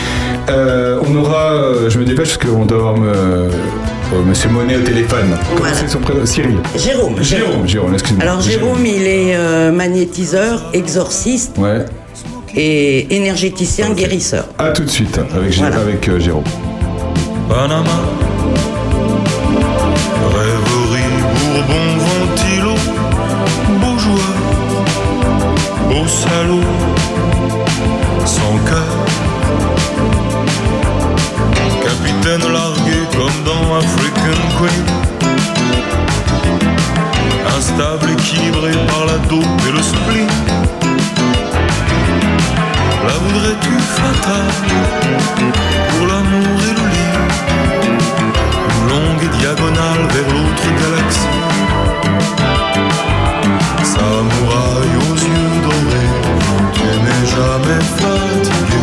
[0.50, 3.50] Euh, on aura, euh, je me dépêche parce qu'on doit avoir me-
[4.28, 5.36] Monsieur Monet au téléphone.
[5.56, 6.26] Comment c'est son prénom?
[6.26, 6.58] Cyril.
[6.78, 7.16] Jérôme.
[7.24, 8.24] Jérôme, Jérôme, excuse-moi.
[8.24, 11.86] Alors Jérôme, il est euh, magnétiseur, exorciste Ouais.
[12.56, 14.46] Et énergéticien guérisseur.
[14.58, 15.78] À tout de suite avec, Gé- Voilà.
[15.78, 16.44] avec euh, Jérôme.
[17.50, 18.00] Panama,
[20.36, 22.76] rêverie, bourbon, ventilo,
[23.82, 24.36] beau joueur,
[25.90, 26.72] beau salaud,
[28.26, 28.96] sans cœur.
[31.84, 34.86] Capitaine largué comme dans African Queen.
[37.58, 40.28] Instable, équilibré par la dope et le spleen.
[43.08, 44.56] La voudrais-tu fatale
[45.90, 47.14] pour l'amour et le lit.
[48.70, 51.42] Une longue et diagonale vers l'autre galaxie.
[53.84, 56.14] Samouraï aux yeux dorés
[56.74, 58.82] Tu n'es jamais fatigué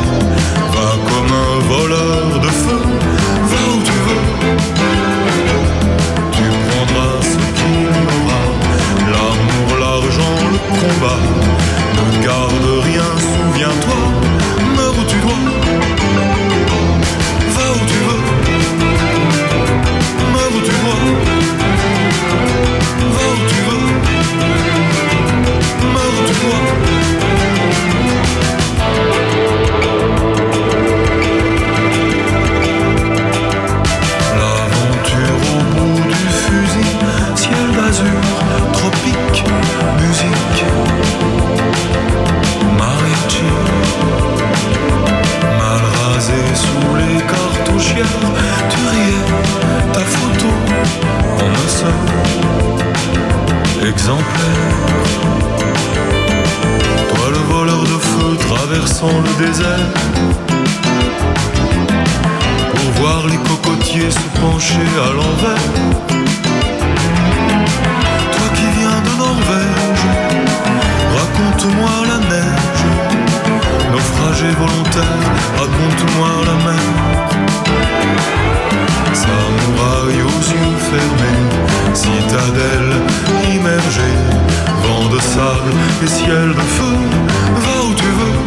[0.73, 2.83] Va comme un voleur de feu
[3.51, 4.27] Va où tu veux.
[6.33, 8.43] Tu prendras ce qu'il y aura.
[9.13, 11.23] L'amour, l'argent, le combat.
[11.97, 12.62] Ne garde
[53.87, 54.73] exemplaire
[57.15, 59.93] Toi le voleur de feu traversant le désert.
[62.75, 65.73] Pour voir les cocotiers se pencher à l'envers.
[68.33, 70.05] Toi qui viens de Norvège
[71.17, 72.87] Raconte-moi la neige.
[73.93, 75.23] Naufragé volontaire
[75.59, 77.72] Raconte-moi la mer
[79.13, 81.43] Samouraï aux yeux fermés,
[81.95, 82.95] citadelle
[83.55, 84.17] immergée,
[84.85, 85.73] vent de sable
[86.03, 86.97] et ciel de feu,
[87.65, 88.39] va où tu veux.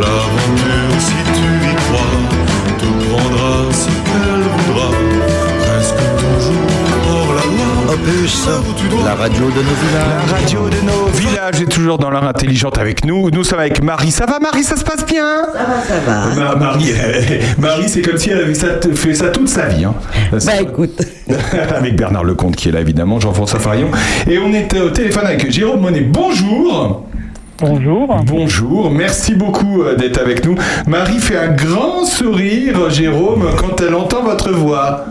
[0.00, 2.18] L'aventure, si tu y crois,
[2.78, 4.99] te prendra ce qu'elle voudra.
[7.90, 10.30] La radio de nos villages.
[10.30, 13.30] La radio de nos villages est toujours dans l'heure intelligente avec nous.
[13.32, 14.12] Nous sommes avec Marie.
[14.12, 15.42] Ça va Marie, ça se passe bien?
[15.52, 16.36] Ça va, ça va.
[16.36, 16.92] Bah, Marie,
[17.58, 19.84] Marie c'est comme si elle avait ça- fait ça toute sa vie.
[19.84, 19.94] Hein.
[20.30, 21.02] Bah écoute.
[21.76, 23.88] avec Bernard Lecomte qui est là évidemment, Jean-François Farion.
[24.28, 26.02] Et on est au téléphone avec Jérôme Monet.
[26.02, 27.06] Bonjour
[27.58, 28.06] Bonjour.
[28.24, 30.54] Bonjour, merci beaucoup euh, d'être avec nous.
[30.86, 35.06] Marie fait un grand sourire, Jérôme, quand elle entend votre voix.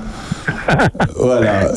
[1.17, 1.71] Voilà.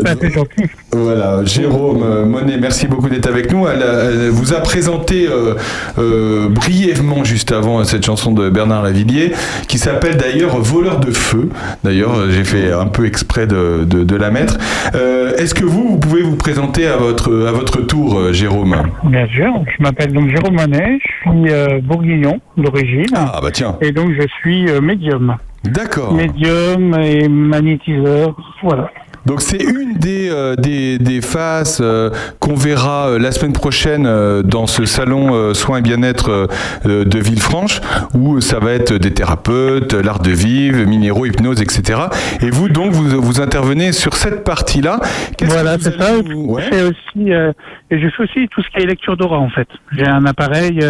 [0.92, 3.66] Voilà, Jérôme euh, Monet, merci beaucoup d'être avec nous.
[3.66, 5.54] Elle, a- elle vous a présenté euh,
[5.98, 9.32] euh, brièvement juste avant cette chanson de Bernard Lavillier,
[9.68, 11.48] qui s'appelle d'ailleurs Voleur de feu.
[11.82, 14.58] D'ailleurs, j'ai fait un peu exprès de, de- de la mettre.
[14.94, 18.76] Euh, Est-ce que vous, vous pouvez vous présenter à votre, à votre tour, Jérôme?
[19.04, 23.06] Bien sûr, je m'appelle donc Jérôme Monet, je suis bourguignon d'origine.
[23.16, 23.76] Ah bah tiens.
[23.80, 25.36] Et donc je suis médium.
[25.64, 26.14] D'accord.
[26.14, 28.90] Médium et magnétiseur, voilà.
[29.26, 34.02] Donc c'est une des, euh, des, des faces euh, qu'on verra euh, la semaine prochaine
[34.42, 36.48] dans ce salon soins et bien-être
[36.84, 37.80] de Villefranche
[38.14, 42.00] où ça va être des thérapeutes, l'art de vivre, minéraux, hypnose, etc.
[42.40, 45.00] Et vous donc vous, vous intervenez sur cette partie-là.
[45.42, 46.12] Voilà, c'est ça.
[46.16, 49.68] Je fais aussi, et je fais aussi tout ce qui est lecture d'aura en fait.
[49.92, 50.80] J'ai un appareil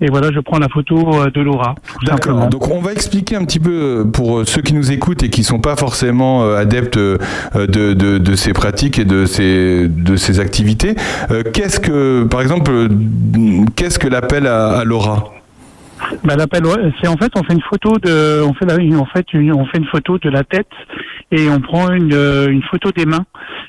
[0.00, 1.74] et voilà, je prends la photo de l'aura.
[2.04, 2.48] D'accord.
[2.48, 5.60] Donc on va expliquer un petit peu pour ceux qui nous écoutent et qui sont
[5.60, 6.98] pas forcément adeptes
[7.68, 10.94] de, de, de ces pratiques et de ces, de ces activités.
[11.30, 12.88] Euh, Qu'est-ce que, par exemple,
[13.76, 15.32] qu'est-ce que l'appel à, à l'aura?
[16.24, 16.62] Bah, l'appel,
[17.00, 19.66] c'est en fait, on fait une photo de, on fait, la- en fait, une, on
[19.66, 20.68] fait une photo de la tête
[21.30, 23.24] et on prend une, euh, une photo des mains.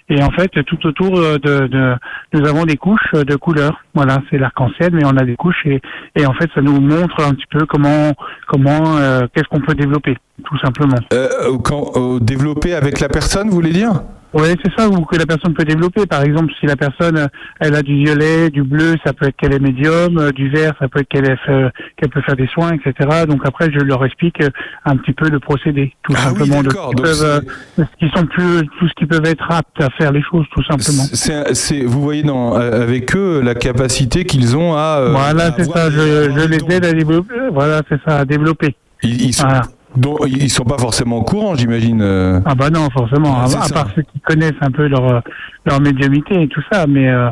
[0.09, 1.95] Et en fait, tout autour euh, de, de
[2.33, 3.83] nous avons des couches de couleurs.
[3.93, 5.81] Voilà, c'est l'arc-en-ciel, mais on a des couches et,
[6.15, 8.13] et en fait, ça nous montre un petit peu comment,
[8.47, 10.97] comment, euh, qu'est-ce qu'on peut développer, tout simplement.
[11.13, 14.01] Euh, quand, euh, développer avec la personne, vous voulez dire?
[14.31, 16.05] Oui, c'est ça, ou que la personne peut développer.
[16.05, 17.27] Par exemple, si la personne, euh,
[17.59, 20.73] elle a du violet, du bleu, ça peut être qu'elle est médium, euh, du vert,
[20.79, 23.25] ça peut être qu'elle est fait- qu'elle peut faire des soins, etc.
[23.27, 24.49] Donc après, je leur explique euh,
[24.85, 26.89] un petit peu le procédé, tout simplement, de d'accord.
[26.91, 27.43] qui Donc peuvent,
[27.79, 30.63] euh, qui sont plus, tout ce qui peuvent être aptes à faire les choses, tout
[30.63, 31.03] simplement.
[31.13, 34.99] C'est, vous voyez dans, euh, avec eux la capacité qu'ils ont à.
[34.99, 35.89] euh, voilà, c'est ça.
[35.89, 37.33] Je, je les aide à développer.
[37.51, 38.75] Voilà, c'est ça, à développer.
[39.01, 39.61] Ils, ils sont, Voilà.
[39.95, 42.01] Donc, ils sont pas forcément au courant, j'imagine.
[42.01, 42.39] euh.
[42.45, 43.35] Ah bah non, forcément.
[43.37, 45.19] Ah, à, à part ceux qui connaissent un peu leur euh,
[45.65, 47.29] leur médiumité et tout ça, mais euh,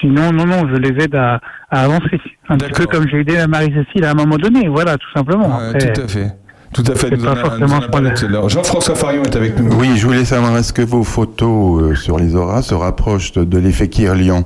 [0.00, 2.20] sinon, non, non, je les aide à, à avancer.
[2.48, 5.56] Un petit peu comme j'ai aidé Marie-Cécile à un moment donné, voilà, tout simplement.
[5.58, 6.32] Ouais, Après, tout à fait.
[6.72, 7.12] Tout à fait.
[7.12, 8.48] À.
[8.48, 9.72] Jean-François Farion est avec nous.
[9.78, 13.42] Oui, je voulais savoir, est-ce que vos photos euh, sur les auras se rapprochent de,
[13.44, 14.44] de l'effet Kirlian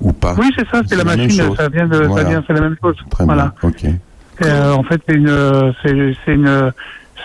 [0.00, 0.34] ou pas?
[0.38, 1.56] Oui, c'est ça, c'est la même machine, chose.
[1.58, 2.28] ça vient de, ça Voilà.
[2.30, 2.96] vient, c'est la même chose.
[3.10, 3.52] Très voilà.
[3.60, 3.84] bien, ok.
[4.44, 6.72] Euh, en fait, c'est une, c'est, c'est une,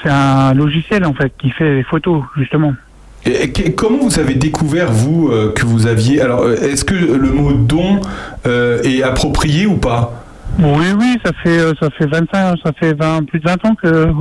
[0.02, 2.74] c'est un logiciel en fait qui fait les photos justement.
[3.26, 6.22] Et, comment vous avez découvert, vous, euh, que vous aviez.
[6.22, 8.02] Alors, euh, est-ce que le mot don
[8.46, 10.26] euh, est approprié ou pas?
[10.60, 14.14] Oui, oui, ça fait, ça fait 25, ça fait 20, plus de 20 ans que,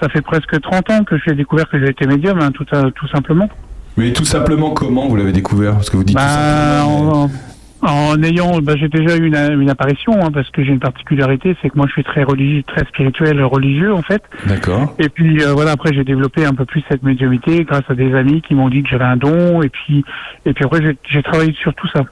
[0.00, 3.08] ça fait presque 30 ans que j'ai découvert que j'ai été médium, hein, tout, tout
[3.08, 3.48] simplement.
[3.96, 5.74] Mais tout simplement, comment vous l'avez découvert?
[5.74, 7.28] Parce que vous dites tout Bah, en,
[7.82, 11.56] en ayant, bah, j'ai déjà eu une, une apparition, hein, parce que j'ai une particularité,
[11.60, 14.22] c'est que moi je suis très religieux, très spirituel, religieux en fait.
[14.46, 14.94] D'accord.
[14.98, 18.14] Et puis euh, voilà, après j'ai développé un peu plus cette médiumité grâce à des
[18.14, 20.04] amis qui m'ont dit que j'avais un don, et puis
[20.46, 22.02] et puis après j'ai- travaillé sur tout ça.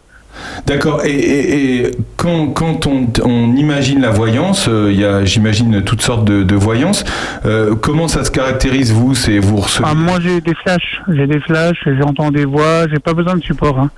[0.66, 1.02] D'accord.
[1.04, 5.82] Et, et- et quand, quand on, on imagine la voyance, euh, il y a, j'imagine,
[5.84, 7.04] toutes sortes de, de voyances.
[7.46, 9.14] Euh, comment ça se caractérise, vous?
[9.14, 12.98] C'est vous recevez Ah, moi j'ai des flashs, j'ai des flashs, j'entends des voix, j'ai
[12.98, 13.78] pas besoin de support.
[13.78, 13.90] Hein.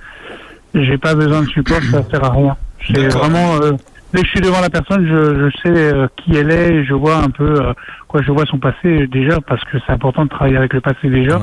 [0.73, 2.55] J'ai pas besoin de support, ça sert à rien.
[2.85, 3.71] C'est vraiment euh,
[4.13, 6.85] dès que je suis devant la personne, je, je sais euh, qui elle est, et
[6.85, 7.73] je vois un peu euh,
[8.07, 11.09] quoi, je vois son passé déjà parce que c'est important de travailler avec le passé
[11.09, 11.39] déjà.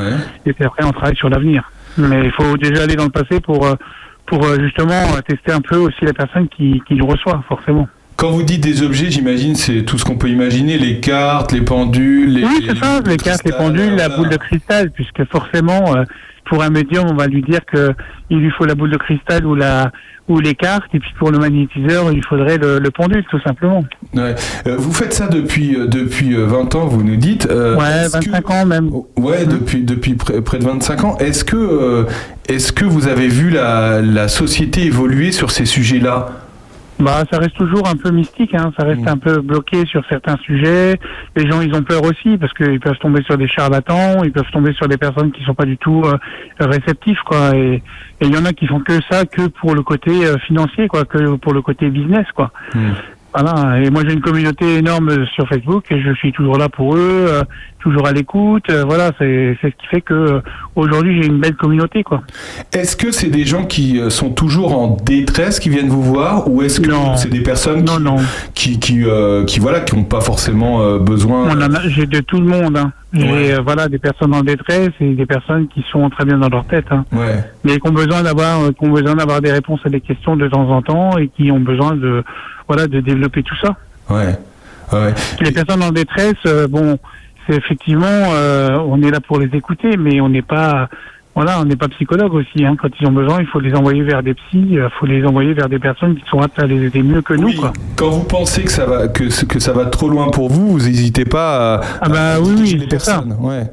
[0.46, 1.70] Et puis après on travaille sur l'avenir.
[1.96, 3.74] Mais il faut déjà aller dans le passé pour euh,
[4.26, 7.88] pour justement tester un peu aussi la personne qui qui le reçoit forcément.
[8.16, 11.62] Quand vous dites des objets, j'imagine, c'est tout ce qu'on peut imaginer les cartes, les
[11.62, 12.44] pendules, les.
[12.44, 16.04] Oui, c'est ça, les cartes, les pendules, la boule de cristal, puisque forcément, euh,
[16.44, 17.92] pour un médium, on va lui dire que
[18.30, 19.90] il lui faut la boule de cristal ou la
[20.26, 23.84] ou les cartes, et puis pour le magnétiseur, il faudrait le, le pendule, tout simplement.
[24.14, 24.34] Ouais.
[24.66, 27.46] Euh, vous faites ça depuis, euh, depuis euh, 20 ans, vous nous dites.
[27.50, 28.90] euh, ouais, est-ce que- 25 ans même.
[29.18, 31.18] Ouais, depuis, depuis près, près de 25 ans.
[31.18, 32.04] Est-ce que, euh,
[32.48, 36.28] est-ce que vous avez vu la, la société évoluer sur ces sujets-là?
[37.00, 38.72] Bah, ça reste toujours un peu mystique, hein.
[38.78, 40.98] ça reste un peu bloqué sur certains sujets.
[41.34, 44.50] Les gens, ils ont peur aussi parce qu'ils peuvent tomber sur des charlatans, ils peuvent
[44.52, 46.16] tomber sur des personnes qui sont pas du tout euh,
[46.60, 47.56] réceptifs, quoi.
[47.56, 47.82] Et
[48.20, 50.86] et il y en a qui font que ça, que pour le côté euh, financier,
[50.86, 52.52] quoi, que pour le côté business, quoi.
[53.36, 56.94] Voilà, et moi j'ai une communauté énorme sur Facebook et je suis toujours là pour
[56.94, 57.42] eux, euh,
[57.80, 58.64] toujours à l'écoute.
[58.70, 60.40] euh, voilà, c'est c'est ce qui fait que euh,
[60.76, 62.22] aujourd'hui j'ai une belle communauté quoi.
[62.72, 66.48] Est-ce que c'est des gens qui euh, sont toujours en détresse qui viennent vous voir
[66.48, 67.84] ou est-ce que c'est des personnes
[68.54, 71.48] qui, qui, qui, euh, qui, voilà, qui n'ont pas forcément euh, besoin
[71.88, 72.76] j'ai de tout le monde.
[72.76, 72.92] Hein.
[73.12, 73.54] J'ai Ouais.
[73.54, 76.64] euh, voilà des personnes en détresse et des personnes qui sont très bien dans leur
[76.66, 76.86] tête.
[76.90, 77.04] Hein.
[77.12, 77.42] Ouais.
[77.64, 80.36] mais qui ont besoin d'avoir euh, qui ont besoin d'avoir des réponses à des questions
[80.36, 82.22] de temps en temps et qui ont besoin de
[82.68, 83.76] voilà de développer tout ça.
[84.10, 84.36] Ouais.
[84.92, 85.14] Ouais.
[85.40, 86.98] Les personnes en détresse, euh, bon,
[87.48, 90.88] c'est effectivement euh, on est là pour les écouter, mais on n'est pas
[91.34, 92.64] voilà, on n'est pas psychologue aussi.
[92.64, 92.76] Hein.
[92.80, 95.52] Quand ils ont besoin, il faut les envoyer vers des psys, il faut les envoyer
[95.52, 97.52] vers des personnes qui sont aptes à les aider mieux que nous.
[97.54, 97.72] Quoi.
[97.96, 100.78] Quand vous pensez que ça va que, que ça va trop loin pour vous, vous
[100.86, 102.86] n'hésitez pas à, Ah bah à oui, oui, les ça.
[102.86, 103.36] personnes.
[103.40, 103.64] Ouais.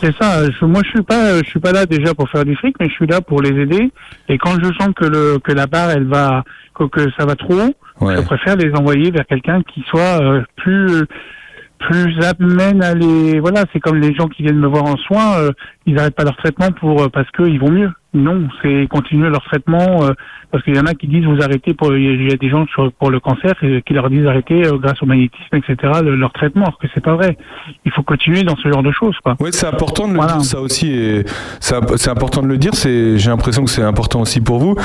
[0.00, 0.44] C'est ça.
[0.50, 2.88] Je- moi, je suis pas, je suis pas là déjà pour faire du fric, mais
[2.88, 3.90] je suis là pour les aider.
[4.28, 6.42] Et quand je sens que le que la barre, elle va,
[6.74, 8.16] que, que ça va trop haut, Ouais.
[8.16, 11.04] je préfère les envoyer vers quelqu'un qui soit euh, plus
[11.78, 13.38] plus amène à les.
[13.40, 15.50] Voilà, c'est comme les gens qui viennent me voir en soins, euh,
[15.86, 17.90] ils n'arrêtent pas leur traitement pour euh, parce qu'ils vont mieux.
[18.14, 20.12] Non, c'est continuer leur traitement euh,
[20.52, 22.64] parce qu'il y en a qui disent vous arrêtez pour il y a des gens
[22.68, 26.14] sur, pour le cancer et qui leur disent arrêtez euh, grâce au magnétisme etc le-
[26.14, 27.36] leur traitement alors que c'est pas vrai.
[27.84, 29.34] Il faut continuer dans ce genre de choses quoi.
[29.40, 31.24] Oui, c'est important de le dire ça aussi.
[31.58, 32.74] C'est imp- c'est important de le dire.
[32.74, 34.76] C'est, j'ai l'impression que c'est important aussi pour vous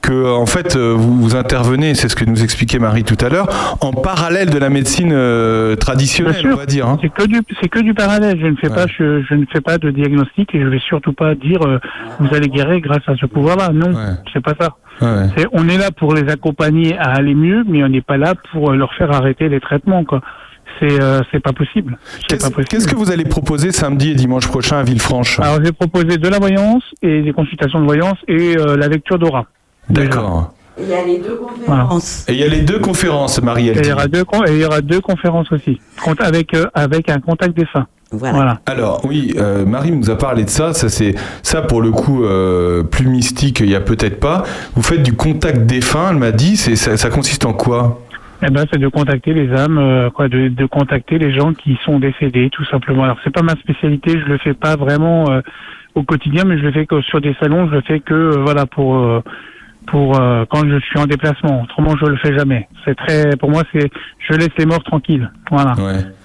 [0.00, 1.94] que en fait euh, vous, vous intervenez.
[1.94, 3.48] C'est ce que nous expliquait Marie tout à l'heure
[3.82, 6.54] en parallèle de la médecine euh, traditionnelle, sûr.
[6.54, 6.86] on va dire.
[6.88, 6.98] hein.
[7.02, 8.38] C'est que du c'est que du parallèle.
[8.40, 11.12] Je ne fais pas je, je ne fais pas de diagnostic et je vais surtout
[11.12, 11.78] pas dire euh,
[12.20, 13.70] vous allez guérir grâce à ce pouvoir-là.
[13.72, 13.90] Non,
[14.32, 14.76] c'est pas ça.
[15.00, 15.28] Ouais.
[15.36, 18.34] C'est on est là pour les accompagner à aller mieux, mais on n'est pas là
[18.52, 20.20] pour euh, leur faire arrêter les traitements quoi.
[20.80, 21.98] C'est euh, c'est pas possible.
[22.28, 22.68] C'est pas possible.
[22.68, 25.40] Qu'est-ce que vous allez proposer samedi et dimanche prochain à Villefranche?
[25.40, 29.18] Alors j'ai proposé de la voyance et des consultations de voyance et euh, la lecture
[29.18, 29.46] d'aura.
[29.88, 30.52] D'accord.
[30.80, 31.82] Il y a les deux Voilà.
[31.84, 32.28] conférences.
[32.28, 33.68] Et il y a les deux conférences, Marie.
[33.70, 35.80] Et il y aura deux con- et il y aura deux conférences aussi,
[36.20, 37.86] avec euh, avec un contact défunt.
[38.10, 38.60] Voilà.
[38.66, 40.72] Alors oui, euh, Marie nous a parlé de ça.
[40.72, 43.60] Ça c'est ça pour le coup euh, plus mystique.
[43.60, 44.44] Il y a peut-être pas.
[44.74, 46.08] Vous faites du contact défunt.
[46.10, 46.56] Elle m'a dit.
[46.56, 48.00] C'est ça, ça consiste en quoi?
[48.40, 51.76] Eh ben, c'est de contacter les âmes, euh, quoi, de, de contacter les gens qui
[51.84, 53.02] sont décédés, tout simplement.
[53.02, 55.40] Alors, c'est pas ma spécialité, je le fais pas vraiment euh,
[55.96, 58.42] au quotidien, mais je le fais que sur des salons, je le fais que, euh,
[58.44, 59.22] voilà, pour euh,
[59.90, 61.62] pour euh, quand je suis en déplacement.
[61.62, 62.68] Autrement, je le fais jamais.
[62.84, 63.90] C'est très, pour moi, c'est,
[64.28, 65.74] je laisse les morts tranquilles, voilà.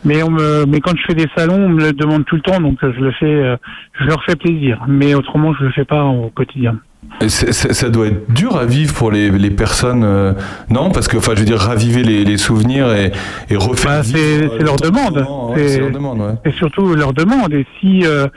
[0.05, 2.41] Mais on me, mais quand je fais des salons, on me le demande tout le
[2.41, 3.55] temps, donc euh, je le fais, euh,
[3.99, 4.83] je leur fais plaisir.
[4.87, 6.79] Mais autrement, je le fais pas au quotidien.
[7.21, 10.33] Et ça doit être dur à vivre pour les, les personnes, euh,
[10.69, 10.89] non?
[10.89, 13.11] Parce que, enfin, je veux dire, raviver les, les souvenirs et,
[13.49, 13.97] et refaire.
[13.97, 15.17] Bah, c'est vivre, c'est euh, leur le demande.
[15.55, 16.33] ouais, c'est leur demande, ouais.
[16.45, 17.53] C'est surtout leur demande.
[17.53, 18.27] Et si euh,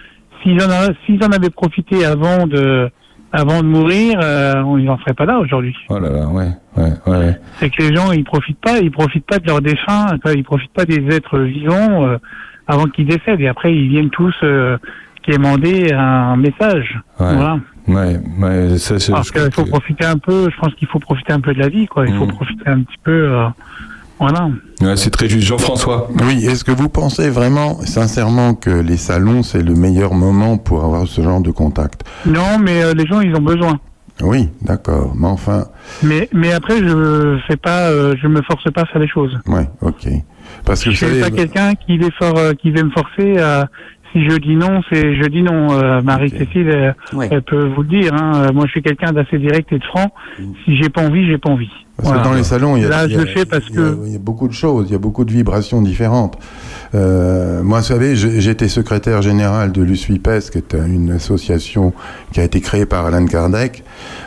[0.43, 2.91] s'ils en, a- s'ils en avaient profité avant de
[3.33, 5.75] avant de mourir, euh, on- ils n'en seraient pas là aujourd'hui.
[5.89, 7.41] Oh là là, ouais, ouais, ouais.
[7.59, 10.73] C'est que les gens ils profitent pas, ils profitent pas de leurs défunts, ils profitent
[10.73, 12.19] pas des êtres vivants euh,
[12.67, 13.41] avant qu'ils décèdent.
[13.41, 14.79] Et après ils viennent tous euh,
[15.23, 16.99] quémander un message.
[17.21, 17.35] Ouais.
[17.35, 17.59] Voilà.
[17.89, 20.49] Ouais, ouais, ça, c'est- Parce qu'il faut profiter un peu.
[20.51, 22.07] Je pense qu'il faut profiter un peu de la vie, quoi.
[22.07, 22.33] Il faut Mm.
[22.33, 23.33] profiter un petit peu.
[24.19, 24.49] Voilà.
[24.81, 25.47] Ouais, c'est très juste.
[25.47, 26.09] Jean-François.
[26.25, 30.85] Oui, est-ce que vous pensez vraiment, sincèrement, que les salons, c'est le meilleur moment pour
[30.85, 32.03] avoir ce genre de contact?
[32.25, 33.79] Non, mais euh, les gens ils ont besoin.
[34.23, 35.67] Oui, d'accord, mais enfin,
[36.03, 39.39] Mais mais après je fais pas, euh, je me force pas à faire les choses.
[39.47, 40.09] ouais, ok.
[40.65, 43.69] Parce que Je vous suis pas quelqu'un qui euh, qui va me forcer à.
[44.13, 45.73] Si je dis non, c'est je dis non.
[45.73, 46.93] Euh, Marie-Cécile, euh,
[47.31, 48.15] elle peut vous le dire.
[48.15, 48.33] Hein.
[48.49, 50.11] Euh, Moi, je suis quelqu'un d'assez direct et de franc.
[50.65, 51.69] Si j'ai pas envie, j'ai pas envie.
[51.97, 52.23] Parce Voilà.
[52.23, 53.65] que dans les salons, il y a, Là, il y je a- le fais parce
[53.71, 53.99] il y a- que.
[54.07, 56.39] il y a beaucoup de choses, il y a beaucoup de vibrations différentes.
[56.95, 61.95] Euh, moi, vous savez, j'étais secrétaire général de l'USUIPES, qui est une association
[62.33, 63.83] qui a été créée par Alan Kardec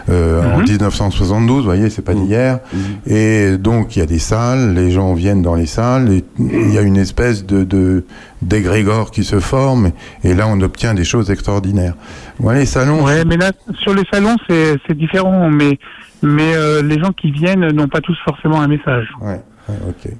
[0.09, 1.59] euh, en 1972.
[1.59, 2.59] Vous voyez, c'est pas d'hier.
[3.05, 6.73] Et donc, il y a des salles, les gens viennent dans les salles, et il
[6.73, 8.03] y a une espèce de, de
[8.41, 9.91] d'égrégore qui se forme,
[10.23, 11.95] et là, on obtient des choses extraordinaires.
[12.39, 13.03] Voilà, les salons.
[13.03, 15.49] Ouais, mais là, sur les salons, c'est c'est différent.
[15.49, 15.77] Mais
[16.21, 19.07] mais euh, les gens qui viennent n'ont pas tous forcément un message.
[19.21, 20.11] Ouais, ouais, ok.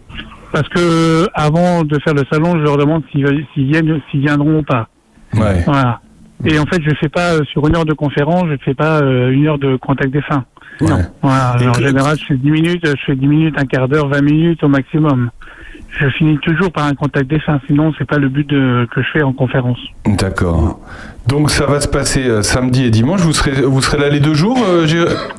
[0.51, 3.23] Parce que euh, avant de faire le salon, je leur demande s'ils
[3.67, 4.87] viennent, s'ils viendront ou pas.
[5.33, 5.63] Ouais.
[5.65, 6.01] Voilà.
[6.45, 9.01] Et en fait, je fais pas euh, sur une heure de conférence, je fais pas
[9.01, 10.45] euh, une heure de contact des fins.
[10.81, 10.99] Non.
[11.21, 11.57] Voilà.
[11.69, 14.63] En général, je fais 10 minutes, je fais 10 minutes, un quart d'heure, 20 minutes
[14.63, 15.29] au maximum.
[15.91, 19.01] Je finis toujours par un contact des fins, sinon c'est pas le but de, que
[19.01, 19.79] je fais en conférence.
[20.05, 20.79] D'accord.
[21.27, 23.21] Donc ça va se passer euh, samedi et dimanche.
[23.21, 24.85] Vous serez, vous serez là les deux jours euh,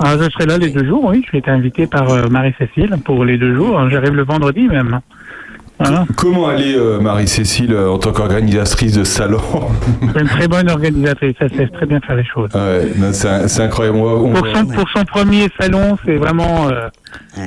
[0.01, 1.24] Ah, je serai là les deux jours, oui.
[1.31, 3.89] J'ai été invité par euh, Marie-Cécile pour les deux jours.
[3.89, 5.01] J'arrive le vendredi même.
[5.81, 6.05] Voilà.
[6.14, 9.40] Comment aller, euh, Marie-Cécile, euh, en tant qu'organisatrice de salon?
[10.12, 11.35] C'est une très bonne organisatrice.
[11.40, 12.51] Elle sait très bien faire les choses.
[12.55, 13.97] Ouais, non, c'est incroyable.
[13.97, 16.89] On Pour son, pour son premier salon, c'est vraiment euh,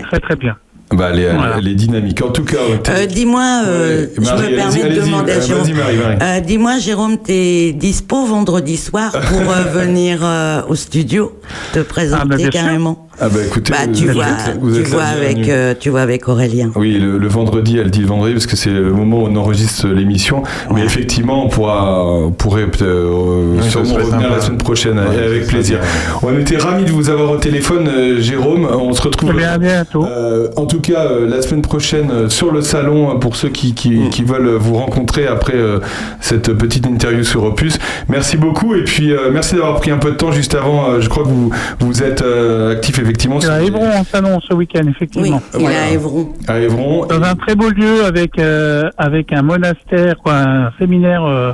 [0.09, 0.55] très très bien.
[0.95, 1.55] Bah, elle, est, Voilà.
[1.59, 2.21] elle est dynamique.
[2.21, 2.57] En tout cas,
[2.89, 5.63] Euh, dis-moi, euh, Marie, je me permets de demander à euh, Jérôme.
[5.63, 6.17] vas-y, Marie, Marie.
[6.21, 11.39] Euh, dis-moi, Jérôme, t'es dispo vendredi soir pour euh, venir euh, au studio
[11.73, 12.51] te présenter bien sûr.
[12.51, 13.07] carrément?
[13.19, 15.89] Ah bah écoutez, Bah, vous- tu vois, êtes- vous tu êtes vois avec, euh, tu
[15.89, 16.71] vois avec Aurélien.
[16.75, 19.35] Oui, le, le vendredi, elle dit le vendredi parce que c'est le moment où on
[19.35, 20.43] enregistre l'émission.
[20.73, 25.23] Mais effectivement, on pourra, on pourrait euh, ça sûrement revenir la semaine prochaine Ouais, et
[25.25, 25.79] avec plaisir.
[25.79, 26.29] bien.
[26.29, 28.65] On était ravis de vous avoir au téléphone, euh, Jérôme.
[28.71, 29.31] On se retrouve.
[29.33, 30.05] Eh bien, à bientôt.
[30.05, 33.73] Euh, en tout cas, euh, la semaine prochaine sur le salon euh, pour ceux qui,
[33.73, 34.09] qui, Mm.
[34.09, 35.79] qui veulent vous rencontrer après euh,
[36.19, 37.77] cette petite interview sur Opus.
[38.09, 40.89] Merci beaucoup et puis euh, merci d'avoir pris un peu de temps juste avant.
[40.89, 43.35] Euh, je crois que vous vous êtes euh, actif effectivement.
[43.37, 45.41] Il sur à Évron en salon ce week-end, effectivement.
[45.53, 46.29] Oui, il est à Évron.
[46.47, 47.05] À Évron.
[47.05, 51.53] Dans un très beau lieu avec euh, avec un monastère, quoi, un séminaire, euh,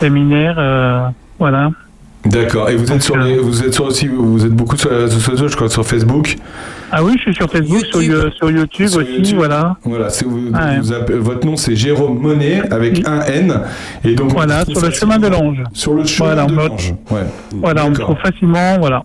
[0.00, 1.00] séminaire, euh,
[1.38, 1.70] voilà.
[2.24, 2.68] D'accord.
[2.70, 5.20] Et vous êtes sur les, vous êtes sur aussi, vous êtes beaucoup sur les réseaux
[5.20, 6.36] sociaux, je crois, sur Facebook.
[6.90, 9.36] Ah oui, je suis sur Facebook, sur, You- sur YouTube Sur aussi, YouTube.
[9.36, 9.76] voilà.
[9.84, 10.78] Voilà, c'est vous, Ah ouais.
[10.80, 13.60] vous appelez- votre nom c'est Jérôme Monet avec un N
[14.04, 15.62] et donc on Voilà, sur le chemin de l'Ange.
[15.72, 16.94] Sur le chemin Voilà, de l'Ange.
[17.12, 17.20] Ouais.
[17.54, 19.04] Voilà, on me trouve facilement, voilà.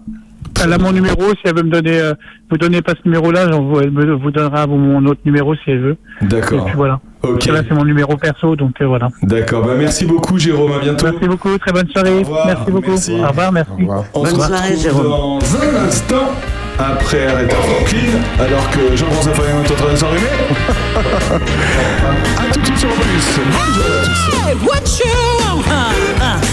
[0.63, 2.13] Elle a mon numéro, si elle veut me donner, euh,
[2.49, 5.79] vous donnez pas ce numéro-là, j'en- elle me, vous donnera mon autre numéro si elle
[5.81, 5.97] veut.
[6.21, 6.59] D'accord.
[6.61, 6.99] Et puis voilà.
[7.23, 7.45] Ok.
[7.45, 9.09] Là, c'est mon numéro perso, donc euh, voilà.
[9.23, 9.63] D'accord.
[9.65, 10.71] Bah, merci beaucoup, Jérôme.
[10.73, 11.05] À bientôt.
[11.11, 12.23] Merci beaucoup, très bonne soirée.
[12.45, 12.91] merci beaucoup.
[12.93, 13.71] Au revoir, merci.
[14.13, 16.31] On se retrouve dans un instant
[16.79, 20.27] après Aretha Franklin, alors que Jean-François Fayon est en train de s'enrhumer.
[22.39, 23.39] à tout de suite sur Opus.
[23.51, 24.05] Bonne journée à
[26.41, 26.50] tous.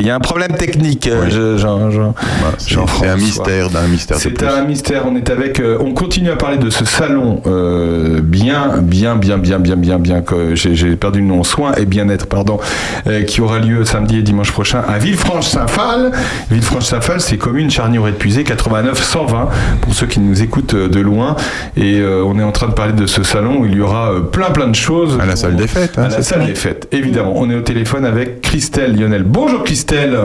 [0.00, 1.06] Il y a un problème technique.
[1.06, 2.14] euh, je- Jean- Jean-
[2.58, 2.74] C'est Jean-François.
[2.74, 2.74] c'est
[3.14, 5.02] un mystère d'un mystère de un mystère.
[5.06, 5.60] On est avec.
[5.60, 9.98] euh, on continue à parler de ce salon euh, bien, bien, bien, bien, bien, bien,
[9.98, 10.20] bien.
[10.22, 11.42] que J'ai perdu le nom.
[11.44, 12.58] Soins et bien-être, pardon,
[13.06, 16.12] euh, qui aura lieu samedi et dimanche prochain à Villefranche-Saint-Phal.
[16.50, 19.48] Villefranche-Saint-Phal, c'est commune charnière épuisée 89 120
[19.80, 21.36] pour ceux qui nous écoutent euh, de loin.
[21.76, 24.12] Et euh, on est en train de parler de ce salon où il y aura
[24.12, 25.18] euh, plein, plein de choses.
[25.20, 25.98] À la salle des fêtes.
[25.98, 27.32] hein, À la salle ça des fêtes, évidemment.
[27.36, 29.24] On est au téléphone avec Christelle Lionel.
[29.24, 30.18] Bonjour Christelle.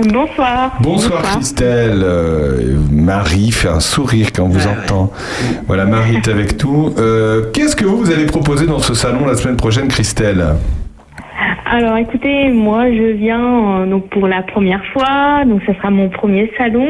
[0.00, 0.78] Bonsoir.
[0.80, 2.02] Bonsoir Christelle.
[2.04, 5.10] Euh, Marie fait un sourire quand vous entend.
[5.66, 6.94] Voilà, Marie est avec nous.
[6.98, 10.44] Euh, Qu'est-ce que vous, vous allez proposer dans ce salon la semaine prochaine, Christelle?
[11.66, 16.08] Alors écoutez, moi je viens euh, donc pour la première fois, donc ça sera mon
[16.08, 16.86] premier salon.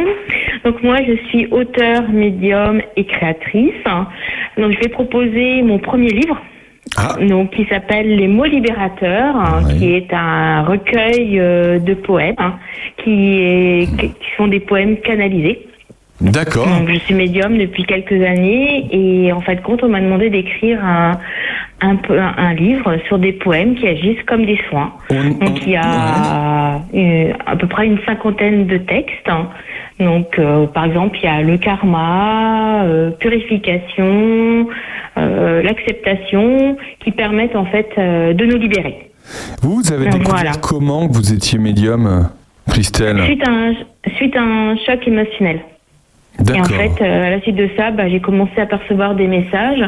[0.65, 3.73] Donc moi je suis auteur, médium et créatrice.
[4.59, 6.37] Donc je vais proposer mon premier livre.
[7.21, 12.55] Donc, qui s'appelle Les mots libérateurs, hein, qui est un recueil euh, de poèmes hein,
[13.03, 15.68] qui, est, qui sont des poèmes canalisés.
[16.21, 16.67] D'accord.
[16.67, 20.85] Donc, je suis médium depuis quelques années et en fait, compte, on m'a demandé d'écrire
[20.85, 21.13] un,
[21.81, 24.93] un, un, livre sur des poèmes qui agissent comme des soins.
[25.11, 29.29] Donc, il y a euh, à peu près une cinquantaine de textes.
[29.29, 29.49] hein.
[30.01, 34.67] Donc, euh, par exemple, il y a le karma, euh, purification,
[35.19, 39.11] euh, l'acceptation, qui permettent en fait de nous libérer.
[39.63, 40.53] Vous, vous avez Euh, découvert voilà.
[40.61, 42.29] comment vous étiez médium,
[42.69, 43.23] Christelle?
[43.25, 43.73] Suite à un,
[44.17, 45.61] suite à un choc émotionnel.
[46.55, 49.27] Et en fait, euh, à la suite de ça, bah, j'ai commencé à percevoir des
[49.27, 49.83] messages,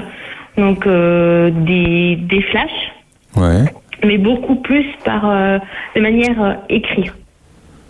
[0.58, 2.92] donc euh, des, des flashs,
[3.36, 3.64] Ouais.
[4.04, 5.58] mais beaucoup plus par euh,
[5.94, 7.12] de manière euh, écrite.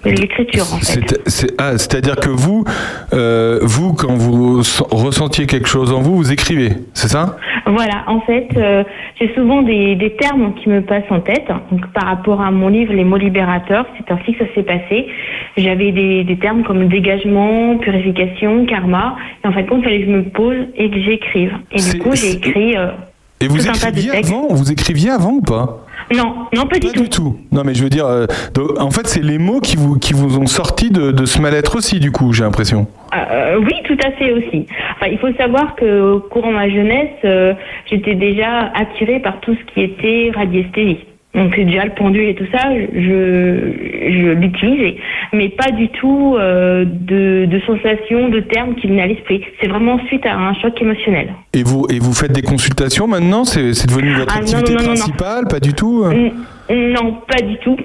[0.05, 1.20] L'écriture, en fait.
[1.59, 2.64] Ah, C'est-à-dire que vous,
[3.12, 7.36] euh, vous, quand vous ressentiez quelque chose en vous, vous écrivez, c'est ça?
[7.66, 8.82] Voilà, en fait, euh,
[9.20, 11.47] j'ai souvent des, des termes qui me passent en tête.
[11.70, 15.06] Donc, par rapport à mon livre Les mots libérateurs, c'est ainsi que ça s'est passé.
[15.59, 19.16] J'avais des, des termes comme dégagement, purification, karma.
[19.44, 21.52] Et en fait, il fallait que je me pose et que j'écrive.
[21.72, 22.89] Et du coup, j'ai écrit euh,
[23.40, 24.32] Et vous tout un tas de écriviez textes.
[24.32, 24.48] avant?
[24.48, 25.86] Vous écriviez avant ou pas?
[26.15, 27.39] Non, non, pas, du, tout.
[27.53, 30.12] Non, mais je veux dire, euh, donc, en fait, c'est les mots qui vous, qui
[30.12, 32.89] vous ont sorti de, de ce mal-être aussi, du coup, j'ai l'impression.
[33.15, 34.66] Euh, oui, tout à fait aussi.
[34.97, 37.55] Enfin, il faut savoir que au courant de ma jeunesse, euh,
[37.87, 40.99] j'étais déjà attirée par tout ce qui était radiesthésie.
[41.32, 43.73] Donc déjà le pendule et tout ça, je,
[44.19, 44.97] je l'utilisais,
[45.32, 49.40] mais pas du tout euh, de, de sensations, de termes qui venaient à l'esprit.
[49.61, 51.28] C'est vraiment suite à un choc émotionnel.
[51.55, 53.44] Et vous, et vous faites des consultations maintenant?
[53.44, 54.97] C'est c'est devenu votre Ah, activité non, non, non, non.
[54.97, 55.44] principale?
[55.48, 56.31] Pas du tout euh?
[56.74, 57.77] Non, pas du tout.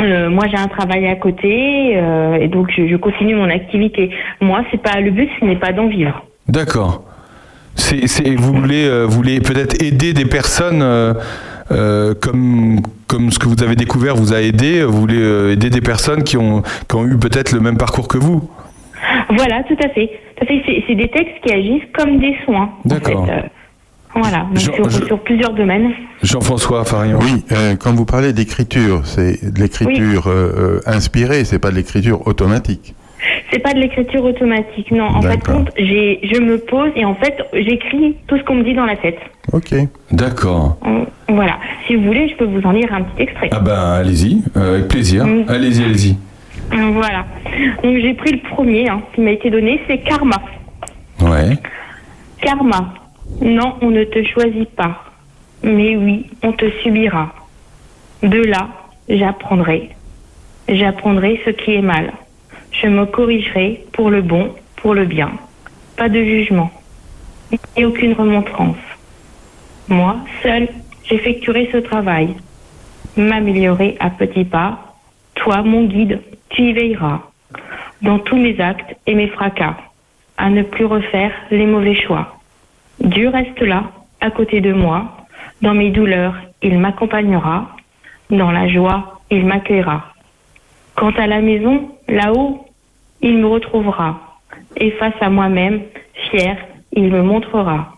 [0.00, 4.08] Euh, moi, j'ai un travail à côté euh, et donc je, je continue mon activité.
[4.40, 6.24] Moi, c'est pas le but, ce n'est pas d'en vivre.
[6.48, 7.04] D'accord.
[7.74, 10.82] C'est, c'est- vous voulez, vous voulez peut-être aider des personnes
[11.70, 14.82] euh, comme, comme ce que vous avez découvert vous a aidé.
[14.82, 18.08] Vous voulez euh, aider des personnes qui ont, qui ont eu peut-être le même parcours
[18.08, 18.48] que vous.
[19.30, 20.10] Voilà, tout à fait.
[20.36, 20.84] Tout à fait.
[20.86, 22.70] C'est, des textes qui agissent comme des soins.
[22.84, 23.26] en D'accord.
[23.26, 23.40] fait, euh,
[24.14, 25.90] voilà, donc Jean- sur, je- sur plusieurs domaines.
[26.22, 27.18] Jean-François Farion.
[27.22, 32.26] Oui, euh, quand vous parlez d'écriture, c'est de l'écriture euh, inspirée, c'est pas de l'écriture
[32.26, 32.94] automatique.
[33.52, 35.04] C'est pas de l'écriture automatique, non.
[35.04, 35.40] En fait,
[35.76, 39.18] je me pose et en fait, j'écris tout ce qu'on me dit dans la tête.
[39.52, 39.74] Ok.
[40.10, 40.78] D'accord.
[41.28, 41.58] Voilà.
[41.86, 43.50] Si vous voulez, je peux vous en lire un petit extrait.
[43.52, 45.26] Ah ben allez-y, euh, avec plaisir.
[45.26, 45.44] Mm.
[45.48, 46.16] Allez-y, allez-y.
[46.70, 47.26] Voilà.
[47.82, 50.36] Donc j'ai pris le premier hein, qui m'a été donné, c'est karma.
[51.20, 51.58] Ouais.
[52.40, 52.94] Karma.
[53.42, 55.04] Non, on ne te choisit pas.
[55.62, 57.34] Mais oui, on te subira.
[58.22, 58.68] De là,
[59.08, 59.90] j'apprendrai.
[60.68, 62.12] J'apprendrai ce qui est mal.
[62.72, 65.32] Je me corrigerai pour le bon, pour le bien.
[65.96, 66.70] Pas de jugement.
[67.76, 68.76] Et aucune remontrance.
[69.88, 70.68] Moi, seul,
[71.04, 72.34] j'effectuerai ce travail.
[73.16, 74.96] M'améliorer à petits pas.
[75.34, 77.20] Toi, mon guide, tu y veilleras.
[78.00, 79.76] Dans tous mes actes et mes fracas.
[80.38, 82.38] À ne plus refaire les mauvais choix.
[83.00, 83.84] Dieu reste là,
[84.20, 85.26] à côté de moi.
[85.60, 87.76] Dans mes douleurs, il m'accompagnera.
[88.30, 90.06] Dans la joie, il m'accueillera.
[90.94, 92.64] Quant à la maison, là-haut,
[93.20, 94.38] il me retrouvera.
[94.76, 95.82] Et face à moi-même,
[96.30, 96.56] fier,
[96.92, 97.96] il me montrera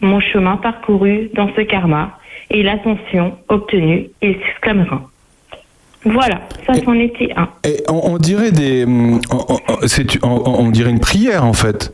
[0.00, 2.18] mon chemin parcouru dans ce karma
[2.50, 5.02] et l'ascension obtenue, il s'exclamera.
[6.04, 7.48] Voilà, ça c'en était un.
[7.64, 9.20] Et on, on dirait des, hum,
[10.22, 11.92] on dirait une prière en fait.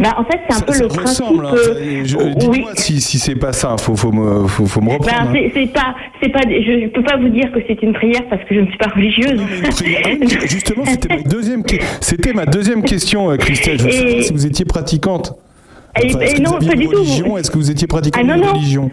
[0.00, 1.42] Bah, en fait, c'est un peu Ça le ressemble.
[1.42, 1.70] principe.
[1.70, 2.20] hein.
[2.20, 2.64] euh, oui.
[2.74, 3.76] Si, si c'est pas ça.
[3.78, 5.30] Faut, faut me, faut, faut me Ben, reprendre.
[5.34, 5.48] hein.
[5.54, 8.54] c'est pas, c'est pas, je peux pas vous dire que c'est une prière parce que
[8.54, 9.40] je ne suis pas religieuse.
[9.64, 9.68] Ah
[10.46, 13.78] Justement, c'était ma deuxième, que- c'était ma deuxième question, euh, Christelle.
[13.78, 15.34] Je veux Et- savoir si vous étiez pratiquante.
[16.00, 17.36] Et- Enfin, est-ce et que non, pas du tout.
[17.38, 18.90] Est-ce que vous étiez pratiquante Ah, non, religion?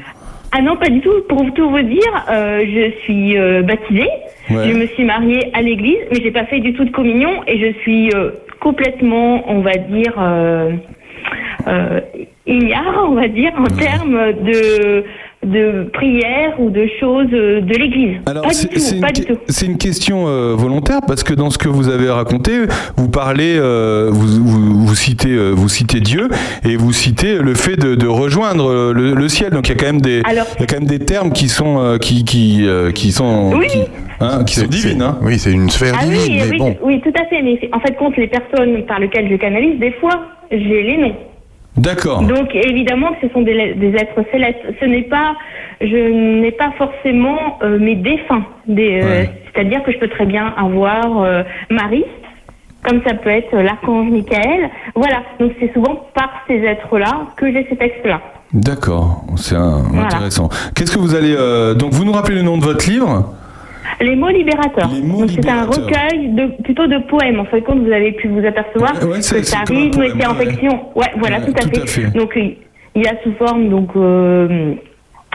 [0.52, 1.14] Ah non, pas du tout.
[1.30, 4.10] Pour tout vous dire, euh, je suis euh, baptisée.
[4.50, 4.68] Ouais.
[4.68, 7.60] Je me suis mariée à l'église, mais j'ai pas fait du tout de communion et
[7.60, 10.72] je suis euh, complètement, on va dire, euh,
[11.68, 12.02] euh,
[12.46, 15.04] ignare, on va dire, en termes de
[15.46, 18.18] de prière ou de choses euh, de l'église.
[18.26, 19.40] Alors, Pas du c'est tout, une, pas du que- tout.
[19.48, 22.52] c'est une question euh, volontaire parce que dans ce que vous avez raconté,
[22.98, 26.28] vous parlez, euh, vous, vous, vous citez, euh, vous citez Dieu
[26.68, 29.52] et vous citez le fait de, de rejoindre le, le ciel.
[29.52, 31.32] Donc il y a quand même des, Alors- il y a quand même des termes
[31.32, 33.68] qui sont, euh, qui, qui, euh, qui sont, Oui.
[33.68, 33.80] qui,
[34.20, 35.02] hein, qui sont divines.
[35.02, 35.20] Hein.
[35.22, 36.76] Oui, c'est une sphère Ah oui, divine, mais oui, bon.
[36.84, 37.42] oui, tout à fait.
[37.42, 40.20] Mais en fait, compte les personnes par lesquelles je canalise, des fois,
[40.52, 41.16] j'ai les noms.
[41.78, 42.22] D'accord.
[42.24, 44.60] Donc évidemment que ce sont des, des êtres célestes.
[44.80, 45.36] Ce n'est pas,
[45.82, 45.96] je
[46.42, 48.44] n'ai pas forcément euh, mes défunts.
[48.68, 49.24] Des, euh,
[49.54, 52.04] C'est-à-dire que je peux très bien avoir euh, Marie,
[52.84, 54.70] comme ça peut être l'archange Michael.
[54.96, 55.24] Voilà.
[55.40, 58.20] Donc c'est souvent par ces êtres-là que j'ai ces textes-là.
[58.52, 60.08] D'accord, c'est un- Voilà.
[60.08, 60.50] intéressant.
[60.76, 63.32] Qu'est-ce que vous allez, euh, donc vous nous rappelez le nom de votre livre?
[64.02, 64.90] Les mots libérateurs.
[64.90, 67.40] Donc c'est un recueil de plutôt de poèmes.
[67.40, 70.10] En fait, compte vous avez pu vous apercevoir Ouais, ouais, c'est- que ça rythme et
[70.18, 70.86] c'est en fiction.
[70.96, 71.82] Ouais, voilà, tout, à, tout fait.
[71.82, 72.18] à fait.
[72.18, 72.38] Donc
[72.96, 74.74] il y a sous forme donc euh,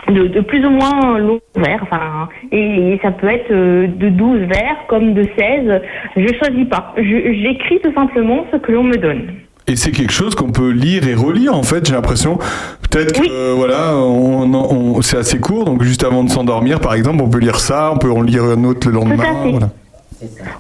[0.09, 4.41] de, de plus ou moins long vers, enfin, et, ça peut être euh, de 12
[4.41, 5.81] vers comme de 16.
[6.17, 6.95] Je choisis pas.
[6.99, 9.29] J'écris tout simplement ce que l'on me donne.
[9.67, 12.39] Et c'est quelque chose qu'on peut lire et relire en fait, j'ai l'impression.
[12.91, 16.95] Peut-être que euh, voilà, on, on- c'est assez court, donc juste avant de s'endormir par
[16.95, 19.17] exemple, on peut lire ça, on peut en lire un autre le lendemain.
[19.17, 19.51] Tout à fait.
[19.51, 19.69] voilà.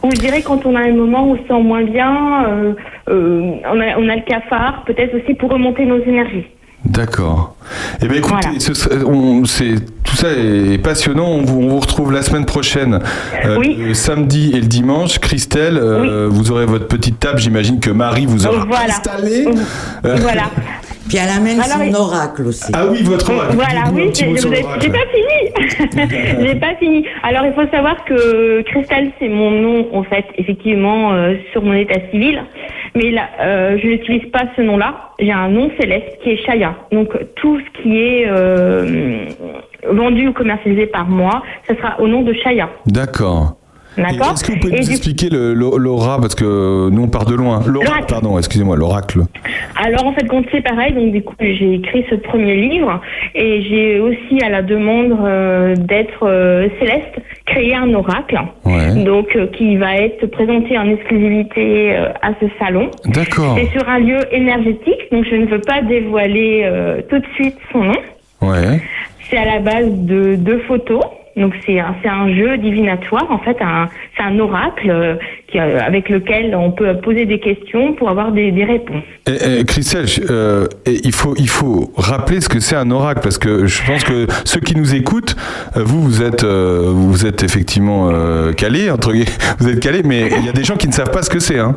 [0.02, 2.72] Ou je dirais quand on a un moment où on se sent moins bien, euh,
[3.10, 6.46] euh, on, a, on a le cafard, peut-être aussi pour remonter nos énergies.
[6.84, 7.54] D'accord.
[8.02, 8.72] Eh bien, écoutez, ce
[9.06, 11.26] on- c'est- tout ça est passionnant.
[11.28, 13.00] On vous, on vous retrouve la semaine prochaine,
[13.46, 15.18] euh, le samedi et le dimanche.
[15.18, 17.38] Christelle, euh, vous aurez votre petite table.
[17.38, 18.84] J'imagine que Marie vous aura voilà.
[18.96, 19.46] installé.
[20.04, 20.50] Euh, Voilà.
[21.08, 22.72] Puis elle amène Alors, son oracle aussi.
[22.74, 23.56] Ah oui, votre oracle.
[23.56, 26.40] Voilà, oui, j'ai pas fini.
[26.46, 27.06] j'ai pas fini.
[27.22, 31.74] Alors, il faut savoir que Christelle, c'est mon nom, en fait, effectivement, euh, sur mon
[31.74, 32.42] état civil.
[32.94, 35.10] Mais là, euh, je n'utilise pas ce nom-là.
[35.18, 36.74] J'ai un nom céleste qui est Shaya.
[36.92, 39.26] Donc, tout ce qui est euh,
[39.90, 42.68] vendu ou commercialisé par moi, ça sera au nom de Shaya.
[42.86, 43.56] D'accord.
[43.96, 47.34] D'accord Est-ce que vous pouvez Et nous expliquer l'aura Parce que nous, on part de
[47.34, 47.62] loin.
[47.66, 49.22] L'oracle, pardon, excusez-moi, l'oracle.
[49.76, 53.00] Alors en fait, quand c'est pareil, donc du coup j'ai écrit ce premier livre
[53.34, 57.14] et j'ai aussi à la demande euh, d'être euh, céleste
[57.46, 58.40] créé un oracle,
[59.04, 62.90] donc euh, qui va être présenté en exclusivité à ce salon.
[63.06, 63.58] D'accord.
[63.58, 66.68] C'est sur un lieu énergétique, donc je ne veux pas dévoiler
[67.08, 68.00] tout de suite son nom.
[68.40, 68.80] Ouais.
[69.28, 71.02] C'est à la base de deux photos.
[71.36, 73.56] Donc c'est un, un jeu divinatoire, en fait,
[74.16, 75.16] c'est un oracle euh,
[75.48, 79.02] qui, euh, avec lequel on peut poser des questions pour avoir des, des réponses.
[79.26, 83.66] Et, Christelle, euh, il, faut, il faut rappeler ce que c'est un oracle, parce que
[83.66, 85.34] je pense que ceux qui nous écoutent,
[85.76, 90.02] euh, vous, vous êtes, euh, vous êtes effectivement euh, calés, entre guillemets, vous êtes calés,
[90.04, 91.58] mais il y a des gens qui ne savent pas ce que c'est.
[91.58, 91.76] Hein.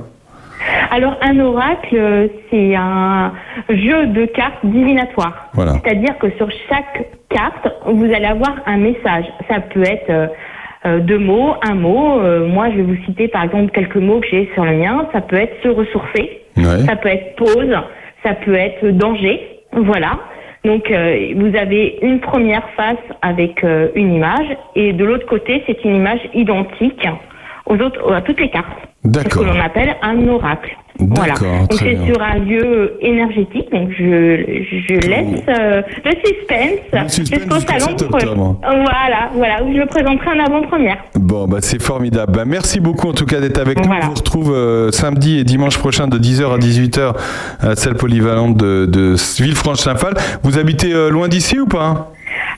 [0.92, 3.34] Alors un oracle, c'est un
[3.70, 5.50] jeu de cartes divinatoires.
[5.54, 5.74] Voilà.
[5.84, 9.26] C'est-à-dire que sur chaque carte, vous allez avoir un message.
[9.50, 10.28] Ça peut être euh,
[10.86, 12.20] euh, deux mots, un mot.
[12.20, 15.08] Euh, moi, je vais vous citer par exemple quelques mots que j'ai sur le mien.
[15.14, 16.42] Ça peut être se ressourcer.
[16.56, 16.86] Ouais.
[16.86, 17.76] Ça peut être pause.
[18.24, 19.42] Ça peut être danger.
[19.74, 20.20] Voilà.
[20.66, 23.64] Donc euh, vous avez une première face avec
[23.96, 27.08] une image et de l'autre côté, c'est une image identique
[27.66, 28.78] aux autres, à toutes les cartes.
[29.14, 30.76] C'est ce que l'on appelle un oracle.
[31.00, 31.36] Voilà.
[31.36, 33.72] Donc c'est sur un lieu énergétique.
[33.72, 37.98] Donc je, je laisse euh, le suspense, jusqu'au salon.
[37.98, 38.60] 7 octobre.
[38.64, 40.98] Voilà, voilà, où je présenterai en avant-première.
[41.14, 42.32] Bon, bah, c'est formidable.
[42.36, 43.92] Bah, merci beaucoup en tout cas d'être avec nous.
[43.92, 47.14] On vous retrouve euh, samedi et dimanche prochain de 10h à 18h
[47.62, 50.16] à salle polyvalente de, de Villefranche-Saint-Phal.
[50.42, 52.12] Vous habitez euh, loin d'ici ou pas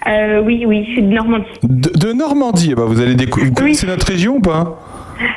[0.07, 1.45] Euh, oui, oui, je suis de Normandie.
[1.63, 4.79] de, de Normandie, ben, vous allez décou- vous connaissez notre région ou pas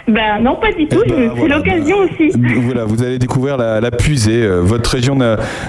[0.09, 1.01] Ben non, pas du tout.
[1.05, 2.33] Eh ben, c'est voilà, l'occasion aussi.
[2.63, 4.43] Voilà, vous allez découvrir la, la puisée.
[4.43, 5.19] Euh, Votre région,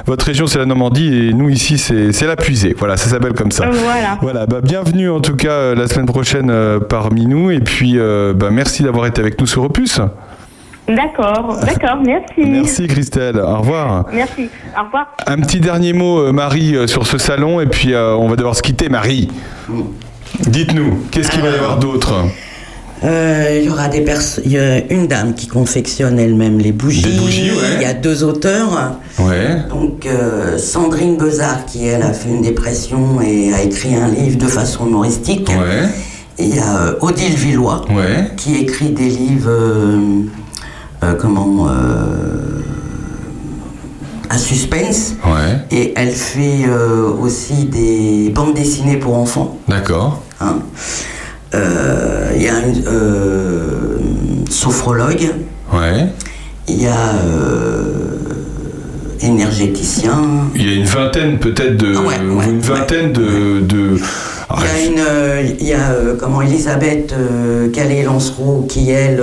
[0.06, 2.76] votre région, c'est la Normandie et nous ici, c'est c'est la puisée.
[2.78, 3.70] Voilà, ça s'appelle comme ça.
[3.70, 4.18] Voilà.
[4.22, 7.98] Voilà, bah, bienvenue en tout cas euh, la semaine prochaine euh, parmi nous et puis
[8.36, 10.00] bah, merci d'avoir été avec nous sur Opus.
[10.88, 12.42] D'accord, d'accord, merci.
[12.46, 14.06] Merci Christelle, au revoir.
[14.14, 14.50] Merci.
[14.78, 15.08] Au revoir.
[15.26, 18.62] Un petit dernier mot, Marie, sur ce salon et puis euh, on va devoir se
[18.62, 18.90] quitter.
[18.90, 19.30] Marie,
[20.40, 22.14] dites-nous, qu'est-ce qu'il va y avoir d'autre?
[23.04, 24.06] Euh, il y aura des
[24.90, 27.06] une dame qui confectionne elle-même les bougies.
[27.06, 28.98] Il y a deux auteurs.
[29.20, 29.58] Ouais.
[29.70, 34.38] Donc euh, Sandrine Bezard qui elle a fait une dépression et a écrit un livre
[34.38, 35.52] de façon humoristique.
[36.40, 37.82] Et il y a euh, Odile Villois
[38.38, 41.68] qui écrit des livres euh, comment
[44.34, 45.14] à suspense.
[45.72, 49.58] Et elle fait euh, aussi des bandes dessinées pour enfants.
[49.68, 50.22] D'accord.
[50.42, 50.58] Hein.
[51.56, 53.98] Euh, Il y a une euh,
[54.50, 55.30] sophrologue.
[55.72, 56.08] Ouais.
[56.68, 57.94] Il y a euh,
[59.22, 60.18] énergéticien.
[60.56, 61.94] Il y a une vingtaine peut-être de,
[62.50, 63.98] une vingtaine de, de-
[64.50, 68.90] Ah, Il y a une, euh, il y a euh, comment Elisabeth euh, Calais-Lancereau qui
[68.92, 69.22] elle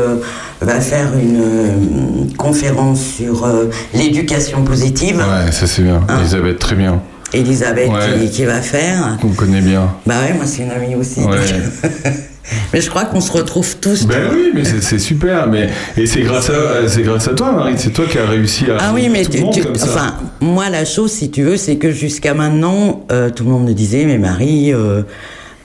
[0.61, 3.47] va faire une conférence sur
[3.95, 5.17] l'éducation positive.
[5.17, 6.03] Ouais, ça c'est bien.
[6.21, 7.01] Elisabeth, très bien.
[7.33, 8.21] Elisabeth Ouais.
[8.27, 9.19] qui, qui va faire.
[9.25, 9.93] On connaît bien.
[10.07, 11.21] Bah ouais, moi c'est une amie aussi.
[11.21, 11.37] Ouais.
[12.73, 14.07] mais je crois qu'on se retrouve tous.
[14.07, 15.47] Ben oui, mais c'est super.
[15.47, 17.75] Mais et c'est grâce à c'est grâce à toi, Marie.
[17.77, 18.77] C'est toi qui as réussi à.
[18.81, 19.87] Ah oui, mais tout tu- le monde tu- comme ça.
[19.87, 23.67] enfin, moi, la chose, si tu veux, c'est que jusqu'à maintenant, euh, tout le monde
[23.67, 25.03] me disait, mais Marie, euh,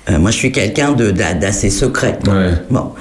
[0.10, 2.20] euh, moi, je suis quelqu'un de- d'assez secret.
[2.70, 2.92] Bon.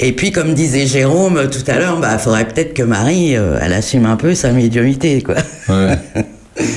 [0.00, 4.06] Et puis, comme disait Jérôme tout à l'heure, bah, faudrait peut-être que Marie, elle assume
[4.06, 5.36] un peu sa médiumité, quoi.
[5.68, 5.96] Ouais.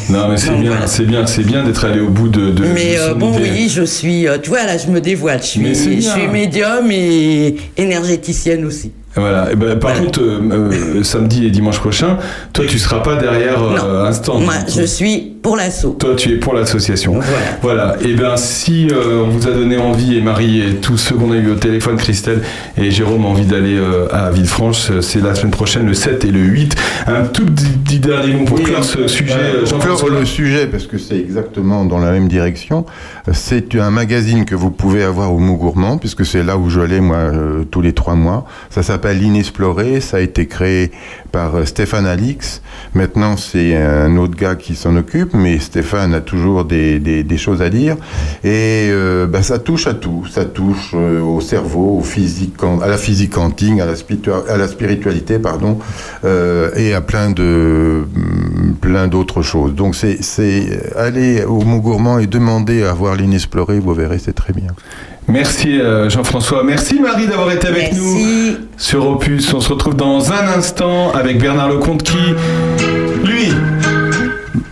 [0.09, 2.51] Non, mais c'est bien, c'est bien, c'est bien d'être allé au bout de.
[2.51, 3.51] de Mais de euh, bon, idée.
[3.51, 5.41] oui, je suis, euh, tu vois, là, je me dévoile.
[5.41, 8.91] Je suis, je suis médium et énergéticienne aussi.
[9.15, 9.51] Voilà.
[9.51, 12.17] Et ben, par contre, euh, euh, samedi et dimanche prochain,
[12.51, 14.43] toi, tu seras pas derrière euh, un stand.
[14.43, 15.95] Moi, je suis pour l'assaut.
[15.99, 17.19] Toi, tu es pour l'association.
[17.61, 17.97] Voilà.
[18.01, 21.31] Et bien, si euh, on vous a donné envie, et Marie et tous ceux qu'on
[21.31, 22.41] a eu au téléphone, Christelle
[22.79, 26.25] et Jérôme, ont envie d'aller euh, à Villefranche, euh, c'est la semaine prochaine, le 7
[26.25, 26.75] et le 8.
[27.05, 29.35] Un tout petit, dernier mot pour clore ce sujet.
[29.37, 32.85] Euh, pour clore le sujet, parce que c'est exactement dans la même direction,
[33.31, 36.79] c'est un magazine que vous pouvez avoir au Mot Gourmand, puisque c'est là où je
[36.79, 38.47] allais, moi, euh, tous les trois mois.
[38.71, 40.89] Ça s'appelle Inexploré, ça a été créé
[41.31, 42.63] par Stéphane Alix.
[42.95, 47.37] Maintenant, c'est un autre gars qui s'en occupe, mais Stéphane a toujours des, des- des
[47.37, 47.95] choses à dire.
[48.43, 50.25] Et euh, bah, ça touche à tout.
[50.29, 53.93] Ça touche euh, au cerveau, au physique, à la physique quantique, à la,
[54.53, 55.79] à la spiritualité, pardon,
[56.23, 59.73] euh, et à plein de hum, plein d'autres choses.
[59.75, 64.33] Donc c'est c'est aller au Mont Gourmand et demander à voir l'inexploré, vous verrez, c'est
[64.33, 64.67] très bien.
[65.27, 66.63] Merci Jean-François.
[66.63, 68.15] Merci Marie d'avoir été avec nous
[68.77, 69.51] sur Opus.
[69.55, 72.17] On se retrouve dans un instant avec Bernard Lecomte qui,
[73.23, 73.51] lui,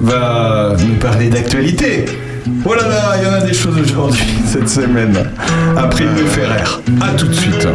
[0.03, 2.05] va nous parler d'actualité.
[2.65, 5.17] Oh là là, il y en a des choses aujourd'hui, cette semaine.
[5.77, 6.63] Après le Ferrer.
[7.01, 7.67] À tout de suite.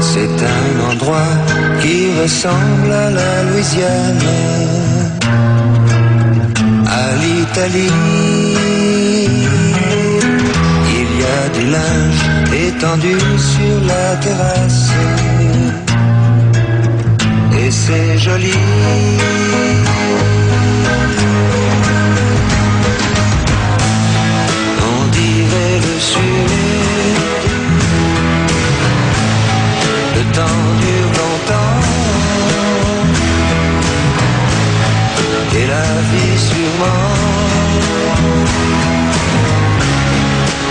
[0.00, 1.32] C'est un endroit
[1.80, 4.24] qui ressemble à la Louisiane,
[6.86, 7.92] à l'Italie.
[10.98, 12.22] Il y a du linge
[12.68, 14.90] étendu sur la terrasse,
[17.60, 18.54] et c'est joli.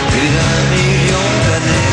[0.09, 1.91] Plus d'un million d'années.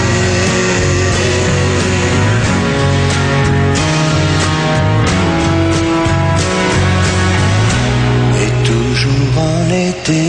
[8.42, 10.22] Et toujours en été.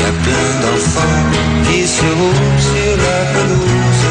[0.00, 1.33] Y a plein d'enfants
[1.98, 4.04] se roulent sur la pelouse.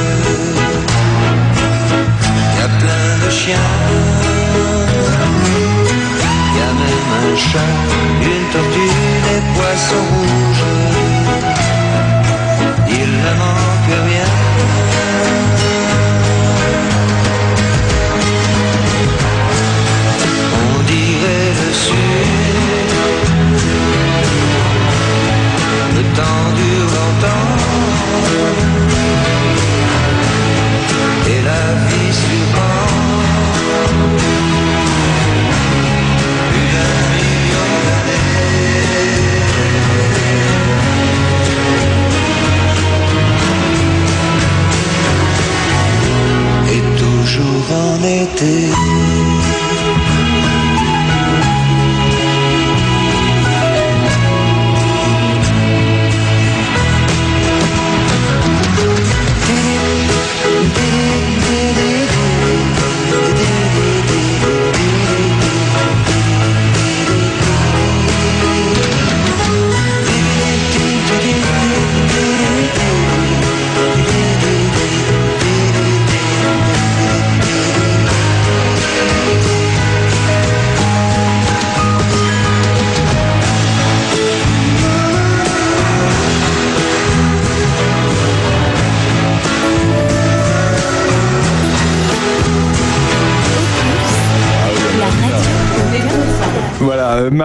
[2.57, 3.71] Y a plein de chiens.
[6.55, 7.75] Y a même un chat,
[8.31, 8.97] une tortue,
[9.27, 10.69] des poissons rouges.
[12.99, 14.31] Il ne manque rien.
[20.61, 22.93] On dirait le sud.
[25.95, 27.52] Le temps dure longtemps
[31.25, 32.87] Et la vie surprend
[36.49, 38.33] Plus d'un million d'années
[46.75, 48.53] Et toujours en été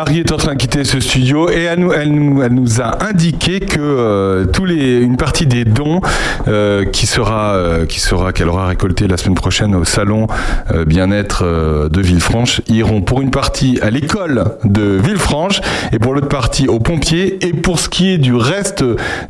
[0.09, 4.47] Marie est en train de quitter ce studio et elle nous, a indiqué que euh,
[4.47, 6.01] tous les, une partie des dons
[6.49, 10.27] euh, qui sera, euh, qui sera, qu'elle aura récolté la semaine prochaine au salon
[10.87, 11.45] bien-être
[11.91, 15.61] de Villefranche iront pour une partie à l'école de Villefranche
[15.93, 18.83] et pour l'autre partie aux pompiers et pour ce qui est du reste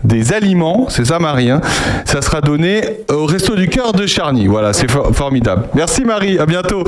[0.05, 1.61] des aliments, c'est ça Marie, hein,
[2.05, 4.47] ça sera donné au Resto du Cœur de Charny.
[4.47, 5.65] Voilà, c'est for- formidable.
[5.75, 6.85] Merci Marie, à bientôt.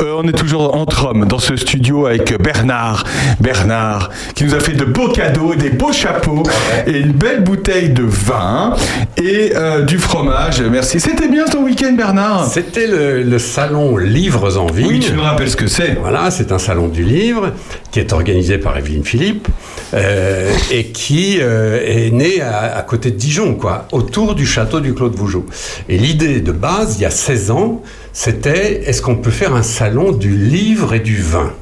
[0.00, 3.05] On est toujours entre hommes dans ce studio avec Bernard.
[3.40, 6.42] Bernard, qui nous a fait de beaux cadeaux, des beaux chapeaux
[6.86, 8.74] et une belle bouteille de vin
[9.16, 10.62] et euh, du fromage.
[10.62, 11.00] Merci.
[11.00, 14.86] C'était bien ton week-end, Bernard C'était le, le salon Livres en Vigne.
[14.88, 15.96] Oui, tu nous rappelles ce que c'est.
[16.00, 17.52] Voilà, c'est un salon du livre
[17.90, 19.48] qui est organisé par Evelyne Philippe
[19.94, 24.80] euh, et qui euh, est né à, à côté de Dijon, quoi, autour du château
[24.80, 25.46] du Clos de Vougeot.
[25.88, 29.62] Et l'idée de base, il y a 16 ans, c'était est-ce qu'on peut faire un
[29.62, 31.52] salon du livre et du vin?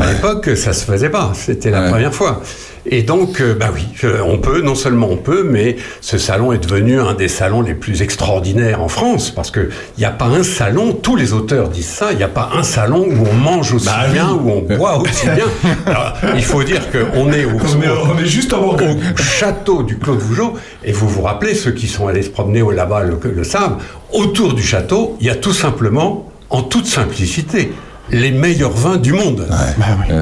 [0.00, 2.42] À l'époque, ça se faisait pas, c'était la première fois.
[2.88, 3.82] Et donc, euh, bah oui,
[4.24, 7.74] on peut, non seulement on peut, mais ce salon est devenu un des salons les
[7.74, 11.68] plus extraordinaires en France, parce que il n'y a pas un salon, tous les auteurs
[11.68, 14.38] disent ça, il n'y a pas un salon où on mange aussi Bah bien, oui.
[14.44, 15.46] où on boit aussi bien.
[15.86, 18.76] Alors, il faut dire qu'on est au, On est- on est juste au
[19.20, 20.54] château du Clos de Vougeot,
[20.84, 23.78] et vous vous rappelez, ceux qui sont allés se promener au- là-bas le, le savent,
[24.12, 27.72] autour du château, il y a tout simplement, en toute simplicité,
[28.10, 29.46] les meilleurs vins du monde.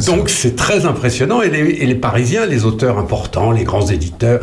[0.07, 4.41] Donc c'est très impressionnant et les, et les Parisiens, les auteurs importants, les grands éditeurs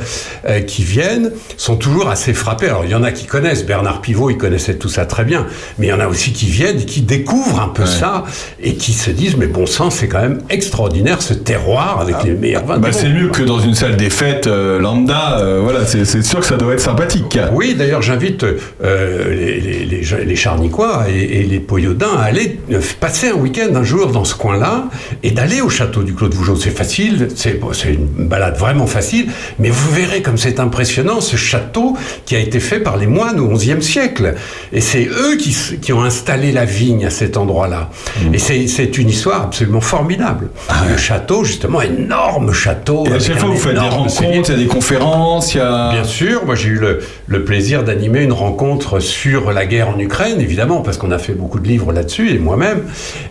[0.47, 2.67] euh, qui viennent sont toujours assez frappés.
[2.67, 5.47] Alors il y en a qui connaissent, Bernard Pivot, il connaissait tout ça très bien,
[5.79, 8.23] mais il y en a aussi qui viennent et qui découvrent un peu ça
[8.61, 12.33] et qui se disent mais bon sang, c'est quand même extraordinaire ce terroir avec les
[12.33, 15.39] meilleurs vins Bah, du c'est mieux que dans une salle des fêtes euh, lambda.
[15.39, 17.39] euh, voilà, c'est sûr que ça doit être sympathique.
[17.53, 22.23] Oui, d'ailleurs, j'invite euh, les, les, les, gens- les Charnicois et, et les Poyaudins à
[22.23, 22.59] aller
[22.99, 24.85] passer un week-end, un jour dans ce coin-là
[25.23, 26.55] et d'aller au château du Clos de Vougeot.
[26.55, 29.27] C'est facile, c'est bon, une balade vraiment facile,
[29.59, 33.39] mais vous verrez comme c'est impressionnant ce château qui a été fait par les moines
[33.39, 34.35] au XIe siècle.
[34.73, 37.89] Et c'est eux qui, ont installé la vigne à cet endroit-là.
[38.21, 38.35] Mmh.
[38.35, 38.37] Et
[38.67, 40.49] c'est une histoire absolument formidable.
[40.89, 43.03] Le château, justement, énorme château.
[43.07, 45.57] Ah Et à chaque fois, vous faites des rencontres, il y a des conférences, il
[45.57, 45.91] y a.
[45.91, 49.99] Bien sûr, moi j'ai eu le, le plaisir d'animer une rencontre sur la guerre en
[49.99, 52.83] Ukraine, évidemment, parce qu'on a fait beaucoup de livres là-dessus, et moi-même,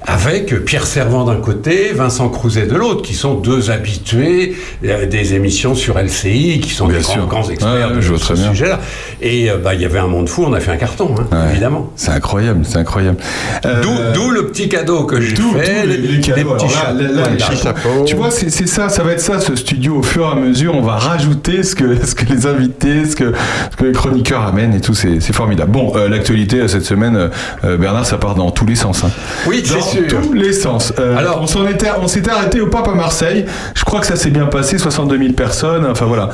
[0.06, 4.54] avec Pierre Servant d'un côté, Vincent Crouzet de l'autre, qui sont deux habitués
[4.84, 8.34] euh, des émissions sur LCI, qui sont des grands, grands experts Ouais, de je ce
[8.36, 8.80] sujet-là.
[9.20, 11.46] Et euh, bah, il y avait un monde fou, on a fait un carton, hein,
[11.50, 11.90] évidemment.
[11.96, 13.18] C'est incroyable, c'est incroyable.
[13.66, 15.54] Euh, D'où le petit cadeau que j'ai fait, d'où
[15.86, 16.54] les, les cadeaux.
[16.54, 16.66] petits
[17.50, 18.04] les chapeaux.
[18.06, 19.96] Tu vois, c'est ça, ça va être ça, ce studio.
[19.98, 23.16] Au fur et à mesure, on va rajouter ce que, ce que les invités, ce
[23.16, 23.32] que,
[23.70, 24.94] ce que les chroniqueurs amènent et tout.
[24.94, 25.70] C'est formidable.
[25.72, 27.30] Bon, euh, l'actualité cette semaine,
[27.64, 29.04] euh, Bernard, ça part dans tous les sens.
[29.04, 29.10] hein.
[29.46, 30.02] Oui, c'est dans sûr.
[30.22, 30.92] tous les sens.
[30.98, 33.44] Euh, Alors- on s'en était, on s'était arrêté au Pape à Marseille.
[33.74, 35.86] Je crois que ça s'est bien passé, 62 000 personnes.
[35.90, 36.30] Enfin voilà.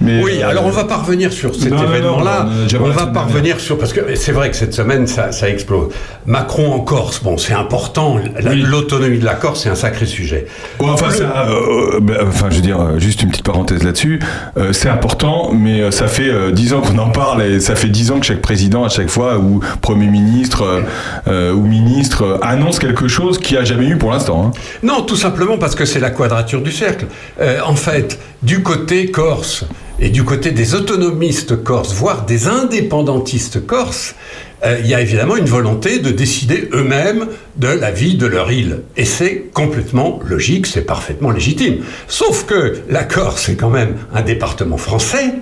[0.00, 2.46] Mais Oui, euh, alors on va pas revenir sur cet événement-là.
[2.48, 5.48] on déjà on va revenir sur parce que c'est vrai que cette semaine ça, ça
[5.48, 5.88] explose.
[6.26, 8.18] Macron en Corse, bon, c'est important.
[8.40, 10.46] La- L'autonomie de la Corse, c'est un sacré sujet.
[10.80, 14.20] Ouais, enfin, ça, euh, bah, enfin, je veux dire, euh, juste une petite parenthèse là-dessus.
[14.56, 17.74] Euh, c'est important, mais euh, ça fait euh, dix ans qu'on en parle et ça
[17.74, 20.80] fait dix ans que chaque président, à chaque fois, ou premier ministre euh,
[21.28, 24.46] euh, ou ministre euh, annonce quelque chose qu'il n'y a jamais eu pour l'instant.
[24.46, 24.50] hein.
[24.82, 27.06] Non, tout simplement parce que c'est la quadrature du cercle.
[27.40, 29.64] Euh, en fait, du côté corse
[30.00, 34.16] et du côté des autonomistes corses, voire des indépendantistes corses,
[34.64, 37.26] euh, il y a évidemment une volonté de décider eux-mêmes
[37.56, 38.80] de la vie de leur île.
[38.96, 41.84] Et c'est complètement logique, c'est parfaitement légitime.
[42.08, 45.34] Sauf que la Corse est quand même un département français.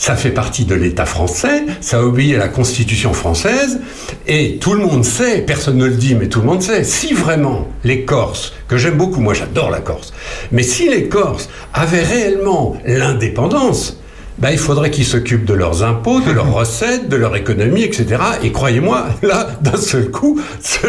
[0.00, 3.80] Ça fait partie de l'État français, ça obéit à la Constitution française,
[4.26, 7.12] et tout le monde sait, personne ne le dit, mais tout le monde sait, si
[7.12, 10.14] vraiment les Corses, que j'aime beaucoup, moi j'adore la Corse,
[10.52, 13.99] mais si les Corses avaient réellement l'indépendance,
[14.40, 18.06] ben, il faudrait qu'ils s'occupent de leurs impôts, de leurs recettes, de leur économie, etc.
[18.42, 20.40] Et croyez-moi, là, d'un seul coup,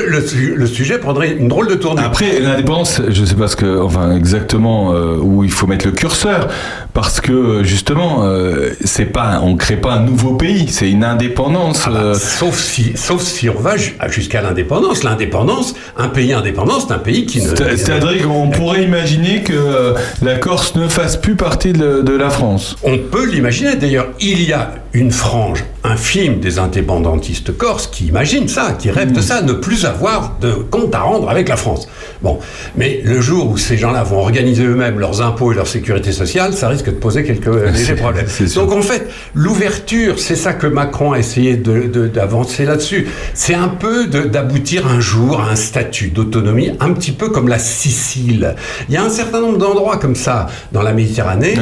[0.07, 2.03] le, su- le sujet prendrait une drôle de tournure.
[2.05, 5.91] Après, l'indépendance, je sais pas ce que, enfin, exactement euh, où il faut mettre le
[5.91, 6.47] curseur,
[6.93, 11.85] parce que justement, euh, c'est pas, on crée pas un nouveau pays, c'est une indépendance.
[11.89, 15.03] euh, Sauf si, sauf si on va ju- jusqu'à l'indépendance.
[15.03, 17.55] L'indépendance, un pays indépendant, c'est un pays qui ne.
[17.55, 22.15] C'est- C'est-à-dire qu'on pourrait imaginer que euh, la Corse ne fasse plus partie de, de
[22.15, 22.75] la France.
[22.83, 23.75] On peut l'imaginer.
[23.75, 29.13] D'ailleurs, il y a une frange infime des indépendantistes corses qui imaginent ça, qui rêvent
[29.13, 31.87] de ça, ne plus avoir de compte à rendre avec la France.
[32.21, 32.39] Bon,
[32.75, 36.53] mais le jour où ces gens-là vont organiser eux-mêmes leurs impôts et leur sécurité sociale,
[36.53, 38.27] ça risque de poser quelques légers problèmes.
[38.61, 43.07] Donc en fait, l'ouverture, c'est ça que Macron a essayé de- de- d'avancer là-dessus.
[43.33, 47.57] C'est un peu d'aboutir un jour à un statut d'autonomie, un petit peu comme la
[47.59, 48.55] Sicile.
[48.87, 51.55] Il y a un certain nombre d'endroits comme ça dans la Méditerranée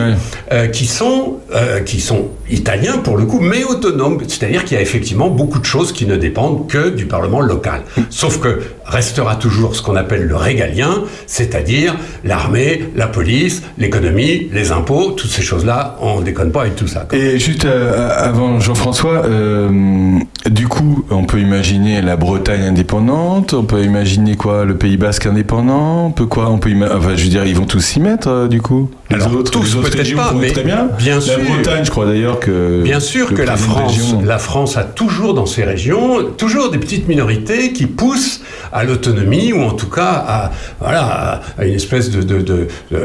[0.52, 4.18] euh, qui sont euh, qui sont italiens pour le coup, mais autonomes.
[4.28, 7.82] C'est-à-dire qu'il y a effectivement beaucoup de choses qui ne dépendent que du Parlement local.
[8.10, 14.72] Sauf que restera toujours ce qu'on appelle le régalien, c'est-à-dire l'armée, la police, l'économie, les
[14.72, 15.98] impôts, toutes ces choses-là.
[16.02, 17.08] On déconne pas avec tout ça.
[17.12, 20.18] Et juste euh, avant Jean-François, euh,
[20.50, 25.26] du coup, on peut imaginer la Bretagne indépendante, on peut imaginer quoi, le Pays Basque
[25.26, 28.28] indépendant, on peut quoi, on peut enfin, je veux dire, ils vont tous s'y mettre,
[28.28, 28.90] euh, du coup?
[29.10, 30.90] Les Alors, autres, tous, peut-être pas, mais très bien.
[30.98, 31.40] bien la sûr.
[31.40, 32.82] Bretagne, je crois d'ailleurs que.
[32.84, 33.94] Bien sûr le que la France,
[34.26, 38.42] la France a toujours dans ses régions toujours des petites minorités qui poussent
[38.72, 42.98] à l'autonomie ou en tout cas à, voilà, à- une espèce de, de- de- de-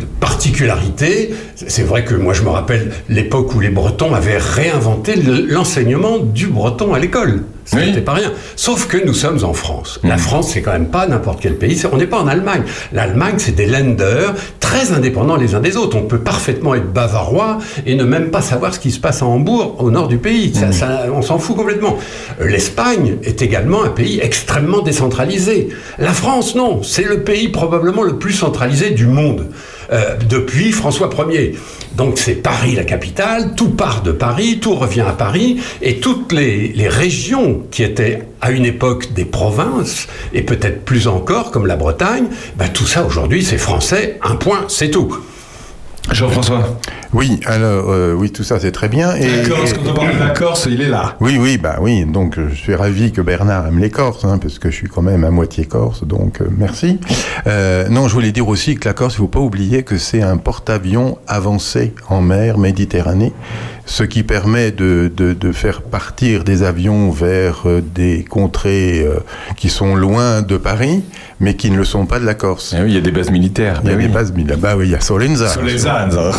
[0.00, 1.34] de particularité.
[1.54, 6.18] C'est vrai que moi je me rappelle l'époque où les Bretons avaient réinventé le- l'enseignement
[6.18, 7.42] du breton à l'école.
[7.70, 8.32] Ce n'était pas rien.
[8.56, 10.00] Sauf que nous sommes en France.
[10.02, 11.80] La France, c'est quand même pas n'importe quel pays.
[11.92, 12.62] On n'est pas en Allemagne.
[12.92, 14.28] L'Allemagne, c'est des Länder
[14.60, 15.96] très indépendants les uns des autres.
[15.96, 19.26] On peut parfaitement être bavarois et ne même pas savoir ce qui se passe à
[19.26, 20.54] Hambourg, au nord du pays.
[20.54, 21.96] Ça- ça- on s'en fout complètement.
[22.40, 25.68] Euh, L'Espagne est également un pays extrêmement décentralisé.
[25.98, 26.82] La France, non.
[26.82, 29.46] C'est le pays probablement le plus centralisé du monde.
[29.92, 31.54] Euh, depuis François Ier.
[31.96, 36.32] Donc c'est Paris la capitale, tout part de Paris, tout revient à Paris, et toutes
[36.32, 41.76] les, régions qui étaient à une époque des provinces, et peut-être plus encore comme la
[41.76, 45.18] Bretagne, bah, tout ça aujourd'hui c'est français, un point, c'est tout.
[46.12, 46.78] Jean-François
[47.12, 49.14] Oui, alors, euh, oui, tout ça c'est très bien.
[49.14, 51.16] La Corse, quand on parle de la Corse, il est là.
[51.20, 52.04] Oui, oui, bah oui.
[52.06, 54.88] Donc, euh, je suis ravi que Bernard aime les Corses, hein, parce que je suis
[54.88, 56.98] quand même à moitié Corse, donc euh, merci.
[57.46, 60.22] Euh, non, je voulais dire aussi que la Corse, il faut pas oublier que c'est
[60.22, 63.32] un porte-avions avancé en mer Méditerranée,
[63.90, 69.14] ce qui permet de, de, de faire partir des avions vers euh, des contrées euh,
[69.56, 71.02] qui sont loin de Paris,
[71.40, 72.74] mais qui ne le sont pas de la Corse.
[72.78, 73.80] oui, il y a des bases militaires.
[73.82, 74.12] Il y a Eh des oui.
[74.12, 74.58] bases militaires.
[74.58, 75.48] Bah oui, il y a Solenza.
[75.48, 76.32] Solenza, Voilà,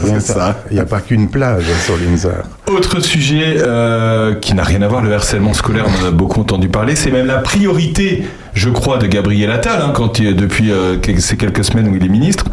[0.00, 0.56] Solenza.
[0.70, 2.30] Il n'y a pas qu'une plage à Solenza.
[2.66, 6.40] Autre sujet euh, qui n'a rien à voir, le harcèlement scolaire, on en a beaucoup
[6.40, 10.72] entendu parler, c'est même la priorité, je crois, de Gabriel Attal, hein, quand il, depuis
[10.72, 12.44] euh, ces quelques semaines où il est ministre.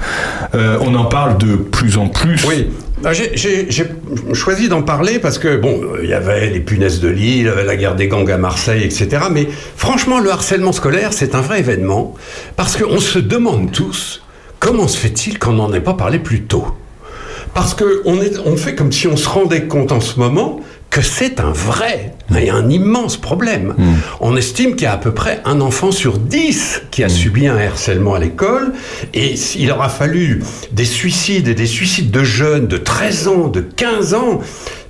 [0.54, 2.46] Euh, on en parle de plus en plus.
[2.48, 2.68] Oui.
[3.06, 3.68] Bah, J'ai
[4.34, 7.94] choisi d'en parler parce que, bon, il y avait les punaises de Lille, la guerre
[7.94, 9.26] des gangs à Marseille, etc.
[9.32, 12.16] Mais franchement, le harcèlement scolaire, c'est un vrai événement
[12.56, 14.24] parce qu'on se demande tous
[14.60, 16.66] comment se fait-il qu'on n'en ait pas parlé plus tôt
[17.54, 20.62] Parce qu'on on fait comme si on se rendait compte en ce moment
[20.96, 23.76] que c'est un vrai et un immense problème.
[24.22, 27.48] On estime qu'il y a à peu près un enfant sur dix qui a subi
[27.48, 28.72] un harcèlement à l'école
[29.14, 30.42] et il aura fallu
[30.72, 34.40] des suicides et des suicides de jeunes de 13 ans, de 15 ans,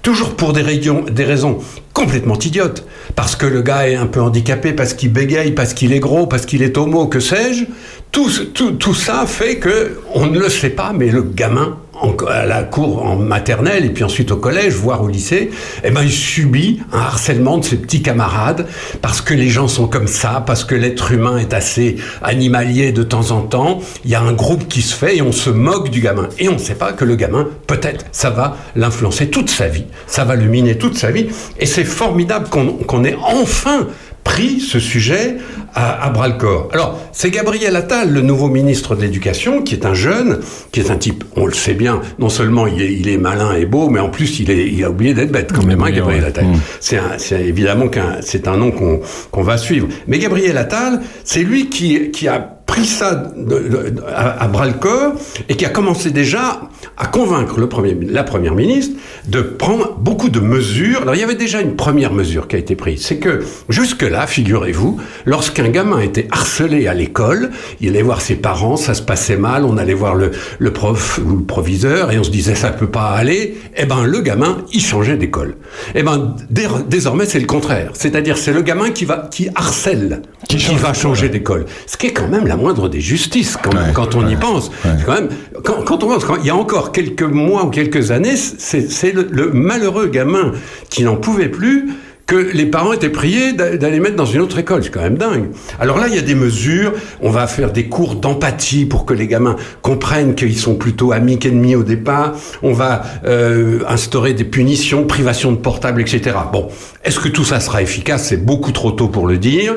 [0.04, 1.58] toujours pour des, raisons- des raisons
[1.94, 2.86] complètement idiotes.
[3.16, 6.28] Parce que le gars est un peu handicapé, parce qu'il bégaye, parce qu'il est gros,
[6.28, 7.64] parce qu'il est homo, que sais-je.
[8.12, 12.46] Tout, tout ça fait que on ne le sait pas, mais le gamin en- à
[12.46, 15.50] la cour en maternelle et puis ensuite au collège, voire au lycée,
[15.84, 18.68] eh ben, il subit un harcèlement de ses petits camarades
[19.02, 23.04] parce que les gens sont comme ça, parce que l'être humain est assez animalier de
[23.04, 23.80] temps en temps.
[24.04, 26.30] Il y a un groupe qui se fait et on se moque du gamin.
[26.40, 29.86] Et on ne sait pas que le gamin, peut-être, ça va l'influencer toute sa vie.
[30.08, 31.28] Ça va le miner toute sa vie.
[31.60, 33.88] Et c'est formidable qu'on qu'on ait enfin
[34.24, 35.38] pris ce sujet
[35.76, 36.70] à, à bras le corps.
[36.74, 40.40] Alors, c'est Gabriel Attal, le nouveau ministre de l'Éducation, qui est un jeune,
[40.72, 43.54] qui est un type, on le sait bien, non seulement il est, il est malin
[43.54, 45.92] et beau, mais en plus il, est, il a oublié d'être bête quand même, hein,
[45.92, 46.28] Gabriel ouais.
[46.30, 46.46] Attal.
[46.46, 46.60] Mm.
[46.80, 49.88] C'est un- c'est évidemment qu'un, c'est un nom qu'on qu'on va suivre.
[50.08, 53.44] Mais Gabriel Attal, c'est lui qui, qui a pris ça de-
[53.90, 55.14] de- à, à bras le corps
[55.50, 56.62] et qui a commencé déjà
[56.98, 58.96] à convaincre le premier, la première ministre
[59.28, 61.02] de prendre beaucoup de mesures.
[61.04, 64.26] Alors il y avait déjà une première mesure qui a été prise, c'est que jusque-là,
[64.28, 67.52] figurez-vous, lorsqu'un gamin était harcelé à l'école,
[67.82, 71.20] il allait voir ses parents, ça se passait mal, on allait voir le, le prof
[71.24, 73.58] ou le proviseur et on se disait ça peut pas aller.
[73.78, 75.56] Eh ben le gamin, il changeait d'école.
[75.94, 80.22] Eh ben dé- désormais c'est le contraire, c'est-à-dire c'est le gamin qui va qui harcèle,
[80.48, 81.66] qui, va changer d'école.
[81.88, 84.72] Ce qui est quand même la moindre des justices quand, quand on y pense.
[85.06, 85.30] Quand même,
[85.64, 89.12] quand, quand on pense, quand il y a encore quelques mois ou quelques années, c'est
[89.12, 90.52] le, le malheureux gamin
[90.90, 91.90] qui n'en pouvait plus
[92.28, 94.84] que les parents étaient priés d'a- d'aller mettre dans une autre école.
[94.84, 95.50] C'est quand même dingue.
[95.80, 96.92] Alors là, il y a des mesures.
[97.22, 101.38] On va faire des cours d'empathie pour que les gamins comprennent qu'ils sont plutôt amis
[101.38, 102.34] qu'ennemis au départ.
[102.64, 106.36] On va euh, instaurer des punitions, privation de portable, etc.
[106.52, 106.70] Bon,
[107.06, 108.26] est-ce que tout ça sera efficace?
[108.28, 109.76] C'est beaucoup trop tôt pour le dire.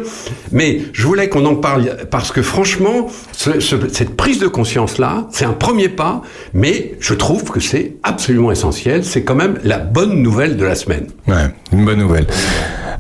[0.53, 5.27] Mais je voulais qu'on en parle parce que franchement, ce- ce- cette prise de conscience-là,
[5.31, 6.23] c'est un premier pas,
[6.55, 9.05] mais je trouve que c'est absolument essentiel.
[9.05, 11.07] C'est quand même la bonne nouvelle de la semaine.
[11.27, 11.35] Ouais,
[11.73, 12.27] une bonne nouvelle.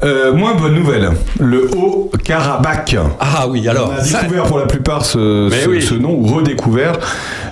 [0.04, 1.10] Euh, moins bonne nouvelle,
[1.40, 2.96] le Haut-Karabakh.
[3.18, 3.92] Ah oui, alors.
[3.92, 5.82] On a découvert pour la plupart ce, Mais ce- oui.
[5.82, 6.92] ce nom, ou redécouvert.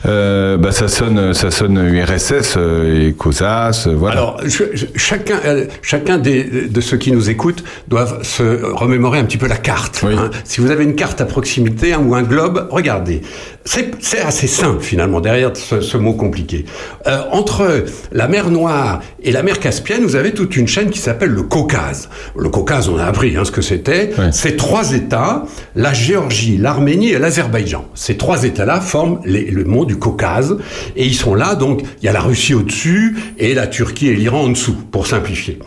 [0.07, 4.15] Euh, bah, ça, sonne, ça sonne URSS euh, et COSAS, voilà.
[4.16, 5.40] Alors, je- je- chacun,
[5.82, 10.02] chacun des, de ceux qui nous écoutent doivent se remémorer un petit peu la carte.
[10.16, 10.30] hein.
[10.44, 13.22] Si vous avez une carte à proximité hein, ou un globe, regardez.
[13.64, 16.66] C'est assez simple finalement derrière ce, ce mot compliqué.
[17.06, 21.01] Euh, entre la mer Noire et la mer Caspienne, vous avez toute une chaîne qui
[21.01, 22.09] s'appelle le Caucase.
[22.36, 24.12] Le Caucase, on a appris hein, ce que c'était.
[24.32, 25.44] Ces trois États,
[25.74, 27.86] la Géorgie, l'Arménie et l'Azerbaïdjan.
[27.94, 30.56] Ces trois États-là forment les- le mont du Caucase
[30.94, 31.55] et ils sont là.
[31.56, 35.06] Donc, il y a la Russie au-dessus et la Turquie et l'Iran en dessous, pour
[35.09, 35.59] simplifier.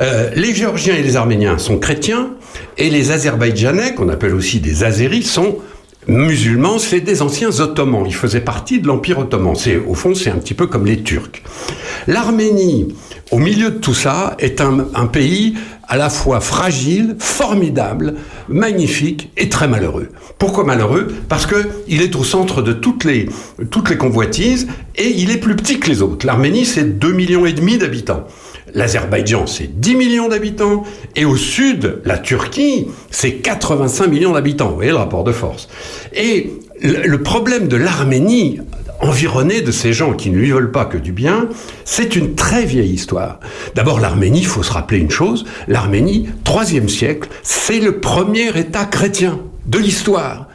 [0.00, 2.30] Euh, les Géorgiens et les Arméniens sont chrétiens.
[2.78, 5.58] Et les Azerbaïdjanais, qu'on appelle aussi des Azéris, sont
[6.06, 8.04] musulmans, c'est des anciens ottomans.
[8.06, 9.54] Ils faisaient partie de l'Empire ottoman.
[9.54, 11.42] C'est, au fond, c'est un petit peu comme les Turcs.
[12.06, 12.94] L'Arménie,
[13.30, 15.54] au milieu de tout ça, est un, pays
[15.88, 18.14] à la fois fragile, formidable,
[18.48, 20.08] magnifique et très malheureux.
[20.38, 21.08] Pourquoi malheureux?
[21.28, 21.56] Parce que
[21.88, 23.28] il est au centre de toutes les,
[23.70, 24.66] toutes les convoitises
[24.96, 26.26] et il est plus petit que les autres.
[26.26, 28.26] L'Arménie, c'est 2 millions et demi d'habitants.
[28.74, 30.84] L'Azerbaïdjan, c'est 10 millions d'habitants.
[31.16, 34.68] Et au sud, la Turquie, c'est 85 millions d'habitants.
[34.68, 35.68] Vous voyez le rapport de force.
[36.12, 36.50] Et
[36.82, 38.60] le, problème de l'Arménie,
[39.00, 41.48] environnée de ces gens qui ne lui veulent pas que du bien,
[41.84, 43.38] c'est une très vieille histoire.
[43.74, 48.84] D'abord, l'Arménie, il faut se rappeler une chose, l'Arménie, troisième siècle, c'est le premier État
[48.86, 50.48] chrétien de l'histoire.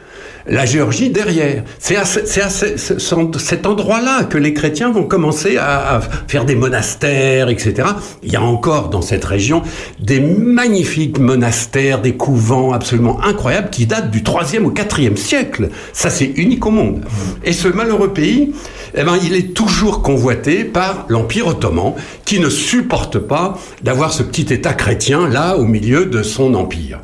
[0.46, 1.64] La Géorgie derrière.
[1.78, 7.88] C'est à, cet endroit-là que les chrétiens vont commencer à, à faire des monastères, etc.
[8.22, 9.62] Il y a encore dans cette région
[10.00, 15.70] des magnifiques monastères, des couvents absolument incroyables qui datent du 3e au 4e siècle.
[15.92, 17.04] Ça, c'est unique au monde.
[17.44, 18.52] Et ce malheureux pays,
[18.94, 21.94] eh ben, il est toujours convoité par l'Empire ottoman
[22.24, 27.00] qui ne supporte pas d'avoir ce petit État chrétien là au milieu de son empire.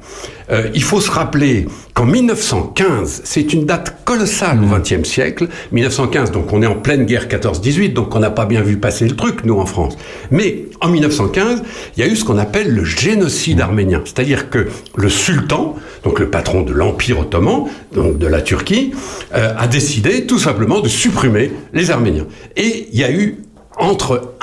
[0.50, 5.48] Euh, il faut se rappeler qu'en 1915, c'est une date colossale au XXe siècle.
[5.72, 9.08] 1915, donc on est en pleine guerre 14-18, donc on n'a pas bien vu passer
[9.08, 9.96] le truc, nous, en France.
[10.30, 11.62] Mais en 1915,
[11.96, 14.02] il y a eu ce qu'on appelle le génocide arménien.
[14.04, 15.74] C'est-à-dire que le sultan,
[16.04, 18.92] donc le patron de l'Empire ottoman, donc de la Turquie,
[19.34, 22.26] euh, a décidé tout simplement de supprimer les Arméniens.
[22.56, 23.38] Et il y a eu
[23.78, 24.34] entre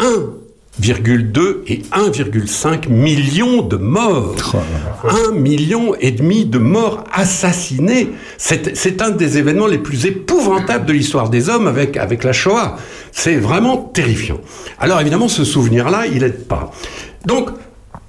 [0.81, 4.55] 1,2 et 1,5 million de morts.
[5.03, 8.09] Un million et demi de morts assassinés.
[8.37, 12.33] C'est c'est un des événements les plus épouvantables de l'histoire des hommes avec, avec la
[12.33, 12.77] Shoah.
[13.11, 14.39] C'est vraiment terrifiant.
[14.79, 16.71] Alors évidemment, ce souvenir-là, il n'aide pas.
[17.25, 17.49] Donc,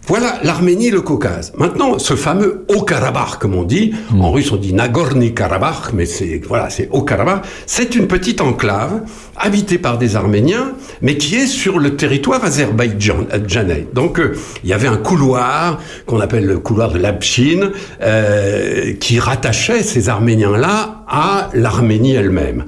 [0.06, 1.52] voilà l'Arménie et le Caucase.
[1.56, 6.68] Maintenant, ce fameux Haut-Karabakh, comme on dit, en russe on dit Nagorny-Karabakh, mais c'est voilà,
[6.68, 7.42] c'est Haut-Karabakh.
[7.64, 9.00] C'est une petite enclave
[9.36, 13.88] habitée par des Arméniens, mais qui est sur le territoire azerbaïdjanais.
[13.94, 17.70] Donc, euh, il y avait un couloir qu'on appelle le couloir de l'Abchine,
[18.02, 22.66] euh, qui rattachait ces Arméniens-là à l'Arménie elle-même.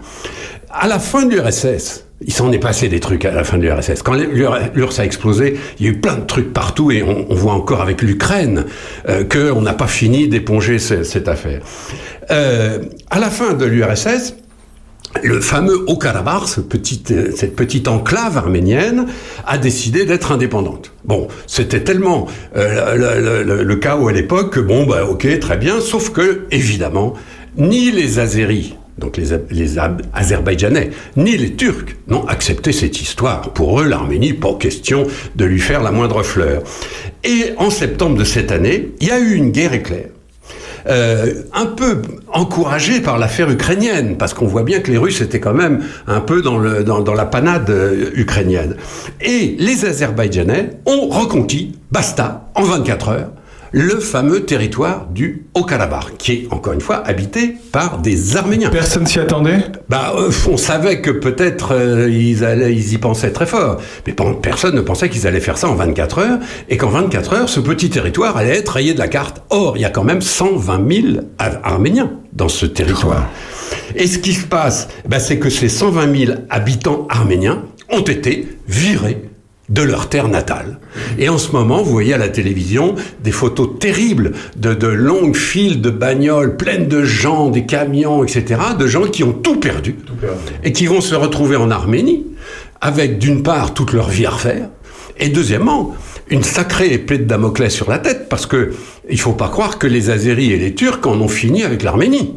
[0.71, 3.63] À la fin de l'URSS, il s'en est passé des trucs à la fin de
[3.63, 4.03] l'URSS.
[4.03, 7.53] Quand l'URSS a explosé, il y a eu plein de trucs partout et on, voit
[7.53, 8.65] encore avec l'Ukraine
[9.09, 11.61] euh, qu'on n'a pas fini d'éponger ce- cette affaire.
[12.31, 12.79] Euh,
[13.11, 14.35] à la fin de l'URSS,
[15.23, 16.43] le fameux Haut-Karabakh,
[17.11, 19.07] euh, cette petite enclave arménienne,
[19.47, 20.93] a décidé d'être indépendante.
[21.05, 25.57] Bon, c'était tellement le, le- le- le chaos à l'époque que bon, bah ok, très
[25.59, 27.15] bien, sauf que, évidemment,
[27.59, 29.78] ni les Azéris, donc les, les
[30.14, 33.52] Azerbaïdjanais, ni les Turcs n'ont accepté cette histoire.
[33.52, 36.62] Pour eux, l'Arménie, pas question de lui faire la moindre fleur.
[37.24, 40.06] Et en septembre de cette année, il y a eu une guerre éclair.
[40.89, 42.01] Euh, un peu
[42.32, 46.20] encouragé par l'affaire ukrainienne, parce qu'on voit bien que les Russes étaient quand même un
[46.20, 48.77] peu dans, le, dans, dans la panade euh, ukrainienne.
[49.20, 53.31] Et les Azerbaïdjanais ont reconquis, basta, en 24 heures,
[53.78, 58.70] le fameux territoire du Haut-Karabakh, qui est encore une fois habité par des Arméniens.
[58.70, 59.59] Personne s'y attendait?
[59.90, 63.77] Bah, euh, on savait que peut-être euh, ils, allaient, ils y pensaient très fort,
[64.07, 66.39] mais personne ne pensait qu'ils allaient faire ça en 24 heures,
[66.70, 69.43] et qu'en 24 heures, ce petit territoire allait être rayé de la carte.
[69.51, 71.07] Or, il y a quand même 120 000
[71.39, 73.28] Ar- Arméniens dans ce territoire.
[73.94, 78.48] Et ce qui se passe, bah, c'est que ces 120 000 habitants arméniens ont été
[78.66, 79.23] virés
[79.69, 80.79] de leur terre natale.
[81.19, 85.37] Et en ce moment, vous voyez à la télévision des photos terribles de, de longues
[85.37, 89.97] files de bagnoles pleines de gens, des camions, etc., de gens qui ont tout perdu,
[90.63, 92.27] et qui vont se retrouver en Arménie
[92.81, 94.69] avec d'une part toute leur vie à refaire,
[95.19, 95.95] et deuxièmement,
[96.29, 98.73] une sacrée épée de Damoclès sur la tête, parce que
[99.09, 102.35] il faut pas croire que les Azéris et les Turcs en ont fini avec l'Arménie.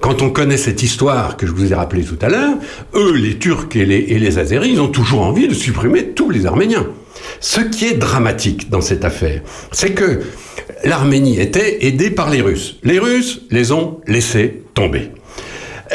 [0.00, 2.54] Quand on connaît cette histoire que je vous ai rappelée tout à l'heure,
[2.94, 6.46] eux, les Turcs et les, et Azéris, ils ont toujours envie de supprimer tous les
[6.46, 6.86] Arméniens.
[7.40, 9.42] Ce qui est dramatique dans cette affaire,
[9.72, 10.20] c'est que
[10.84, 12.78] l'Arménie était aidée par les Russes.
[12.84, 15.10] Les Russes les ont laissés tomber.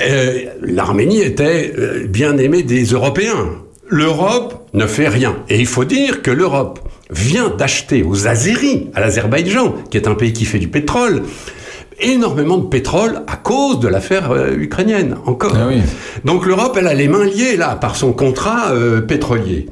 [0.01, 3.49] Euh, L'Arménie était euh, bien aimée des Européens.
[3.87, 5.37] L'Europe ne fait rien.
[5.49, 6.79] Et il faut dire que l'Europe
[7.11, 11.21] vient d'acheter aux Azéris, à l'Azerbaïdjan, qui est un pays qui fait du pétrole,
[11.99, 15.55] énormément de pétrole à cause de l'affaire euh, ukrainienne, encore.
[16.25, 19.67] Donc l'Europe, elle a les mains liées, là, par son contrat euh, pétrolier.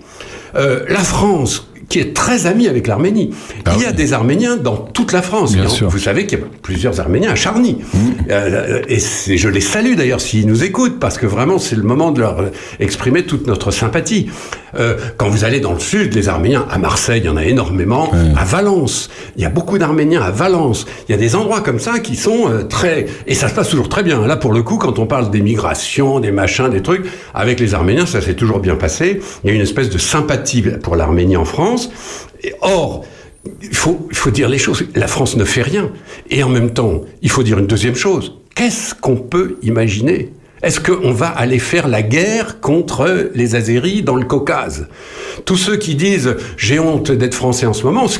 [0.55, 3.31] Euh, la France, qui est très amie avec l'Arménie.
[3.75, 5.53] il y a des Arméniens dans toute la France.
[5.53, 5.89] Bien Et sûr.
[5.89, 7.79] Vous savez qu'il y a plusieurs Arméniens à Charny.
[8.29, 12.11] Euh, et je les salue d'ailleurs s'ils nous écoutent, parce que vraiment c'est le moment
[12.11, 12.45] de leur
[12.79, 14.29] exprimer toute notre sympathie.
[14.79, 17.43] Euh, quand vous allez dans le sud, les Arméniens, à Marseille, il y en a
[17.43, 20.85] énormément, à Valence, il y a beaucoup d'Arméniens à Valence.
[21.09, 23.07] Il y a des endroits comme ça qui sont euh, très...
[23.27, 24.25] Et ça se passe toujours très bien.
[24.25, 27.73] Là, pour le coup, quand on parle des migrations, des machins, des trucs, avec les
[27.73, 29.19] Arméniens, ça s'est toujours bien passé.
[29.43, 31.80] Il y a une espèce de sympathie pour l'Arménie en France.
[32.61, 33.05] Or,
[33.61, 34.85] il faut, dire les choses.
[34.95, 35.91] La France ne fait rien.
[36.29, 38.37] Et en même temps, il faut dire une deuxième chose.
[38.55, 40.33] Qu'est-ce qu'on peut imaginer?
[40.61, 44.87] Est-ce qu'on va aller faire la guerre contre les Azéris dans le Caucase?
[45.45, 48.19] Tous ceux qui disent j'ai honte d'être français en ce moment, ce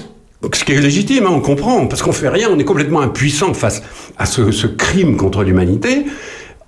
[0.63, 3.83] qui est légitime, hein, on comprend, parce qu'on fait rien, on est complètement impuissant face
[4.17, 6.05] à ce crime contre l'humanité.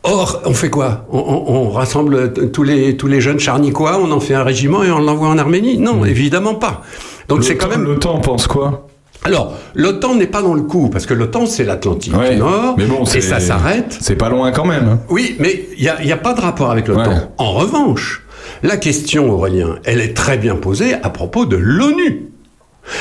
[0.04, 1.06] Or, on fait quoi?
[1.12, 4.84] On, on- on rassemble tous les, tous les jeunes charnicois, on en fait un régiment
[4.84, 5.78] et on l'envoie en Arménie?
[5.78, 6.82] Non, évidemment pas.
[7.30, 7.84] Donc c'est quand même.
[7.86, 8.88] L'OTAN pense quoi?
[9.26, 12.86] Alors, l'OTAN n'est pas dans le coup, parce que l'OTAN, c'est l'Atlantique du Nord, Mais
[12.86, 13.98] bon, et ça s'arrête.
[14.02, 14.90] C'est pas loin quand même.
[14.90, 15.00] hein.
[15.10, 17.30] Oui, mais il n'y a, a pas de rapport avec l'OTAN.
[17.38, 18.24] En revanche,
[18.64, 22.33] la question, Aurélien, elle est très bien posée à propos de l'ONU.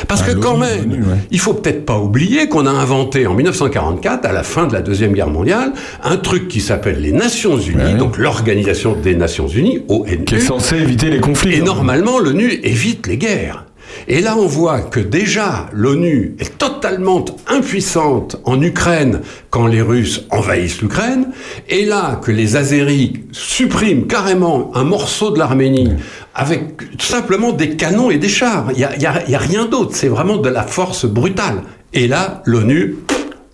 [0.09, 1.19] Parce Ah, que quand même, ouais.
[1.31, 4.81] il faut peut-être pas oublier qu'on a inventé en 1944, à la fin de la
[4.81, 5.73] Deuxième Guerre mondiale,
[6.03, 10.25] un truc qui s'appelle les Nations Unies, donc l'Organisation des Nations Unies, ONU.
[10.25, 11.55] Qui est censé éviter les conflits.
[11.55, 11.65] Et hein.
[11.65, 13.65] normalement, l'ONU évite les guerres.
[14.09, 19.21] Et là, on voit que déjà, l'ONU est totalement impuissante en Ukraine
[19.51, 21.29] quand les Russes envahissent l'Ukraine.
[21.69, 25.91] Et là, que les Azéris suppriment carrément un morceau de l'Arménie
[26.35, 28.71] avec simplement des canons et des chars.
[28.77, 29.95] Il n'y a rien d'autre.
[29.95, 31.63] C'est vraiment de la force brutale.
[31.93, 32.97] Et là, l'ONU,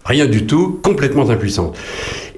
[0.08, 1.76] rien du tout, complètement impuissante.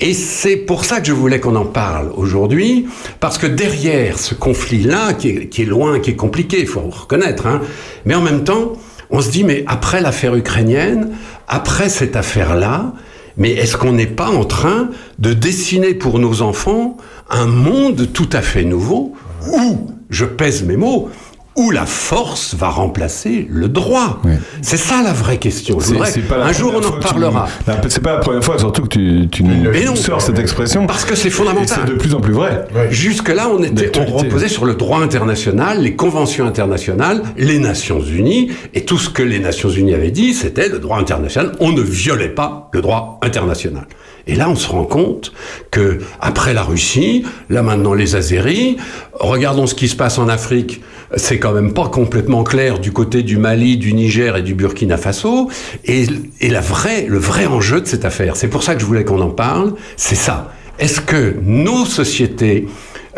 [0.01, 2.87] Et c'est pour ça que je voulais qu'on en parle aujourd'hui,
[3.21, 7.61] parce que derrière ce conflit-là, qui est, loin, qui est compliqué, il faut reconnaître, hein,
[8.05, 8.73] mais en même temps,
[9.11, 11.11] on se dit, mais après l'affaire ukrainienne,
[11.47, 12.93] après cette affaire-là,
[13.37, 16.97] mais est-ce qu'on n'est pas en train de dessiner pour nos enfants
[17.31, 19.15] un monde tout à fait nouveau,
[19.53, 21.09] où, je pèse mes mots,
[21.57, 24.21] où la force va remplacer le droit
[24.63, 25.79] C'est ça la vraie question.
[25.81, 27.49] Je C'est- voudrais- pas la un jour, on en reparlera.
[27.89, 29.97] C'est pas la première fois, surtout que tu, tu nous Mais non.
[29.97, 30.87] sors cette expression.
[30.87, 31.81] Parce que c'est fondamental.
[31.85, 32.67] c'est de plus en plus vrai.
[32.91, 38.51] Jusque-là, on était, on reposait sur le droit international, les conventions internationales, les Nations Unies,
[38.75, 41.53] et tout ce que les Nations Unies avaient dit, c'était le droit international.
[41.61, 43.87] On ne violait pas le droit international.
[44.27, 45.33] Et là, on se rend compte
[45.71, 48.77] que après la Russie, là maintenant les Azéris,
[49.15, 50.81] regardons ce qui se passe en Afrique.
[51.17, 54.97] C'est quand même pas complètement clair du côté du Mali, du Niger et du Burkina
[54.97, 55.51] Faso.
[55.85, 56.07] Et,
[56.41, 56.61] et la
[57.09, 59.75] le vrai enjeu de cette affaire, c'est pour ça que je voulais qu'on en parle,
[59.97, 60.53] c'est ça.
[60.79, 62.67] Est-ce que nos sociétés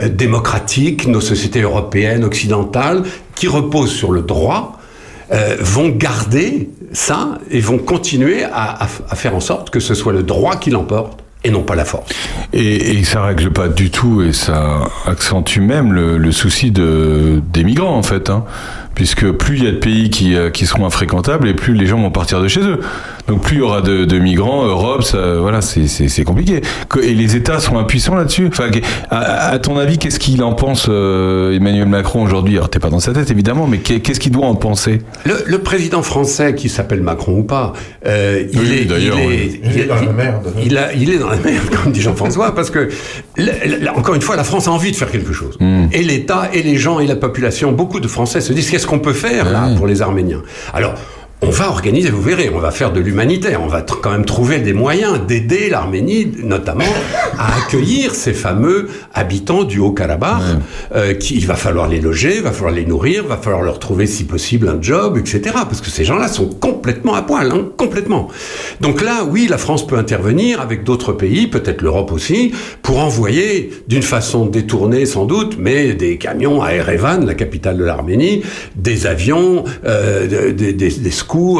[0.00, 3.02] euh, démocratiques, nos sociétés européennes, occidentales,
[3.34, 4.78] qui reposent sur le droit,
[5.32, 10.12] euh, vont garder ça et vont continuer à- à faire en sorte que ce soit
[10.12, 12.10] le droit qui l'emporte et non pas la force.
[12.52, 17.64] Et, et ça règle pas du tout, et ça accentue même le, souci de, des
[17.64, 18.30] migrants, en fait.
[18.30, 18.44] Hein.
[18.94, 21.86] Puisque plus il y a de pays qui, euh, qui seront infréquentables, et plus les
[21.86, 22.80] gens vont partir de chez eux.
[23.26, 26.60] Donc plus il y aura de, de migrants, Europe, ça, voilà, c'est- compliqué.
[27.02, 28.48] Et les États sont impuissants là-dessus.
[28.48, 28.68] Enfin,
[29.10, 32.56] à, à ton avis, qu'est-ce qu'il en pense euh, Emmanuel Macron aujourd'hui?
[32.56, 35.00] Alors t'es pas dans sa tête évidemment, mais qu'est- qu'est-ce qu'il doit en penser?
[35.24, 37.72] Le, le président français, qui s'appelle Macron ou pas,
[38.06, 39.60] euh, il, Oui, est, oui.
[39.74, 40.52] Il dans la merde.
[40.64, 42.88] Il, a- il est dans la merde, comme dit Jean-François, parce que,
[43.96, 45.56] encore une fois, la France a envie de faire quelque chose.
[45.60, 45.81] Hmm.
[45.92, 48.98] Et l'État, et les gens, et la population, beaucoup de Français se disent qu'est-ce qu'on
[48.98, 50.42] peut faire là pour les Arméniens?
[50.72, 50.94] Alors.
[51.44, 54.60] On va organiser, vous verrez, on va faire de l'humanitaire, on va quand même trouver
[54.60, 56.84] des moyens d'aider l'Arménie, notamment
[57.36, 60.40] à accueillir ces fameux habitants du Haut-Karabakh,
[60.94, 63.62] euh, qui il va falloir les loger, il va falloir les nourrir, il va falloir
[63.62, 65.40] leur trouver si possible un job, etc.
[65.52, 68.28] Parce que ces gens-là sont complètement à poil, hein, complètement.
[68.80, 72.52] Donc là, oui, la France peut intervenir avec d'autres pays, peut-être l'Europe aussi,
[72.82, 77.84] pour envoyer d'une façon détournée sans doute, mais des camions à Erevan, la capitale de
[77.84, 78.42] l'Arménie,
[78.76, 81.10] des avions, euh, des, des- des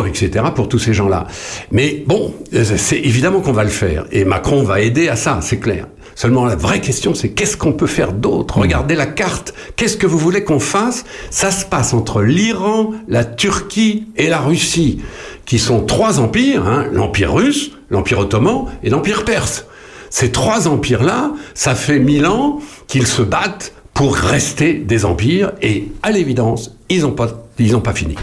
[0.06, 0.44] etc.
[0.54, 1.26] pour tous ces gens-là.
[1.70, 4.06] Mais bon, c'est évidemment qu'on va le faire.
[4.12, 5.86] Et Macron va aider à ça, c'est clair.
[6.14, 8.58] Seulement, la vraie question, c'est qu'est-ce qu'on peut faire d'autre?
[8.58, 9.54] Regardez la carte.
[9.76, 11.04] Qu'est-ce que vous voulez qu'on fasse?
[11.30, 15.00] Ça se passe entre l'Iran, la Turquie et la Russie,
[15.46, 19.64] qui sont trois empires, hein, l'Empire russe, l'Empire ottoman et l'Empire perse.
[20.10, 25.88] Ces trois empires-là, ça fait mille ans qu'ils se battent pour rester des empires, et
[26.02, 28.16] à l'évidence, ils n'ont pas, ils ont pas fini.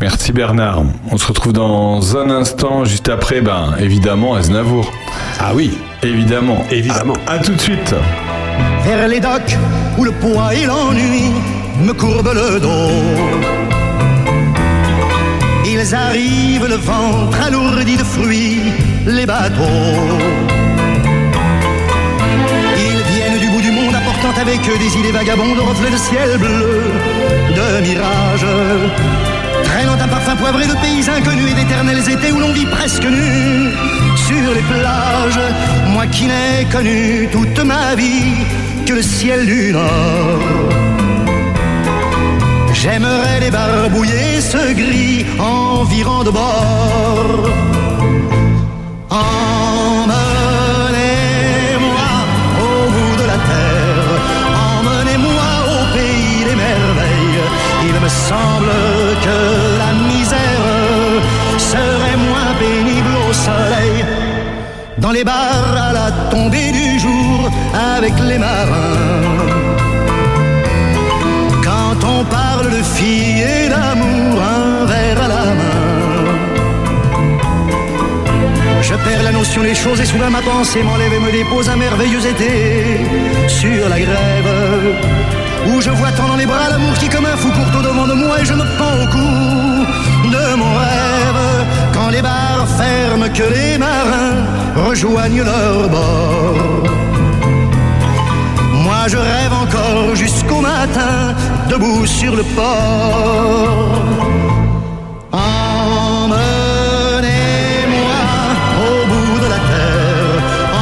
[0.00, 0.82] Merci Bernard.
[1.10, 4.90] On se retrouve dans un instant, juste après, ben évidemment Aznavour.
[5.40, 5.78] Ah oui.
[6.02, 6.62] Évidemment.
[6.70, 7.14] Évidemment.
[7.26, 7.94] À, à tout de suite.
[8.84, 9.56] vers les docks
[9.96, 11.30] où le poids et l'ennui
[11.80, 12.90] me courbent le dos.
[15.66, 18.60] Ils arrivent le ventre alourdi de fruits,
[19.06, 19.62] les bateaux.
[22.76, 26.38] Ils viennent du bout du monde apportant n'avait que des idées vagabondes, reflets de ciel
[26.38, 26.82] bleu,
[27.56, 28.46] de mirages.
[29.64, 33.72] Traînant un parfum poivré de pays inconnus et d'éternels étés où l'on vit presque nu
[34.26, 35.40] sur les plages.
[35.88, 38.44] Moi qui n'ai connu toute ma vie
[38.86, 40.40] que le ciel du nord.
[42.72, 47.48] J'aimerais débarbouiller ce gris environ de bord.
[65.24, 67.50] Bars à la tombée du jour
[67.96, 69.00] avec les marins.
[71.64, 75.80] Quand on parle de filles et d'amour, un verre à la main.
[78.82, 81.76] Je perds la notion des choses et soudain ma pensée m'enlève et me dépose un
[81.76, 83.00] merveilleux été
[83.48, 84.52] sur la grève.
[85.68, 88.06] Où je vois tant dans les bras l'amour qui comme un fou court au devant
[88.06, 91.42] de moi et je me pends au cou de mon rêve.
[91.94, 94.42] Quand les bars ferment, que les marins
[94.88, 96.82] rejoignent leur bord.
[98.84, 101.34] Moi je rêve encore jusqu'au matin,
[101.70, 104.02] debout sur le port.
[105.32, 106.50] Emmenez-moi
[108.86, 110.36] au bout de la terre,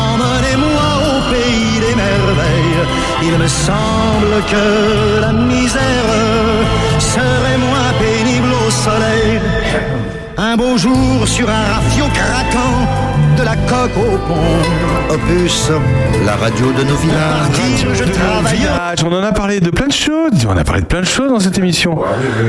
[0.09, 2.83] emmenez-moi au pays des merveilles.
[3.29, 4.65] Il me semble que
[5.21, 6.09] la misère
[10.73, 15.15] Un beau jour sur un rafio craquant, de la coque au pont.
[15.15, 15.71] Opus,
[16.25, 17.85] la radio de nos villages.
[17.95, 18.82] je.
[19.05, 20.47] On en a parlé de plein de choses.
[20.47, 21.99] On a parlé de plein de choses dans cette émission.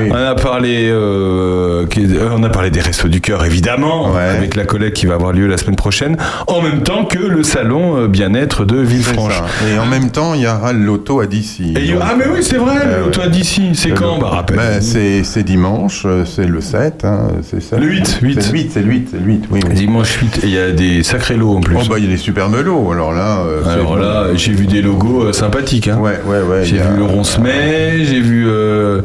[0.10, 4.66] On a parlé, euh, euh, on a parlé des restos du cœur évidemment, avec la
[4.66, 6.18] collecte qui va avoir lieu la semaine prochaine,
[6.48, 9.42] en même temps que le salon euh, bien-être de Villefranche.
[9.74, 11.74] Et en même temps, il y aura le loto à d'ici.
[12.02, 13.72] Ah, mais oui, c'est vrai, le loto à d'ici.
[13.74, 14.82] C'est quand Bah, rappelle.
[14.82, 17.06] c'est, c'est dimanche, euh, c'est le 7.
[17.06, 17.78] hein, c'est ça.
[17.78, 18.42] Le 8, 8.
[18.42, 19.60] C'est le 8, c'est le 8, c'est le 8, oui.
[19.68, 19.74] oui.
[19.74, 21.78] Dimanche 8, et il y a des sacrés lots en plus.
[21.80, 23.40] Oh, bah, il y a des superbes lots, alors là.
[23.46, 25.88] euh, Alors là, j'ai vu des logos euh, sympathiques.
[25.88, 25.98] Hein.
[26.00, 29.02] Ouais, ouais, Ouais, ouais, j'ai vu le Roncemet, j'ai vu euh,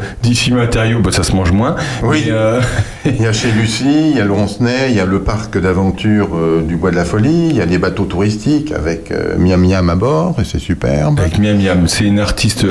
[0.51, 1.77] Matériaux, bah, ça se mange moins.
[2.03, 2.25] Oui.
[2.29, 2.59] Euh,
[3.05, 5.59] il y a chez Lucie, il y a le Roncemet, il y a le parc
[5.59, 9.37] d'aventure euh, du Bois de la Folie, il y a les bateaux touristiques avec euh,
[9.37, 11.21] Miam Miam à bord, et c'est superbe.
[11.21, 12.65] Avec Miam Miam, c'est une artiste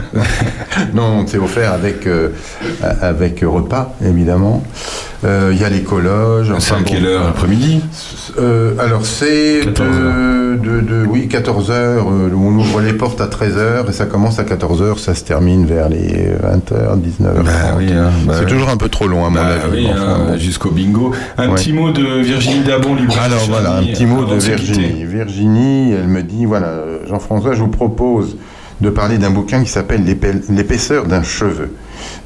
[0.94, 2.08] non, c'est offert avec,
[3.02, 4.62] avec repas, évidemment.
[5.22, 6.50] Il y a les colloges.
[6.50, 7.82] Enfin, c'est à quelle heure après-midi
[8.78, 13.92] Alors c'est de, de, de, oui, 14h, on ouvre les portes à 13h 13h et
[13.92, 17.48] ça commence à 14h, ça se termine vers les 20h, bah 19h.
[17.48, 19.88] Hein, bah C'est toujours un peu trop long à mon bah avis.
[19.88, 21.12] Hein, jusqu'au bingo.
[21.36, 25.04] Un petit mot de Virginie Dabon, libre Alors voilà, un petit mot de Virginie.
[25.04, 28.36] Virginie, elle me dit voilà, Jean-François, je vous propose
[28.80, 30.04] de parler d'un bouquin qui s'appelle
[30.48, 31.74] L'épaisseur d'un cheveu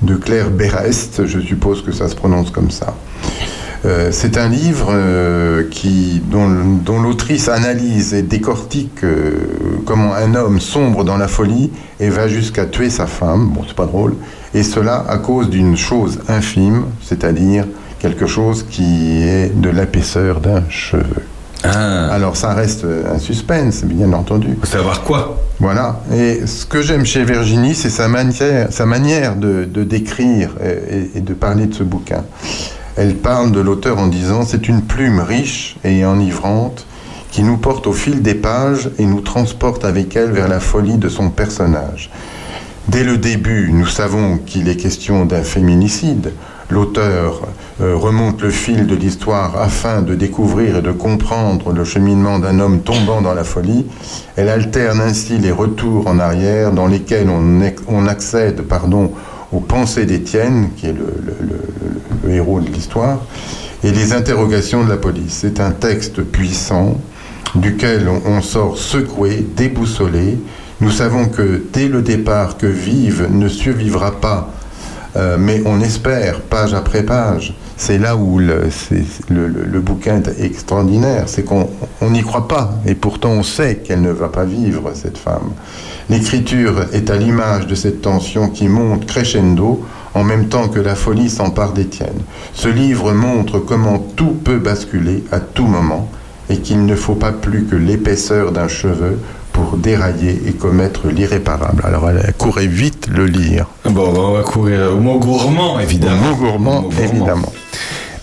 [0.03, 2.95] de Claire Berest, je suppose que ça se prononce comme ça.
[3.85, 6.49] Euh, c'est un livre euh, qui, dont,
[6.83, 9.33] dont l'autrice analyse et décortique euh,
[9.85, 11.71] comment un homme sombre dans la folie
[12.01, 13.51] et va jusqu'à tuer sa femme.
[13.51, 14.15] Bon, c'est pas drôle.
[14.55, 17.67] Et cela à cause d'une chose infime, c'est-à-dire
[17.99, 21.23] quelque chose qui est de l'épaisseur d'un cheveu.
[21.63, 24.57] Alors ça reste un suspense, bien entendu.
[24.61, 25.41] Faut savoir quoi?
[25.59, 26.01] Voilà.
[26.15, 31.19] Et ce que j'aime chez Virginie, c'est sa manière, sa manière de, de décrire et,
[31.19, 32.23] et de parler de ce bouquin.
[32.97, 36.87] Elle parle de l'auteur en disant c'est une plume riche et enivrante
[37.33, 40.99] qui nous porte au fil des pages et nous transporte avec elle vers la folie
[40.99, 42.11] de son personnage.
[42.87, 46.33] Dès le début, nous savons qu'il est question d'un féminicide.
[46.71, 47.49] L'auteur
[47.81, 52.61] euh, remonte le fil de l'histoire afin de découvrir et de comprendre le cheminement d'un
[52.61, 53.87] homme tombant dans la folie.
[54.37, 59.13] Elle alterne ainsi les retours en arrière dans lesquels on, on accède pardon,
[59.53, 63.21] aux pensées d'Étienne, qui est le, héros de l'histoire,
[63.83, 65.39] et les interrogations de la police.
[65.41, 66.97] C'est un texte puissant
[67.55, 70.39] duquel on, on sort secoué, déboussolé.
[70.81, 74.53] Nous savons que dès le départ que Vive ne survivra pas,
[75.17, 77.55] euh, mais on espère page après page.
[77.77, 78.69] C'est là où le,
[79.29, 81.69] le- bouquin est extraordinaire, c'est qu'on
[82.01, 85.53] on n'y croit pas, et pourtant on sait qu'elle ne va pas vivre, cette femme.
[86.09, 89.85] L'écriture est à l'image de cette tension qui monte crescendo
[90.15, 92.21] en même temps que la folie s'empare d'Étienne.
[92.53, 96.09] Ce livre montre comment tout peut basculer à tout moment
[96.49, 99.19] et qu'il ne faut pas plus que l'épaisseur d'un cheveu
[99.55, 101.83] pour dérailler et commettre l'irréparable.
[101.87, 103.67] Alors elle courait vite le lire.
[103.89, 106.33] Bon, on va courir au mot gourmand, évidemment.
[106.33, 106.91] Au mot gourmand.
[107.01, 107.53] évidemment.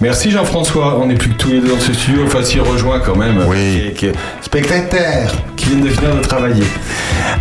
[0.02, 2.99] Merci Jean-François, on n'est plus que tous les deux dans ce studio, enfin s'y rejoint
[2.99, 3.44] quand même.
[3.48, 3.91] Oui.
[3.95, 4.11] Qui qui
[4.41, 6.64] spectateur, qui viennent de finir de travailler.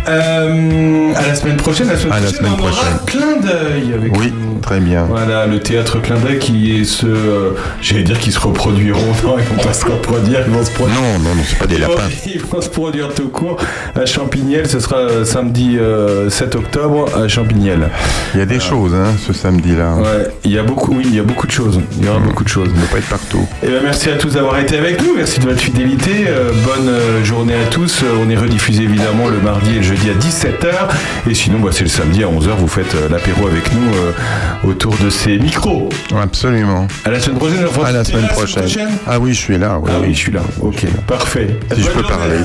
[0.07, 1.87] Euh, à la semaine prochaine.
[1.87, 2.97] La semaine À la prochaine, semaine on aura prochaine.
[3.07, 5.05] clin d'œil avec Oui, très bien.
[5.05, 7.05] Voilà, le théâtre clin d'œil qui est ce.
[7.07, 7.51] euh,
[7.81, 8.99] J'allais dire qu'ils se reproduiront.
[9.23, 10.95] Non, ils vont pas se reproduire, ils vont se produire.
[10.99, 11.93] Non, non, non, c'est pas des lapins.
[12.33, 13.57] Ils vont se produire tout court
[13.95, 14.67] à Champignelles.
[14.67, 17.89] Ce sera euh, samedi euh, 7 octobre à Champignelles.
[18.33, 19.95] Il y a des choses, hein, ce samedi-là.
[19.95, 21.79] Ouais, il y a beaucoup, oui, il y a beaucoup de choses.
[21.99, 22.69] Il y aura beaucoup de choses.
[22.69, 23.47] Ne pas être partout.
[23.63, 25.15] Et ben merci à tous d'avoir été avec nous.
[25.15, 26.25] Merci de votre fidélité.
[26.27, 28.03] Euh, bonne euh, journée à tous.
[28.03, 31.29] Euh, on est rediffusé évidemment le mardi et le jeudi à 17h.
[31.29, 32.49] Et sinon, bah, c'est le samedi à 11h.
[32.57, 35.89] Vous faites l'apéro avec nous euh, autour de ces micros.
[36.21, 36.87] Absolument.
[37.05, 37.61] À la semaine prochaine.
[37.61, 37.87] Jean-François.
[37.87, 38.89] À la semaine là prochaine.
[39.07, 39.79] Ah oui, je suis là.
[39.87, 40.41] Ah oui, je suis là.
[40.61, 41.47] Ok, parfait.
[41.73, 42.07] Si je peux journée.
[42.09, 42.37] parler.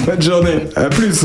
[0.06, 0.58] Bonne journée.
[0.76, 1.24] À plus.